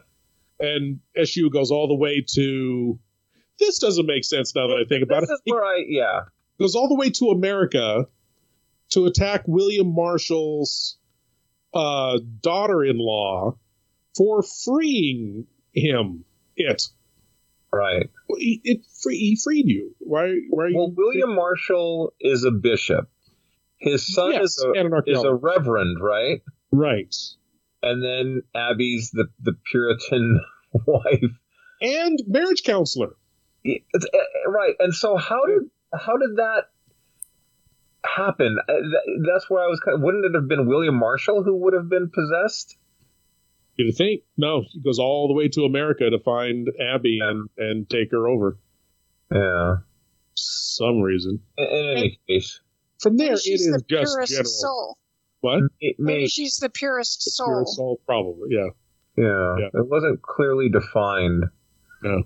[0.60, 3.00] and Eshu goes all the way to.
[3.58, 5.30] This doesn't make sense now that I think about it.
[5.30, 5.50] this it.
[5.50, 6.22] Is where I, yeah,
[6.60, 8.08] goes all the way to America
[8.90, 10.98] to attack William Marshall's
[11.74, 13.58] uh, daughter-in-law
[14.16, 16.26] for freeing him.
[16.56, 16.84] It
[17.72, 18.10] right.
[18.30, 19.94] It, it free, he freed you.
[20.00, 20.36] Why?
[20.50, 20.72] Why?
[20.74, 23.10] well, William Marshall is a bishop.
[23.78, 26.42] His son yes, is a is a reverend, right?
[26.72, 27.14] Right.
[27.84, 30.42] And then Abby's the the Puritan
[30.88, 31.32] wife
[31.82, 33.16] and marriage counselor.
[33.64, 34.76] It's, uh, right.
[34.80, 36.70] And so how did how did that
[38.06, 38.58] happen?
[38.68, 38.74] Uh,
[39.28, 39.80] that's where I was.
[39.80, 42.78] Kind of, wouldn't it have been William Marshall who would have been possessed?
[43.78, 44.22] You think?
[44.38, 48.28] No, he goes all the way to America to find Abby and and take her
[48.28, 48.58] over.
[49.32, 49.78] Yeah,
[50.36, 51.42] some reason.
[51.58, 52.62] In, in any case,
[53.02, 54.46] from there Maybe it is the just purest general.
[54.46, 54.98] soul.
[55.42, 55.64] What?
[55.82, 57.48] It Maybe she's the purest The soul.
[57.48, 58.50] pure soul, probably.
[58.52, 58.68] Yeah.
[59.18, 59.68] yeah, Yeah.
[59.82, 61.44] it wasn't clearly defined.
[62.02, 62.24] No.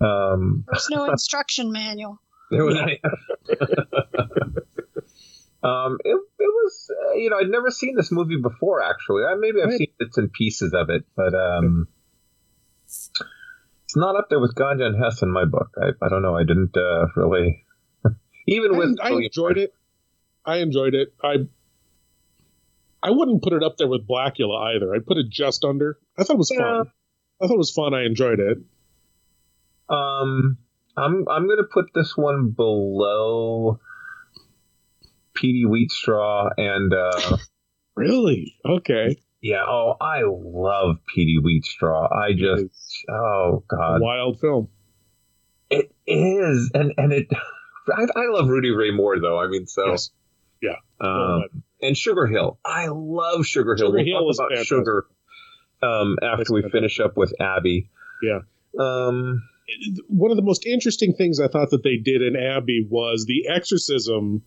[0.00, 2.20] Um, There's no instruction manual.
[2.50, 2.76] There was
[5.62, 9.24] um, it, it was uh, you know I'd never seen this movie before actually.
[9.24, 11.88] I, maybe I've seen bits and pieces of it, but um,
[12.86, 15.70] it's not up there with Ganja and Hess in my book.
[15.80, 16.36] I, I don't know.
[16.36, 17.64] I didn't uh, really
[18.46, 19.74] even with I William enjoyed it.
[20.44, 21.14] I enjoyed it.
[21.22, 21.46] I
[23.02, 24.94] I wouldn't put it up there with Blacula either.
[24.94, 25.98] I'd put it just under.
[26.18, 26.58] I thought it was Yeah.
[26.58, 26.92] fun.
[27.40, 27.94] I thought it was fun.
[27.94, 28.58] I enjoyed it.
[29.88, 30.58] Um,
[30.96, 33.80] I'm I'm gonna put this one below
[35.40, 37.36] Petey Wheatstraw and uh,
[37.96, 38.54] Really?
[38.68, 39.16] Okay.
[39.42, 39.64] yeah.
[39.66, 42.08] Oh, I love Petey Wheatstraw.
[42.12, 44.68] I just It's oh god, wild film.
[45.70, 47.26] it is, and and it.
[47.90, 49.38] I, I love Rudy Ray Moore though.
[49.40, 50.10] I mean, so Yes.
[50.60, 50.76] Yeah.
[51.00, 51.44] um,
[51.80, 52.58] and Sugar Hill.
[52.64, 53.86] I love Sugar Hill.
[53.88, 54.66] Sugar we'll Hill talk about.
[54.66, 55.06] Sugar
[55.82, 56.72] um, after That's we fantastic.
[56.72, 57.90] finish up with Abby.
[58.22, 58.40] Yeah.
[58.78, 59.42] Um,
[60.08, 63.48] one of the most interesting things I thought that they did in Abby was the
[63.48, 64.42] exorcism.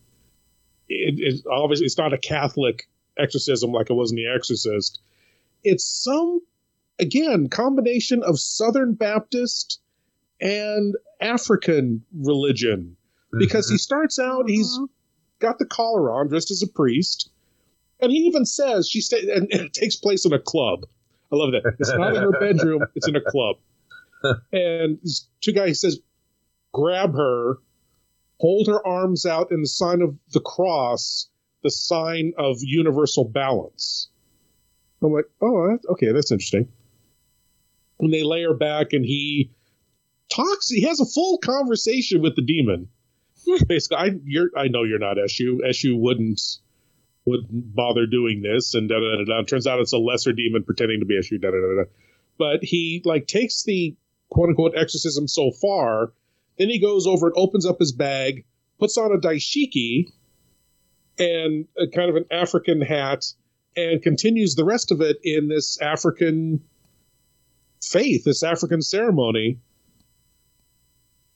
[0.91, 2.87] It, it, obviously, it's not a Catholic
[3.17, 4.99] exorcism like it was in The Exorcist.
[5.63, 6.41] It's some,
[6.99, 9.79] again, combination of Southern Baptist
[10.39, 12.97] and African religion.
[13.37, 13.79] Because he mm-hmm.
[13.79, 14.85] starts out, he's mm-hmm.
[15.39, 17.29] got the collar on, dressed as a priest,
[18.01, 20.85] and he even says she stay, and it takes place in a club.
[21.31, 21.75] I love that.
[21.79, 23.55] It's not in her bedroom; it's in a club.
[24.51, 25.99] and these two guys says,
[26.73, 27.59] grab her,
[28.41, 31.29] hold her arms out in the sign of the cross,
[31.63, 34.09] the sign of universal balance.
[35.03, 36.67] I'm like, oh, that- okay, that's interesting.
[37.99, 39.51] And they lay her back, and he
[40.29, 40.69] talks.
[40.69, 42.89] He has a full conversation with the demon.
[43.67, 45.59] Basically, I you're I know you're not Eshu.
[45.67, 46.41] Eshu wouldn't
[47.25, 49.43] wouldn't bother doing this, and da da da da.
[49.43, 51.39] Turns out it's a lesser demon pretending to be Eshu.
[51.39, 51.89] Da da da da.
[52.39, 53.95] But he like takes the
[54.29, 56.13] quote unquote exorcism so far.
[56.57, 58.45] Then he goes over and opens up his bag,
[58.79, 60.11] puts on a dashiki
[61.17, 63.25] and a kind of an African hat,
[63.75, 66.61] and continues the rest of it in this African
[67.83, 69.59] faith, this African ceremony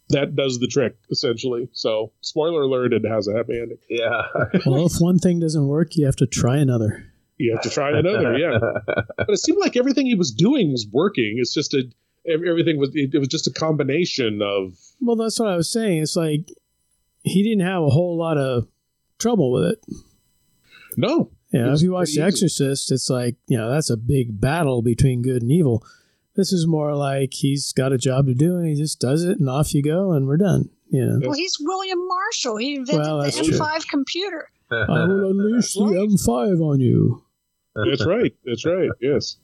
[0.09, 1.69] that does the trick essentially.
[1.73, 3.77] So, spoiler alert: it has a happy ending.
[3.89, 4.23] yeah.
[4.65, 7.11] Well, if one thing doesn't work, you have to try another.
[7.37, 8.59] You have to try another, yeah.
[9.17, 11.35] But it seemed like everything he was doing was working.
[11.37, 11.93] It's just a ev-
[12.27, 16.01] everything was it, it was just a combination of Well, that's what I was saying.
[16.03, 16.49] It's like
[17.23, 18.67] he didn't have a whole lot of
[19.19, 19.79] trouble with it.
[20.97, 21.31] no.
[21.51, 22.21] You know, if you watch The easy.
[22.21, 25.85] Exorcist, it's like, you know, that's a big battle between good and evil.
[26.35, 29.39] This is more like he's got a job to do and he just does it
[29.39, 30.69] and off you go and we're done.
[30.89, 32.57] You know, Well, he's William Marshall.
[32.57, 33.27] He invented Well, the.
[33.29, 34.49] M5 computer.
[34.69, 37.23] I will unleash the M5 on you.
[37.73, 38.35] That's right.
[38.43, 38.89] That's right.
[38.99, 39.37] Yes.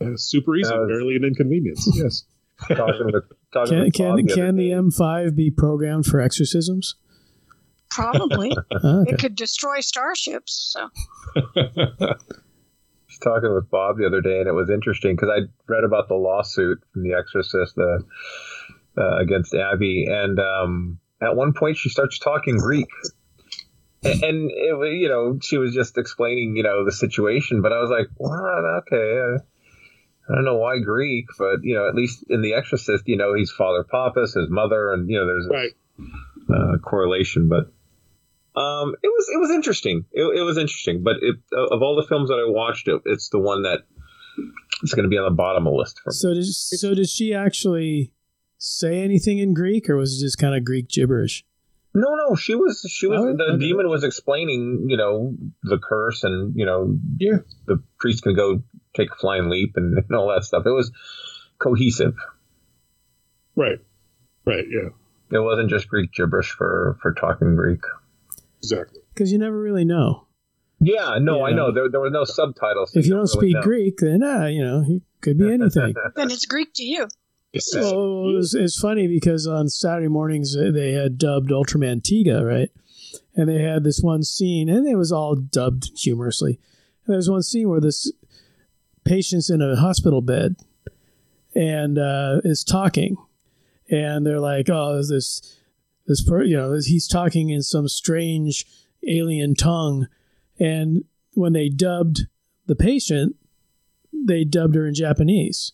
[0.00, 1.88] Uh, super easy, That was- barely an inconvenience.
[1.94, 2.24] Yes.
[2.68, 4.70] talking with, talking Can with can the can the.
[4.70, 6.94] M5 be programmed for exorcisms?
[7.90, 8.52] Probably.
[8.72, 9.12] Ah, okay.
[9.12, 10.72] It could destroy starships.
[10.72, 10.88] So
[11.54, 15.40] was talking with Bob the other day, and it was interesting because I
[15.72, 21.52] read about the lawsuit from The Exorcist uh, uh, against Abby, and um, at one
[21.52, 22.88] point she starts talking Greek,
[24.04, 27.72] A- and it, wa- you know she was just explaining you know the situation, but
[27.72, 29.42] I was like, well, okay.
[30.28, 33.34] I don't know why Greek, but you know, at least in The Exorcist, you know,
[33.34, 35.72] he's Father Pappas, his mother, and you know, there's Right.
[36.48, 37.48] a uh, correlation.
[37.48, 37.70] But
[38.58, 40.04] Um, it was it was interesting.
[40.12, 43.28] It, it was interesting, but it, of all the films that I watched, it, it's
[43.28, 43.80] the one that
[44.82, 46.14] it's going to be on the bottom of the list for me.
[46.14, 48.12] So did so did she actually
[48.58, 51.44] say anything in Greek, or was it just kind of Greek gibberish?
[51.96, 53.58] No, no, she was she was oh, the okay.
[53.58, 58.62] demon was explaining, you know, the curse and you know, yeah, the priest can go
[58.94, 60.64] take a flying leap and, and all that stuff.
[60.66, 60.90] It was
[61.58, 62.16] cohesive.
[63.56, 63.78] Right.
[64.44, 64.64] Right.
[64.68, 64.90] Yeah.
[65.30, 67.80] It wasn't just Greek gibberish for for talking Greek.
[68.58, 69.00] Exactly.
[69.12, 70.26] Because you never really know.
[70.80, 71.44] Yeah, no, yeah.
[71.44, 71.72] I know.
[71.72, 72.94] There, there were no subtitles.
[72.94, 75.94] If you don't, speak Greek, then uh, you know, it could be anything.
[76.16, 77.08] then it's Greek to you.
[77.74, 82.44] Well, it was, it's funny because on Saturday mornings uh, they had dubbed Ultraman Tiga,
[82.44, 82.70] right?
[83.36, 86.58] And they had this one scene, and it was all dubbed humorously.
[87.06, 88.10] And there was one scene where this
[89.04, 90.56] patient's in a hospital bed
[91.54, 93.16] and uh, is talking,
[93.90, 95.58] and they're like, "Oh, this
[96.06, 98.66] this per, you know he's talking in some strange
[99.08, 100.08] alien tongue.
[100.58, 102.26] And when they dubbed
[102.66, 103.36] the patient
[104.26, 105.72] they dubbed her in japanese.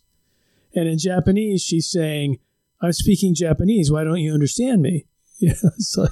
[0.74, 2.38] And in japanese she's saying
[2.80, 3.90] i'm speaking japanese.
[3.90, 5.06] Why don't you understand me?
[5.42, 6.10] Yeah it's like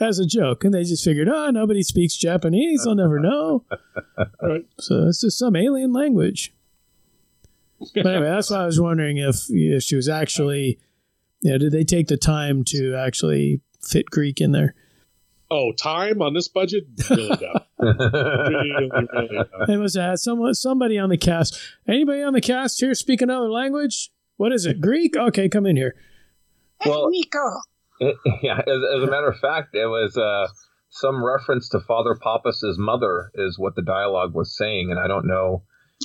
[0.00, 3.64] as a joke and they just figured oh nobody speaks japanese they'll never know
[4.42, 4.66] right.
[4.78, 6.54] so it's just some alien language
[7.94, 10.78] but anyway that's why i was wondering if, if she was actually
[11.42, 14.74] yeah, did they take the time to actually fit Greek in there?
[15.50, 16.84] Oh, time on this budget?
[17.08, 17.60] Really dumb.
[17.80, 21.58] really, really They must have had someone, somebody on the cast.
[21.88, 24.12] Anybody on the cast here speak another language?
[24.36, 24.80] What is it?
[24.80, 25.16] Greek?
[25.16, 25.96] Okay, come in here.
[26.86, 27.60] Well, Nico.
[28.00, 30.48] It, yeah, as, as, a matter of fact, it was uh,
[30.88, 35.26] some reference to Father Pappas's mother, is what the dialogue was saying, and I don't
[35.26, 35.62] know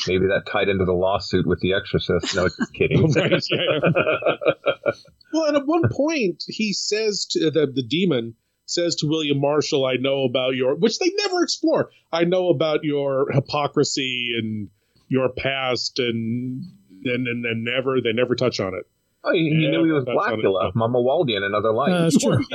[0.07, 2.35] Maybe that tied into the lawsuit with The Exorcist.
[2.35, 3.09] No, just kidding.
[3.13, 3.31] right,
[5.33, 8.35] well, and at one point, he says to the, the demon
[8.65, 11.91] says to William Marshall, "I know about your," which they never explore.
[12.11, 14.69] I know about your hypocrisy and
[15.07, 16.65] your past, and
[17.05, 18.85] and and, and never they never touch on it.
[19.27, 21.91] Oh, he, he knew he was Blacula, Mama Waldy in another life.
[21.91, 22.45] Uh, that's true.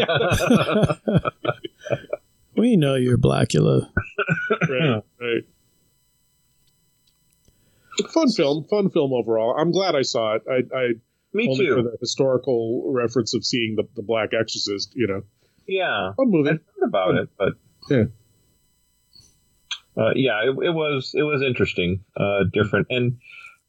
[2.57, 3.91] we know you're Blacula.
[4.69, 5.45] right, right
[8.09, 9.55] fun film, fun film overall.
[9.59, 10.43] I'm glad I saw it.
[10.49, 10.87] I, I
[11.33, 11.75] me only too.
[11.77, 15.23] For the historical reference of seeing the, the Black Exorcist, you know.
[15.67, 16.51] Yeah, fun movie.
[16.51, 17.53] I heard about it, but
[17.89, 18.05] yeah,
[19.97, 23.19] uh, yeah, it, it, was it was interesting, uh, different, and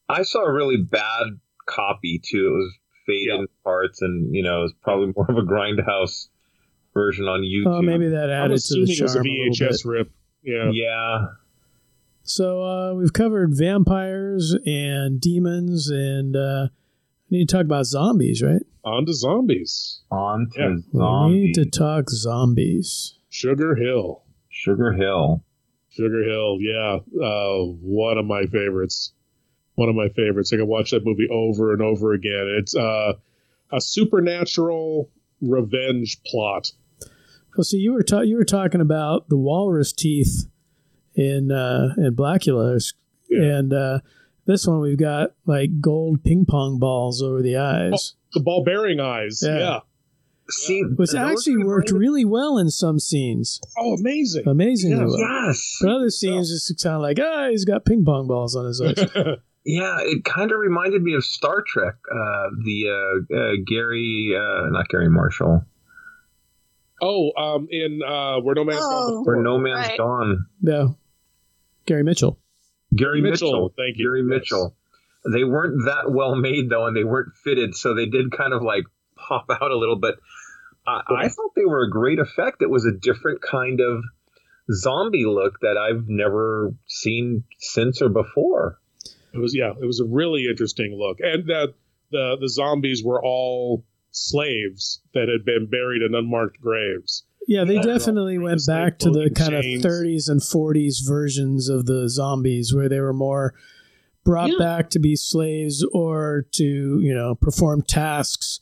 [0.10, 2.48] I saw a really bad copy too.
[2.48, 2.73] It was
[3.12, 3.64] fading yeah.
[3.64, 6.28] parts, and you know, it's probably more of a grindhouse
[6.94, 7.78] version on YouTube.
[7.78, 9.26] Oh, maybe that added to the charm.
[9.26, 10.12] It was a VHS rip.
[10.44, 11.26] Yeah, yeah.
[12.24, 16.68] So uh, we've covered vampires and demons, and uh,
[17.30, 18.62] we need to talk about zombies, right?
[18.84, 20.02] On to zombies.
[20.12, 20.76] On to yeah.
[20.98, 21.34] zombies.
[21.34, 23.16] We need to talk zombies.
[23.30, 24.24] Sugar Hill.
[24.50, 25.44] Sugar Hill.
[25.90, 27.00] Sugar Hill, yeah.
[27.22, 29.14] Uh, one of my favorites.
[29.76, 30.52] One of my favorites.
[30.53, 32.56] I can watch that movie over and over again.
[32.60, 33.14] It's uh,
[33.72, 35.10] a supernatural
[35.41, 36.72] revenge plot.
[37.56, 40.45] Well, see, you were ta- you were talking about the walrus teeth
[41.15, 42.81] in uh, in Blackula,
[43.30, 43.43] yeah.
[43.43, 43.99] and uh,
[44.45, 48.15] this one we've got like gold ping pong balls over the eyes.
[48.15, 49.41] Oh, the ball bearing eyes.
[49.45, 49.60] Yeah.
[49.60, 49.80] yeah.
[50.49, 53.61] See, which actually worked really well in some scenes.
[53.77, 54.48] Oh, amazing!
[54.48, 55.07] Amazingly yes.
[55.07, 55.45] well.
[55.48, 55.77] Yes.
[55.81, 58.81] But other scenes, it's kind of like, ah, he's got ping pong balls on his
[58.81, 59.06] eyes.
[59.64, 61.96] yeah, it kind of reminded me of Star Trek.
[62.10, 65.64] Uh, the uh, uh, Gary, uh, not Gary Marshall.
[67.02, 69.24] Oh, um, in uh, Where No Man's oh, Gone.
[69.26, 69.98] Where No Man's right.
[69.98, 70.46] Gone.
[70.62, 70.88] Yeah.
[71.86, 72.38] Gary Mitchell.
[72.96, 73.52] Gary Mitchell.
[73.52, 73.74] Mitchell.
[73.76, 74.10] Thank you.
[74.10, 74.76] Gary Mitchell.
[75.32, 78.62] They weren't that well made though, and they weren't fitted, so they did kind of
[78.64, 78.86] like
[79.16, 79.98] pop out a little.
[79.98, 80.16] But
[80.86, 82.62] I, I thought they were a great effect.
[82.62, 84.04] It was a different kind of
[84.72, 88.80] zombie look that I've never seen since or before.
[89.34, 91.74] It was yeah, it was a really interesting look, and that
[92.12, 97.24] the the zombies were all slaves that had been buried in unmarked graves.
[97.48, 102.08] Yeah, they definitely went back to the kind of 30s and 40s versions of the
[102.08, 103.56] zombies where they were more
[104.24, 104.58] brought yeah.
[104.60, 108.60] back to be slaves or to, you know, perform tasks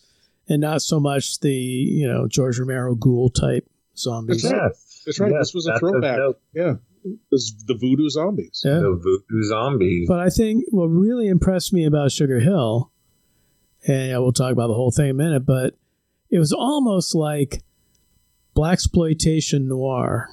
[0.47, 4.43] and not so much the, you know, George Romero ghoul type zombies.
[4.43, 4.71] That's right.
[5.05, 5.31] That's right.
[5.31, 6.19] Yes, this was a throwback.
[6.53, 6.75] yeah.
[7.03, 8.61] It the voodoo zombies.
[8.63, 8.75] Yeah.
[8.79, 10.07] The voodoo zombies.
[10.07, 12.91] But I think what really impressed me about Sugar Hill,
[13.87, 15.77] and yeah, we'll talk about the whole thing in a minute, but
[16.29, 17.63] it was almost like
[18.53, 20.29] black exploitation noir.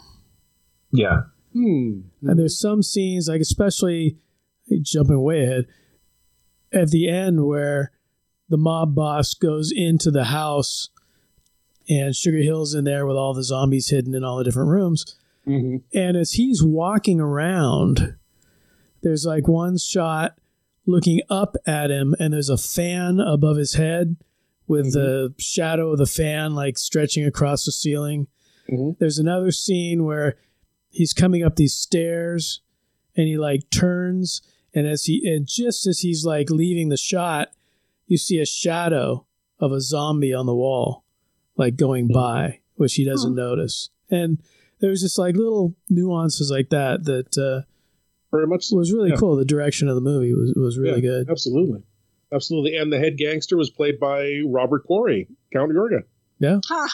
[0.92, 1.22] Yeah.
[1.52, 2.00] Hmm.
[2.22, 4.18] And there's some scenes, like especially
[4.82, 5.66] jumping way ahead,
[6.72, 7.92] at the end where
[8.48, 10.90] the mob boss goes into the house
[11.88, 15.16] and Sugar Hill's in there with all the zombies hidden in all the different rooms.
[15.46, 15.76] Mm-hmm.
[15.96, 18.16] And as he's walking around,
[19.02, 20.38] there's like one shot
[20.86, 24.16] looking up at him, and there's a fan above his head
[24.66, 24.98] with Mm-hmm.
[25.00, 28.26] the shadow of the fan like stretching across the ceiling.
[28.70, 28.92] Mm-hmm.
[28.98, 30.36] There's another scene where
[30.90, 32.60] he's coming up these stairs
[33.16, 34.42] and he like turns
[34.74, 37.50] and as he and just as he's like leaving the shot,
[38.08, 39.24] you see a shadow
[39.60, 41.04] of a zombie on the wall
[41.56, 43.90] like going by, which he doesn't notice.
[44.10, 44.42] And
[44.80, 47.62] there's just like little nuances like that that uh
[48.32, 49.16] very much was really yeah.
[49.16, 49.36] cool.
[49.36, 51.30] The direction of the movie was was really Yeah, good.
[51.30, 51.82] Absolutely.
[52.32, 52.76] Absolutely.
[52.76, 56.02] And the head gangster was played by Robert Quarry, Count Yorga.
[56.38, 56.58] Yeah.
[56.68, 56.88] Huh.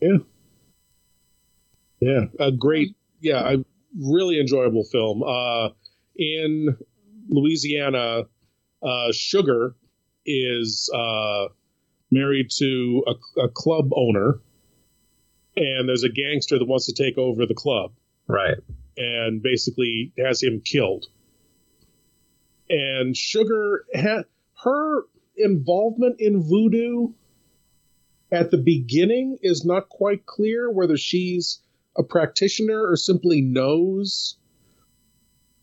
[0.00, 0.18] Yeah.
[2.00, 2.20] Yeah.
[2.38, 3.56] A great, yeah, a
[3.98, 5.22] really enjoyable film.
[5.22, 5.70] Uh,
[6.16, 6.76] in
[7.28, 8.22] Louisiana,
[8.82, 9.76] uh, Sugar
[10.24, 11.48] is uh,
[12.10, 14.40] married to a, a club owner,
[15.56, 17.92] and there's a gangster that wants to take over the club
[18.26, 18.56] Right.
[18.96, 21.06] and basically has him killed.
[22.68, 24.24] And Sugar, ha-
[24.64, 25.04] her
[25.36, 27.08] involvement in voodoo
[28.30, 31.60] at the beginning is not quite clear whether she's
[31.96, 34.36] a practitioner or simply knows.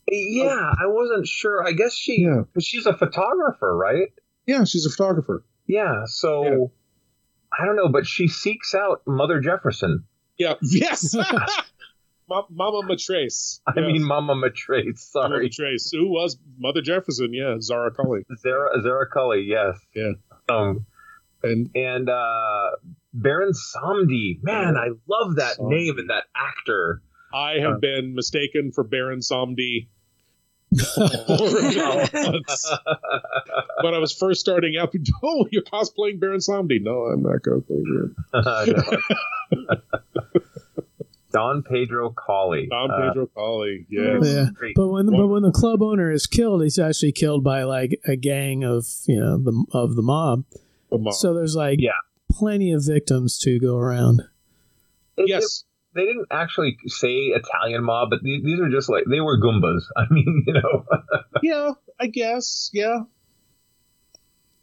[0.10, 1.66] Yeah, I wasn't sure.
[1.66, 2.44] I guess she, Yeah.
[2.60, 4.10] she's a photographer, right?
[4.46, 5.44] Yeah, she's a photographer.
[5.66, 6.04] Yeah.
[6.06, 6.72] So.
[7.52, 10.06] I don't know, but she seeks out Mother Jefferson.
[10.38, 10.54] Yeah.
[10.62, 11.16] Yes.
[12.30, 13.62] Ma- Mama Maitresse.
[13.66, 15.12] I mean, Mama Maitresse.
[15.16, 17.34] Mama Sorry, Maitresse, who was Mother Jefferson.
[17.34, 18.26] Yeah, Zara Cully.
[18.40, 19.46] Zara Zara Cully.
[19.48, 19.80] Yes.
[19.96, 20.12] Yeah.
[20.50, 20.86] Um,
[21.42, 22.72] And and uh,
[23.14, 24.40] Baron Samedi.
[24.44, 25.70] Man, I love that Samedi.
[25.70, 27.02] name and that actor.
[27.34, 27.80] I have Uh.
[27.80, 29.88] been mistaken for Baron Samedi.
[30.72, 30.88] Once.
[33.82, 36.82] when I was first starting out, oh, you're cosplaying Baron Samedi.
[36.82, 39.82] No, I'm not cosplaying Baron.
[41.32, 42.68] Don Pedro Colley.
[42.68, 43.86] Don Uh, Pedro Colley.
[43.90, 44.24] Yes.
[44.26, 44.46] Yeah.
[44.76, 48.16] But when but when the club owner is killed, he's actually killed by like a
[48.16, 50.46] gang of you know the of the mob.
[50.90, 51.14] The mom.
[51.14, 51.92] So there's like Yeah.
[52.32, 54.22] plenty of victims to go around.
[55.18, 55.66] it- yes.
[55.98, 59.82] They didn't actually say Italian mob, but these, these are just like they were Goombas.
[59.98, 60.86] I mean, you know.
[61.44, 62.70] yeah, I guess.
[62.74, 63.00] Yeah.
[63.02, 63.06] I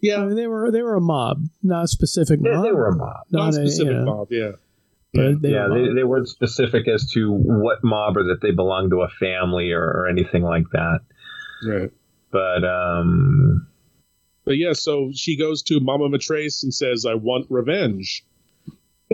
[0.01, 0.25] Yeah.
[0.25, 2.65] mean, they were they were a mob, not a specific they, mob.
[2.65, 3.25] they were a mob.
[3.31, 4.29] not Non a, you specific know, mob.
[4.31, 4.53] Yeah.
[5.13, 8.51] but they yeah, were they, they, weren't specific as to what mob or that they
[8.53, 11.01] belonged to a family or, or anything like that.
[11.67, 11.91] Right.
[12.31, 13.69] But um,
[14.45, 18.25] But yeah, so she goes to Mama Maitresse and says, I want revenge.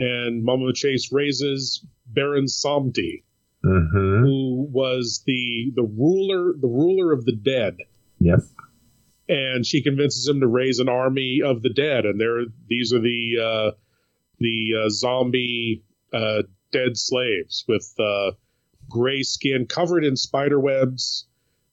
[0.00, 3.22] And Mama Chase raises Baron Samdi,
[3.64, 4.22] mhm.
[4.22, 7.76] who was the the ruler the ruler of the dead.
[8.18, 8.40] yep,
[9.28, 12.06] And she convinces him to raise an army of the dead.
[12.06, 13.70] And there these are the uh,
[14.38, 18.32] the uh, zombie uh, dead slaves with uh,
[18.88, 21.26] gray skin covered in spider webs,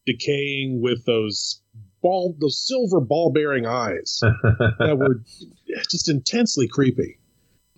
[0.06, 1.62] decaying with those
[2.02, 4.20] ball those silver ball bearing eyes
[4.80, 5.24] that were
[5.90, 7.20] just intensely creepy,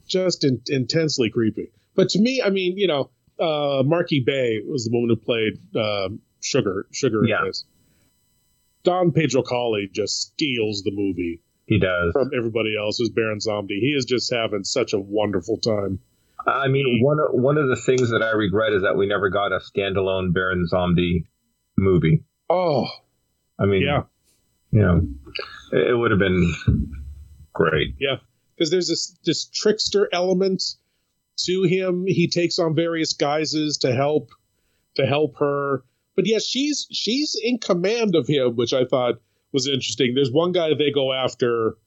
[0.09, 1.71] just in, intensely creepy.
[1.95, 3.09] But to me, I mean, you know,
[3.39, 6.87] uh, Marki Bey was the woman who played um, Sugar.
[6.91, 7.23] Sugar.
[7.23, 7.45] in Yeah.
[7.45, 7.63] this.
[8.83, 12.11] Don Pedro Colley just steals the movie he does.
[12.13, 13.79] from everybody else as Baron Zombie.
[13.81, 15.99] He is just having such a wonderful time.
[16.47, 19.29] I mean, one of- one of the things that I regret is that we never
[19.29, 21.25] got a standalone Baron Zombie
[21.77, 22.23] movie.
[22.49, 22.87] Oh,
[23.59, 24.03] I mean, yeah,
[24.71, 25.01] you know,
[25.73, 26.53] it, it would have been
[27.53, 27.95] great.
[27.99, 28.15] yeah.
[28.59, 30.61] Because there's this this trickster element
[31.45, 32.03] to him.
[32.05, 34.31] He takes on various guises to help
[34.95, 35.85] to help her.
[36.17, 39.15] But yes, she's she's in command of him, which I thought
[39.53, 40.13] was interesting.
[40.13, 41.77] There's one guy they go after,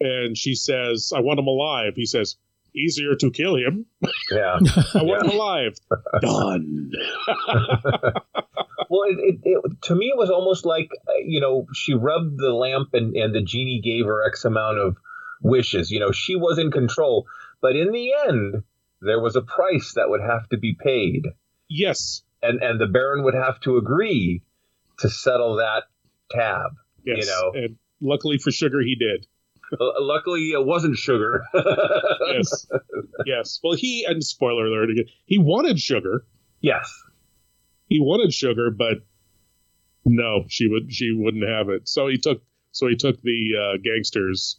[0.00, 2.34] and she says, "I want him alive." He says,
[2.74, 3.86] "Easier to kill him.
[4.32, 4.58] Yeah.
[4.94, 5.74] I want him alive."
[6.20, 6.90] Done.
[8.90, 12.38] Well, it, it, it, to me, it was almost like uh, you know she rubbed
[12.38, 14.96] the lamp and and the genie gave her X amount of
[15.42, 15.90] wishes.
[15.90, 17.26] You know, she was in control,
[17.60, 18.62] but in the end,
[19.00, 21.26] there was a price that would have to be paid,
[21.68, 22.22] Yes.
[22.42, 24.42] and and the Baron would have to agree
[24.98, 25.84] to settle that
[26.30, 26.72] tab.
[27.04, 27.18] Yes.
[27.20, 27.52] You know.
[27.54, 29.26] And luckily for Sugar, he did.
[29.80, 31.44] Luckily, it wasn't sugar.
[32.32, 32.66] Yes.
[33.26, 33.60] yes.
[33.62, 35.04] Well, he and spoiler alert again.
[35.26, 36.24] He wanted Sugar.
[36.60, 36.90] yes.
[37.86, 38.98] He wanted Sugar, but
[40.04, 41.88] no, she would she wouldn't have it.
[41.88, 42.42] So he took
[42.72, 44.58] so he took the uh, gangsters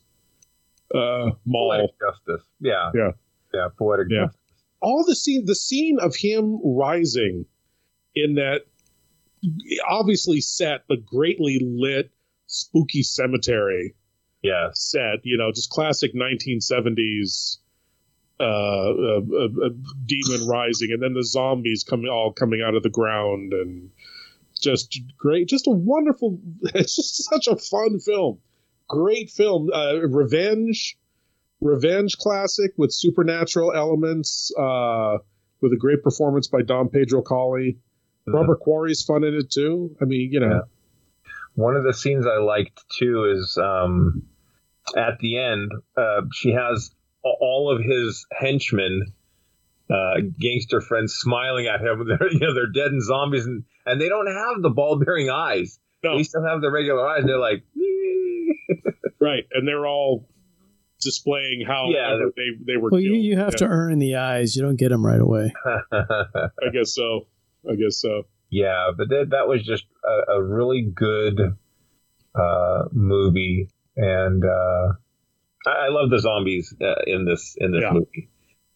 [0.93, 1.71] uh, mall.
[1.71, 2.45] Poetic justice.
[2.59, 2.91] Yeah.
[2.93, 3.11] Yeah.
[3.53, 3.67] Yeah.
[3.77, 4.25] Poetic Yeah.
[4.25, 4.39] justice.
[4.81, 7.45] All the scene the scene of him rising
[8.15, 8.61] in that
[9.87, 12.11] obviously set but greatly lit
[12.47, 13.95] spooky cemetery
[14.41, 14.69] Yeah.
[14.73, 17.57] set, you know, just classic 1970s
[18.41, 19.69] uh, a, a, a,
[20.05, 23.89] demon rising, and then the zombies coming all coming out of the ground, and
[24.61, 26.39] just great, just a wonderful.
[26.73, 28.39] It's just such a fun film,
[28.89, 29.69] great film.
[29.73, 30.97] Uh, revenge,
[31.61, 35.19] revenge classic with supernatural elements, uh,
[35.61, 37.77] with a great performance by Don Pedro Colley.
[38.27, 38.35] Mm-hmm.
[38.35, 39.95] Robert Quarry's fun in it too.
[40.01, 40.49] I mean, you know.
[40.49, 40.61] Yeah.
[41.55, 44.23] One of the scenes I liked too is um,
[44.95, 46.91] at the end, uh, she has
[47.23, 49.13] all of his henchmen,
[49.89, 52.07] uh, gangster friends, smiling at him.
[52.07, 55.29] They're you know they're dead and zombies, and and they don't have the ball bearing
[55.29, 55.79] eyes.
[56.03, 56.17] No.
[56.17, 57.23] They still have the regular eyes.
[57.25, 57.63] They're like,
[59.19, 60.27] right, and they're all
[61.01, 62.89] displaying how yeah, they they were.
[62.91, 63.67] Well, you, you have yeah.
[63.67, 64.55] to earn the eyes.
[64.55, 65.53] You don't get them right away.
[65.91, 67.27] I guess so.
[67.69, 68.23] I guess so.
[68.49, 71.39] Yeah, but that that was just a, a really good
[72.35, 74.93] uh, movie, and uh,
[75.67, 77.91] I, I, love the zombies uh, in this in this yeah.
[77.91, 78.29] movie.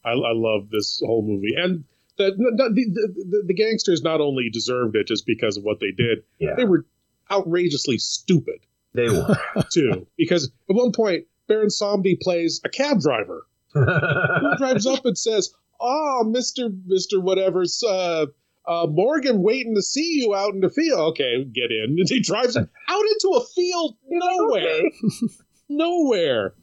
[0.06, 1.86] I, I, love this whole movie, and
[2.18, 5.92] the the, the the, the gangsters not only deserved it just because of what they
[5.92, 6.54] did, yeah.
[6.56, 6.86] they were
[7.32, 8.60] outrageously stupid.
[8.94, 9.36] They were
[9.72, 13.86] too, because at one point Baron Samedi plays a cab driver who
[14.58, 18.28] drives up and says, "Oh, Mister Mister whatever's." Uh,
[18.66, 21.12] uh, Morgan waiting to see you out in the field.
[21.12, 21.98] Okay, get in.
[22.00, 24.84] And he drives out into a field nowhere.
[25.70, 26.54] nowhere.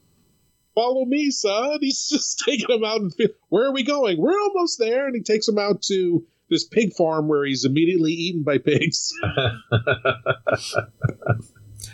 [0.73, 1.79] Follow me, son.
[1.81, 3.31] He's just taking him out in the field.
[3.49, 4.19] Where are we going?
[4.19, 5.05] We're almost there.
[5.05, 9.13] And he takes him out to this pig farm where he's immediately eaten by pigs.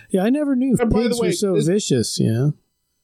[0.10, 2.50] Yeah, I never knew pigs way, were so this, vicious, yeah.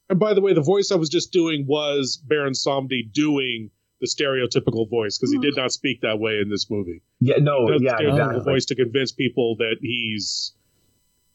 [0.08, 3.70] And by the way, the voice I was just doing was Baron Samedi doing
[4.00, 7.00] the stereotypical voice because he did not speak that way in this movie.
[7.20, 8.44] Yeah, no, yeah, the exactly.
[8.44, 10.52] voice to convince people that he's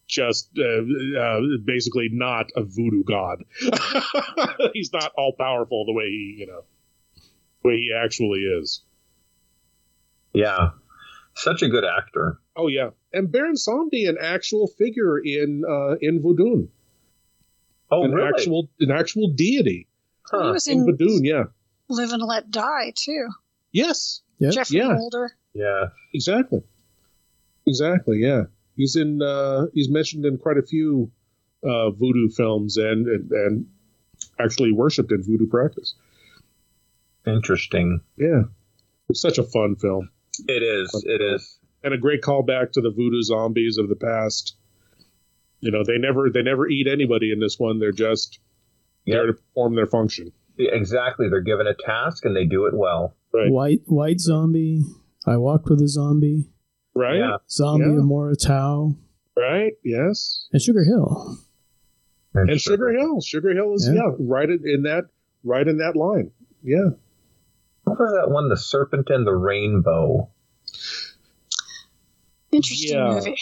[0.07, 3.43] just uh, uh, basically not a voodoo god.
[4.73, 6.63] he's not all powerful the way he, you know,
[7.63, 8.81] the way he actually is.
[10.33, 10.69] Yeah,
[11.41, 12.39] such a good actor.
[12.55, 16.67] Oh yeah, and Baron Samedi, an actual figure in uh, in Vodun.
[17.91, 18.29] Oh, an really?
[18.29, 19.87] actual an actual deity.
[20.29, 20.45] Huh.
[20.45, 21.43] He was in, in Vodun, yeah.
[21.89, 23.29] Live and Let Die too.
[23.71, 24.21] Yes.
[24.39, 24.53] Yep.
[24.53, 24.95] Geoffrey yeah.
[24.95, 25.35] Holder.
[25.53, 25.85] Yeah.
[26.13, 26.61] Exactly.
[27.67, 28.19] Exactly.
[28.19, 28.43] Yeah.
[28.75, 29.21] He's in.
[29.21, 31.11] Uh, he's mentioned in quite a few
[31.63, 33.67] uh, voodoo films and, and and
[34.39, 35.95] actually worshipped in voodoo practice.
[37.25, 38.01] Interesting.
[38.17, 38.43] Yeah.
[39.09, 40.09] It's such a fun film.
[40.47, 41.03] It is.
[41.05, 41.59] It uh, is.
[41.83, 44.55] And a great callback to the voodoo zombies of the past.
[45.61, 47.79] You know, they never they never eat anybody in this one.
[47.79, 48.39] They're just
[49.05, 49.17] yep.
[49.17, 50.31] there to perform their function.
[50.57, 51.29] Exactly.
[51.29, 53.15] They're given a task and they do it well.
[53.33, 53.51] Right.
[53.51, 54.83] White white zombie.
[55.25, 56.49] I walked with a zombie.
[56.95, 57.17] Right.
[57.17, 57.37] Yeah.
[57.49, 57.99] Zombie yeah.
[57.99, 58.95] of Mora Tau.
[59.37, 59.73] Right.
[59.83, 60.47] Yes.
[60.51, 61.37] And Sugar Hill.
[62.33, 63.21] And, and Sugar, Hill.
[63.21, 64.01] Sugar Hill is yeah.
[64.01, 65.05] yeah, right in that
[65.43, 66.31] right in that line.
[66.63, 66.89] Yeah.
[67.89, 68.49] What was that one?
[68.49, 70.29] The Serpent and the Rainbow.
[72.51, 73.13] Interesting yeah.
[73.13, 73.37] movie.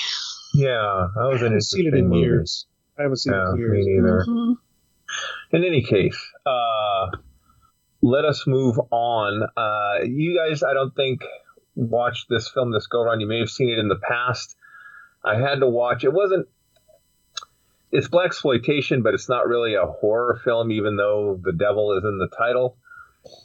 [0.54, 2.22] Yeah, that was an interesting seen it in movie.
[2.22, 2.66] years.
[2.98, 3.72] I haven't seen yeah, it in years.
[3.72, 4.26] Me neither.
[4.28, 5.56] Mm-hmm.
[5.56, 7.18] In any case, uh,
[8.02, 9.44] let us move on.
[9.56, 11.22] Uh, you guys, I don't think
[11.76, 13.22] watched this film this go around.
[13.22, 14.56] You may have seen it in the past.
[15.24, 16.04] I had to watch.
[16.04, 16.48] It wasn't.
[17.92, 22.04] It's black exploitation, but it's not really a horror film, even though the devil is
[22.04, 22.78] in the title.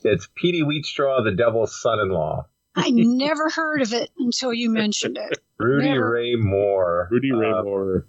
[0.05, 2.47] It's Petey Wheatstraw, the devil's son-in-law.
[2.75, 5.39] I never heard of it until you mentioned it.
[5.59, 6.13] Rudy never.
[6.13, 7.09] Ray Moore.
[7.11, 8.07] Rudy Ray uh, Moore.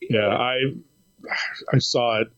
[0.00, 0.56] Yeah, I
[1.72, 2.28] I saw it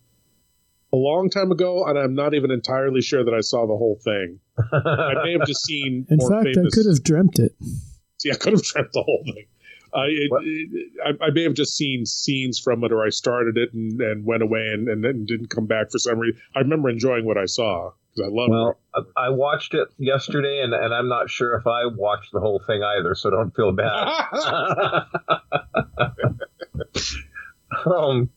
[0.93, 3.99] a long time ago, and I'm not even entirely sure that I saw the whole
[4.03, 4.41] thing.
[4.73, 6.07] I may have just seen.
[6.11, 6.73] In fact, famous...
[6.73, 7.53] I could have dreamt it.
[8.25, 9.47] Yeah, I could have dreamt the whole thing.
[9.95, 13.57] Uh, it, it, I, I, may have just seen scenes from it, or I started
[13.57, 16.41] it and, and went away and, and then didn't come back for some reason.
[16.55, 19.05] I remember enjoying what I saw because I love well, it.
[19.17, 22.83] I watched it yesterday, and, and I'm not sure if I watched the whole thing
[22.83, 24.09] either, so don't feel bad.
[27.87, 28.31] um,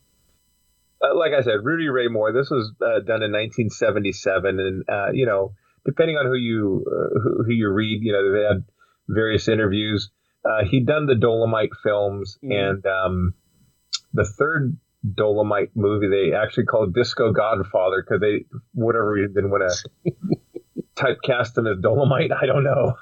[1.01, 2.33] uh, like I said, Rudy Ray Moore.
[2.33, 5.53] This was uh, done in 1977, and uh, you know,
[5.85, 8.65] depending on who you uh, who, who, you read, you know, they had
[9.07, 10.11] various interviews.
[10.43, 12.53] Uh, he'd done the Dolemite films, mm.
[12.53, 13.33] and um,
[14.13, 19.71] the third Dolemite movie they actually called Disco Godfather because they, whatever reason, didn't want
[19.71, 20.11] to
[20.95, 22.31] typecast him as Dolemite.
[22.31, 22.95] I don't know.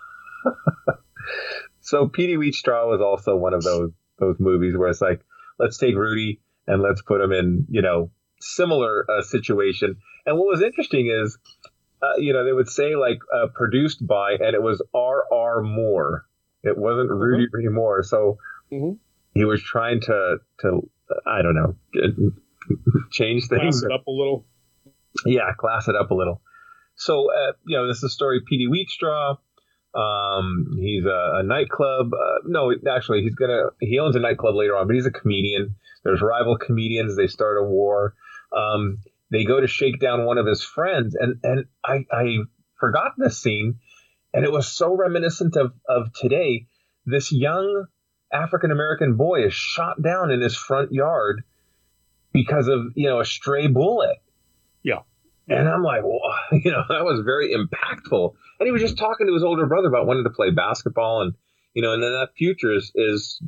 [1.81, 5.21] so Petey Wheatstraw was also one of those those movies where it's like,
[5.59, 9.97] let's take Rudy and let's put him in, you know, similar uh, situation.
[10.25, 11.37] And what was interesting is,
[12.01, 15.25] uh, you know, they would say like uh, produced by, and it was R.
[15.31, 15.61] R.
[15.61, 16.25] Moore.
[16.63, 17.19] It wasn't mm-hmm.
[17.19, 17.73] Rudy mm-hmm.
[17.73, 18.03] Moore.
[18.03, 18.37] So
[18.71, 18.93] mm-hmm.
[19.33, 20.89] he was trying to to
[21.25, 21.75] I don't know
[23.11, 23.81] change things.
[23.81, 24.45] Class it up a little.
[25.25, 26.41] Yeah, class it up a little.
[26.95, 29.37] so uh, you know, this is the story of Petey Wheatstraw.
[29.95, 32.13] Um, he's a, a nightclub.
[32.13, 35.75] Uh, no, actually, he's gonna he owns a nightclub later on, but he's a comedian.
[36.03, 37.15] There's rival comedians.
[37.15, 38.13] They start a war.
[38.55, 38.99] Um,
[39.31, 42.37] they go to shake down one of his friends, and and I I
[42.79, 43.79] forgot this scene,
[44.33, 46.67] and it was so reminiscent of of today.
[47.05, 47.85] This young
[48.31, 51.43] African American boy is shot down in his front yard
[52.33, 54.17] because of you know a stray bullet.
[54.83, 54.99] Yeah.
[55.49, 56.19] And I'm like, well,
[56.51, 58.33] you know, that was very impactful.
[58.59, 61.33] And he was just talking to his older brother about wanting to play basketball, and
[61.73, 63.41] you know, and then that future is is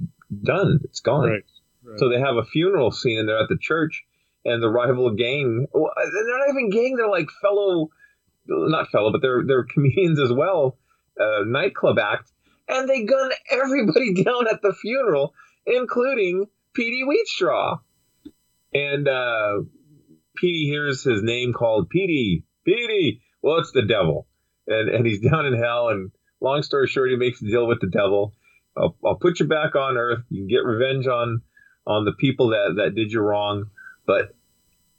[0.43, 0.79] done.
[0.83, 1.29] It's gone.
[1.29, 1.43] Right.
[1.83, 1.99] Right.
[1.99, 4.05] So they have a funeral scene, and they're at the church,
[4.45, 5.67] and the rival gang.
[5.73, 6.95] Well, they're not even gang.
[6.95, 7.89] They're like fellow,
[8.47, 10.77] not fellow, but they're they're comedians as well.
[11.19, 12.31] Uh, nightclub act,
[12.69, 15.33] and they gun everybody down at the funeral,
[15.65, 17.79] including Petey Wheatstraw.
[18.73, 19.63] And uh,
[20.37, 22.45] Petey hears his name called Petey.
[22.63, 23.21] Petey.
[23.41, 24.27] Well, it's the devil,
[24.67, 25.89] and and he's down in hell.
[25.89, 28.35] And long story short, he makes a deal with the devil.
[28.77, 30.19] I'll, I'll put you back on Earth.
[30.29, 31.41] You can get revenge on
[31.87, 33.71] on the people that that did you wrong,
[34.05, 34.35] but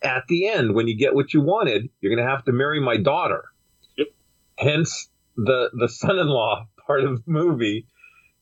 [0.03, 2.81] at the end, when you get what you wanted, you're going to have to marry
[2.81, 3.45] my daughter.
[3.97, 4.09] Yep.
[4.57, 7.87] Hence the the son-in-law part of the movie.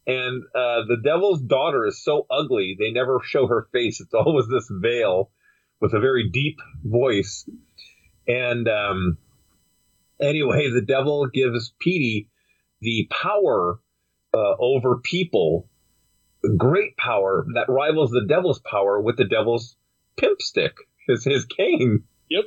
[0.06, 4.00] And uh, the devil's daughter is so ugly, they never show her face.
[4.00, 5.30] It's always this veil
[5.80, 7.48] with a very deep voice.
[8.26, 9.18] And um,
[10.18, 12.30] anyway, the devil gives Petey
[12.80, 13.80] the power
[14.32, 15.68] uh, over people,
[16.56, 19.76] great power that rivals the devil's power with the devil's
[20.16, 20.72] pimp stick,
[21.06, 22.04] his, his cane.
[22.30, 22.44] Yep.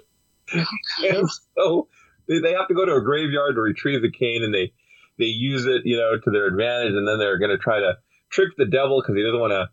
[1.03, 1.89] and so
[2.27, 4.73] they, they have to go to a graveyard to retrieve the cane, and they
[5.21, 7.93] they use it, you know, to their advantage, and then they're going to try to
[8.31, 9.69] trick the devil because he doesn't want to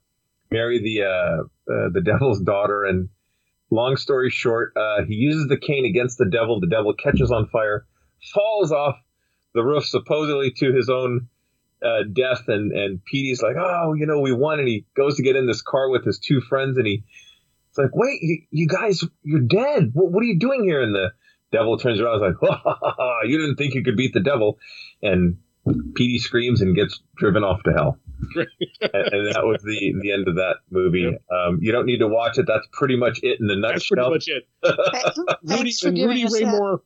[0.50, 1.42] marry the uh,
[1.72, 2.84] uh, the devil's daughter.
[2.84, 3.08] And
[3.70, 6.60] long story short, uh, he uses the cane against the devil.
[6.60, 7.86] The devil catches on fire,
[8.34, 8.96] falls off
[9.54, 11.28] the roof, supposedly to his own
[11.82, 12.44] uh, death.
[12.48, 14.58] And and Petey's like, oh, you know, we won.
[14.58, 17.04] And he goes to get in this car with his two friends, and he
[17.70, 19.90] it's like, wait, you, you guys, you're dead.
[19.92, 20.82] What, what are you doing here?
[20.82, 21.12] And the
[21.52, 24.12] devil turns around and is like, ha, ha, ha, you didn't think you could beat
[24.12, 24.58] the devil.
[25.02, 25.38] And
[25.94, 27.98] Petey screams and gets driven off to hell.
[28.34, 28.48] and,
[28.80, 31.02] and, that was the the end of that movie.
[31.02, 31.22] Yep.
[31.30, 32.46] Um, you don't need to watch it.
[32.46, 34.12] That's pretty much it in a nutshell.
[34.12, 35.38] That's pretty much it.
[35.44, 36.50] Rudy, and Rudy Ray that.
[36.50, 36.82] Moore,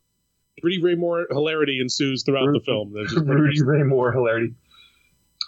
[0.63, 2.93] Rudy Ray Moore hilarity ensues throughout Rudy, the film.
[3.27, 4.55] Rudy Ray Moore hilarity.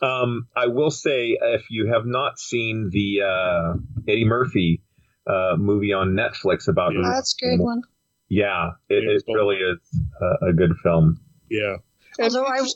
[0.02, 3.74] Um, I will say, if you have not seen the uh,
[4.08, 4.82] Eddie Murphy
[5.26, 7.10] uh, movie on Netflix about, yeah.
[7.12, 7.82] that's a good one.
[8.34, 9.78] Yeah, it, yeah, it really is
[10.20, 11.20] a, a, good film.
[11.48, 11.76] Yeah.
[12.20, 12.66] Although I,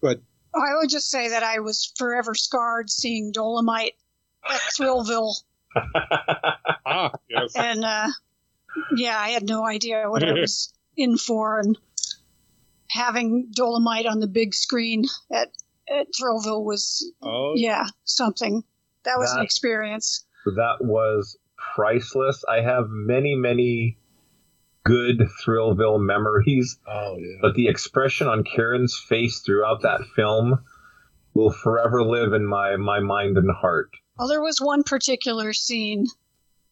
[0.00, 0.22] but
[0.54, 3.96] I would just say that I was forever scarred seeing Dolemite
[4.48, 5.34] at Thrillville.
[6.86, 7.52] ah, yes.
[7.54, 8.08] And uh,
[8.96, 11.78] yeah, I had no idea what I was in for, and
[12.88, 15.52] having Dolemite on the big screen at
[15.86, 17.52] at Thrillville was oh.
[17.56, 18.64] yeah something.
[19.02, 20.24] That was that, an experience.
[20.46, 21.36] That was
[21.74, 22.42] priceless.
[22.48, 23.98] I have many, many
[24.84, 26.78] good Thrillville memories.
[26.86, 27.38] Oh yeah.
[27.42, 30.62] But the expression on Karen's face throughout that film
[31.32, 33.90] will forever live in my my mind and heart.
[34.18, 36.06] Well, there was one particular scene.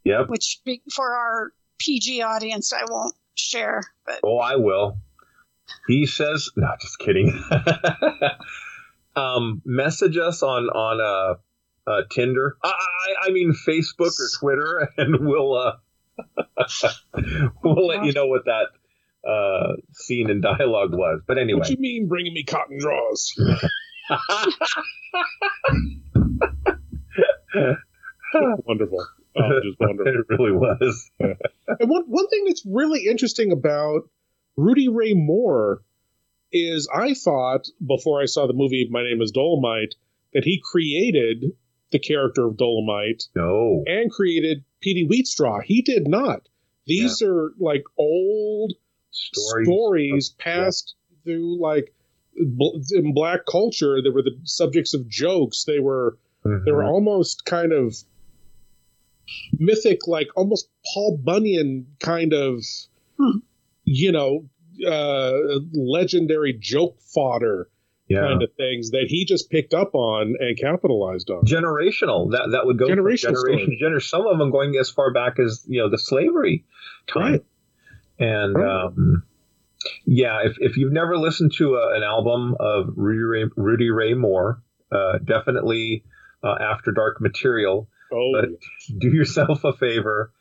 [0.04, 0.28] Yep.
[0.28, 0.60] Which
[0.94, 3.82] for our PG audience, I won't share.
[4.04, 4.98] But oh, I will.
[5.88, 7.42] He says, "No, just kidding."
[9.16, 12.56] um, message us on on uh, uh Tinder.
[12.62, 15.72] I, I, I mean Facebook or Twitter, and we'll uh,
[17.62, 18.66] we'll let you know what that
[19.28, 21.22] uh, scene and dialogue was.
[21.26, 23.34] But anyway, what do you mean bringing me cotton draws?
[28.64, 29.06] wonderful.
[29.36, 30.12] Oh, just wonderful.
[30.12, 31.10] it really was.
[31.20, 31.36] and
[31.90, 34.02] one one thing that's really interesting about
[34.56, 35.82] Rudy Ray Moore
[36.52, 39.94] is I thought before I saw the movie My Name is Dolemite
[40.34, 41.52] that he created
[41.92, 43.28] the character of Dolemite.
[43.34, 43.84] No.
[43.86, 45.62] And created Petey Wheatstraw.
[45.64, 46.48] He did not.
[46.86, 47.28] These yeah.
[47.28, 48.74] are like old
[49.10, 51.16] stories, stories passed yeah.
[51.24, 51.94] through like
[52.36, 54.02] in black culture.
[54.02, 55.64] They were the subjects of jokes.
[55.64, 56.64] They were mm-hmm.
[56.64, 57.94] they were almost kind of
[59.58, 62.64] mythic, like almost Paul Bunyan kind of,
[63.18, 63.38] hmm.
[63.84, 64.48] you know,
[64.86, 67.68] uh, legendary joke fodder
[68.12, 68.20] yeah.
[68.20, 71.44] kind of things that he just picked up on and capitalized on.
[71.44, 72.30] Generational.
[72.32, 73.78] That that would go generation generation.
[73.80, 76.64] Gener- some of them going as far back as you know the slavery
[77.06, 77.32] time.
[77.32, 77.44] Right.
[78.18, 78.84] And right.
[78.84, 79.24] Um,
[80.04, 84.14] yeah, if, if you've never listened to a, an album of Rudy Ray, Rudy Ray
[84.14, 84.62] Moore,
[84.92, 86.04] uh, definitely
[86.42, 87.88] uh, After Dark material.
[88.12, 88.50] Oh, but
[88.98, 90.32] do yourself a favor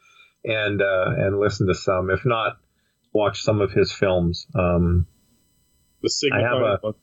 [0.43, 2.09] and uh, and listen to some.
[2.09, 2.57] If not,
[3.13, 4.45] watch some of his films.
[4.53, 5.07] Um,
[6.01, 6.95] the I have a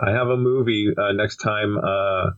[0.00, 2.30] I have a movie uh, next time uh,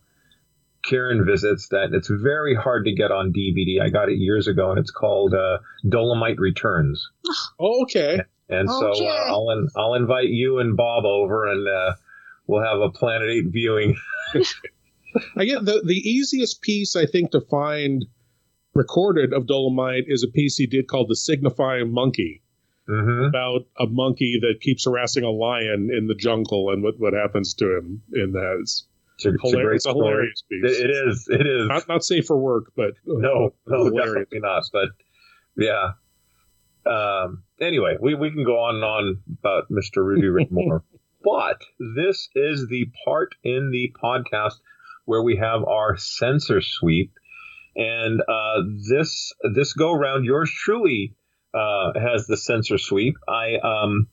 [0.85, 3.81] Karen visits that it's very hard to get on DVD.
[3.83, 7.09] I got it years ago, and it's called uh, Dolemite Returns.
[7.61, 8.21] Oh, okay.
[8.49, 9.07] And so Okay.
[9.09, 11.95] uh, I'll in, I'll invite you and Bob over, and uh,
[12.47, 13.97] we'll have a Planet Eight viewing.
[15.37, 18.07] I get the the easiest piece I think to find
[18.75, 22.43] recorded of Dolemite is a piece he did called "The Signifying Monkey,"
[22.89, 27.13] hmm about a monkey that keeps harassing a lion in the jungle and what what
[27.13, 28.59] happens to him in that.
[28.61, 28.87] It's,
[29.19, 30.65] It's a, a it's a hilarious piece.
[30.81, 31.29] It, it is.
[31.31, 31.69] It is.
[31.69, 34.07] Not not safe for work, but uh, no, no, hilarious.
[34.29, 34.63] definitely not.
[34.73, 34.89] But
[35.57, 35.91] yeah.
[36.87, 40.05] Um, anyway, we, we can go on and on about Mr.
[40.05, 40.85] Ruby Ray Moore.
[41.23, 41.61] but
[41.97, 44.55] this is the part in the podcast
[45.05, 47.13] where we have our censor sweep.
[47.77, 51.15] And uh, this this go round, yours truly
[51.55, 53.15] uh, has the censor sweep.
[53.29, 54.09] I um,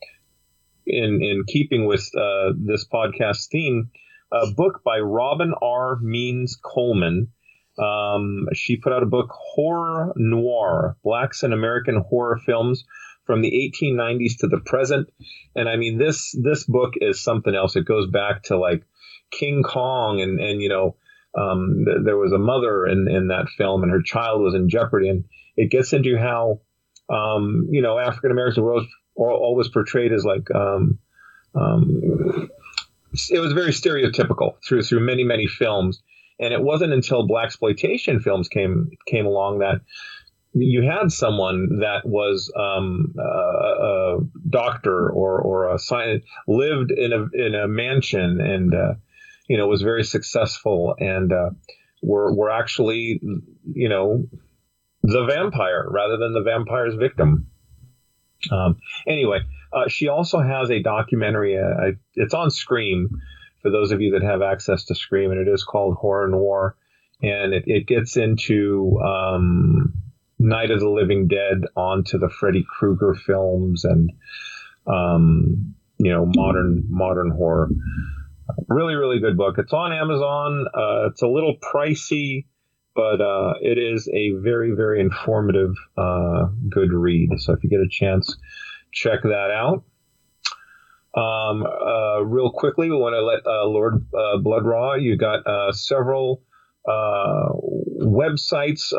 [0.85, 3.91] in in keeping with uh, this podcast theme,
[4.31, 5.97] a book by Robin R.
[6.01, 7.29] Means Coleman.
[7.77, 12.85] Um, she put out a book, Horror Noir: Blacks in American Horror Films
[13.25, 15.09] from the 1890s to the present.
[15.55, 17.75] And I mean, this this book is something else.
[17.75, 18.83] It goes back to like
[19.31, 20.95] King Kong, and and you know,
[21.37, 24.69] um, th- there was a mother in in that film, and her child was in
[24.69, 25.25] jeopardy, and
[25.57, 26.61] it gets into how
[27.09, 30.99] um, you know African Americans were always, always portrayed as like um,
[31.53, 32.49] um,
[33.29, 36.01] it was very stereotypical through through many many films,
[36.39, 39.81] and it wasn't until black exploitation films came came along that
[40.55, 44.17] you had someone that was um, a, a
[44.49, 48.93] doctor or or a scientist lived in a in a mansion and uh,
[49.47, 51.49] you know was very successful and uh,
[52.01, 53.19] were were actually
[53.73, 54.25] you know
[55.05, 57.47] the vampire rather than the vampire's victim.
[58.51, 58.77] Um,
[59.07, 59.39] anyway,
[59.71, 61.57] uh, she also has a documentary.
[61.57, 63.09] Uh, it's on Scream
[63.61, 66.75] for those of you that have access to Scream, and it is called Horror Noir,
[67.21, 69.93] and it, it gets into um,
[70.37, 74.11] Night of the Living Dead onto the Freddy Krueger films and
[74.85, 77.69] um, you know modern modern horror.
[78.67, 79.55] Really, really good book.
[79.57, 80.65] It's on Amazon.
[80.67, 82.45] Uh, it's a little pricey,
[82.95, 87.29] but uh, it is a very, very informative, uh, good read.
[87.39, 88.37] So if you get a chance,
[88.91, 89.83] check that out.
[91.13, 94.95] Um, uh, real quickly, we want to let uh, Lord uh, Blood-Rah.
[94.95, 96.41] You got uh, several
[96.87, 98.93] websites,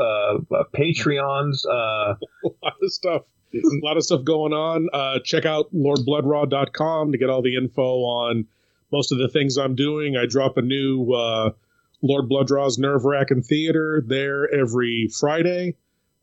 [0.75, 1.65] Patreons.
[1.67, 3.23] A lot of stuff.
[3.55, 4.89] A lot of stuff going on.
[5.25, 8.47] Check out lordbloodrah.com to get all the info on
[8.93, 10.17] most of the things I'm doing.
[10.17, 11.55] I drop a new
[12.07, 15.77] Lord Blood-Rah's Nerve Wracking Theater there every Friday.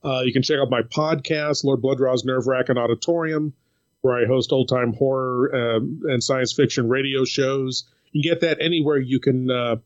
[0.04, 3.54] Uh, you can check out my podcast, Lord Blood-Rah's Nerve Wracking Auditorium,
[4.02, 7.86] where I host old time horror um, and science fiction radio shows.
[8.12, 9.78] You can get that anywhere you can uh,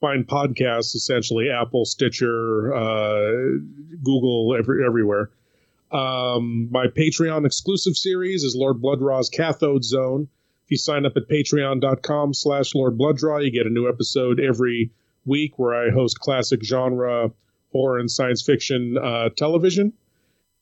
[0.00, 3.30] find podcasts, essentially Apple, Stitcher, uh,
[4.02, 5.30] Google, every, everywhere.
[5.90, 10.28] Um, my Patreon exclusive series is Lord Blood-Rah's Cathode Zone.
[10.64, 14.90] If you sign up at patreon.com slash Lord Blood-Rah, you get a new episode every
[15.24, 17.30] week where I host classic genre
[17.72, 19.92] horror and science fiction uh, television.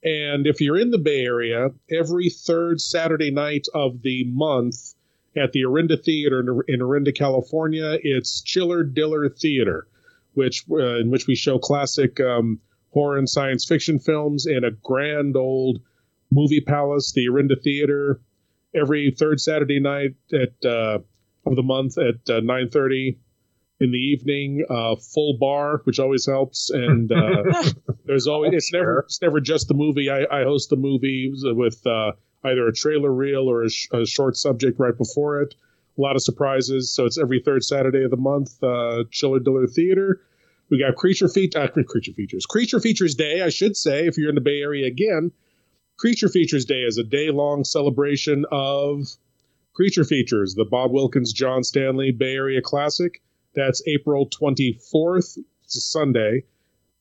[0.03, 4.95] And if you're in the Bay Area, every third Saturday night of the month
[5.37, 9.87] at the Orinda Theater in, Orinda, California, it's Chiller Diller Theater,
[10.35, 12.59] which uh, in which we show classic um,
[12.93, 15.81] horror and science fiction films in a grand old
[16.31, 18.21] movie palace, the Orinda Theater,
[18.75, 20.99] every third Saturday night at uh,
[21.47, 23.17] of the month at uh, 9:30
[23.83, 24.65] in the evening.
[24.71, 27.73] Uh, full bar, which always helps, and uh,
[28.07, 30.09] there's always it's never it's never just the movie.
[30.09, 32.13] I, I host the movie with uh,
[32.45, 35.55] either a trailer reel or a, sh- a short subject right before it.
[35.99, 36.91] A lot of surprises.
[36.91, 38.63] So it's every third Saturday of the month.
[38.63, 40.23] Uh, Chiller Diller Theater.
[40.71, 43.43] We got creature feet, uh, creature features, creature features day.
[43.43, 45.33] I should say, if you're in the Bay Area again,
[45.99, 49.07] Creature Features Day is a day long celebration of
[49.75, 53.23] Creature Features, the Bob Wilkins John Stanley Bay Area Classic.
[53.55, 55.39] That's April 24th.
[55.65, 56.45] It's a Sunday,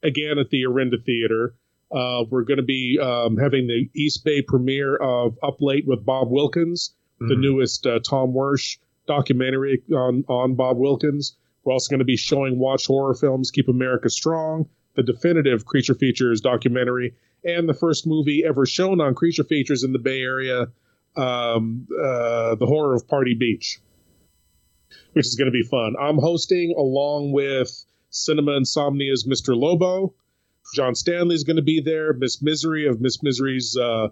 [0.03, 1.55] again at the Orinda Theater.
[1.91, 6.05] Uh, we're going to be um, having the East Bay premiere of Up Late with
[6.05, 11.35] Bob Wilkins, the newest uh, Tom Wyrsch documentary on, on Bob Wilkins.
[11.63, 15.95] We're also going to be showing Watch Horror Films Keep America Strong, the definitive Creature
[15.95, 17.13] Features documentary,
[17.43, 20.67] and the first movie ever shown on Creature Features in the Bay Area,
[21.15, 23.79] um, uh, The Horror of Party Beach,
[25.13, 25.95] which is going to be fun.
[25.99, 29.55] I'm hosting along with Cinema Insomnia's Mr.
[29.55, 30.13] Lobo.
[30.75, 32.13] John Stanley's going to be there.
[32.13, 34.09] Miss Misery of Miss Misery's uh,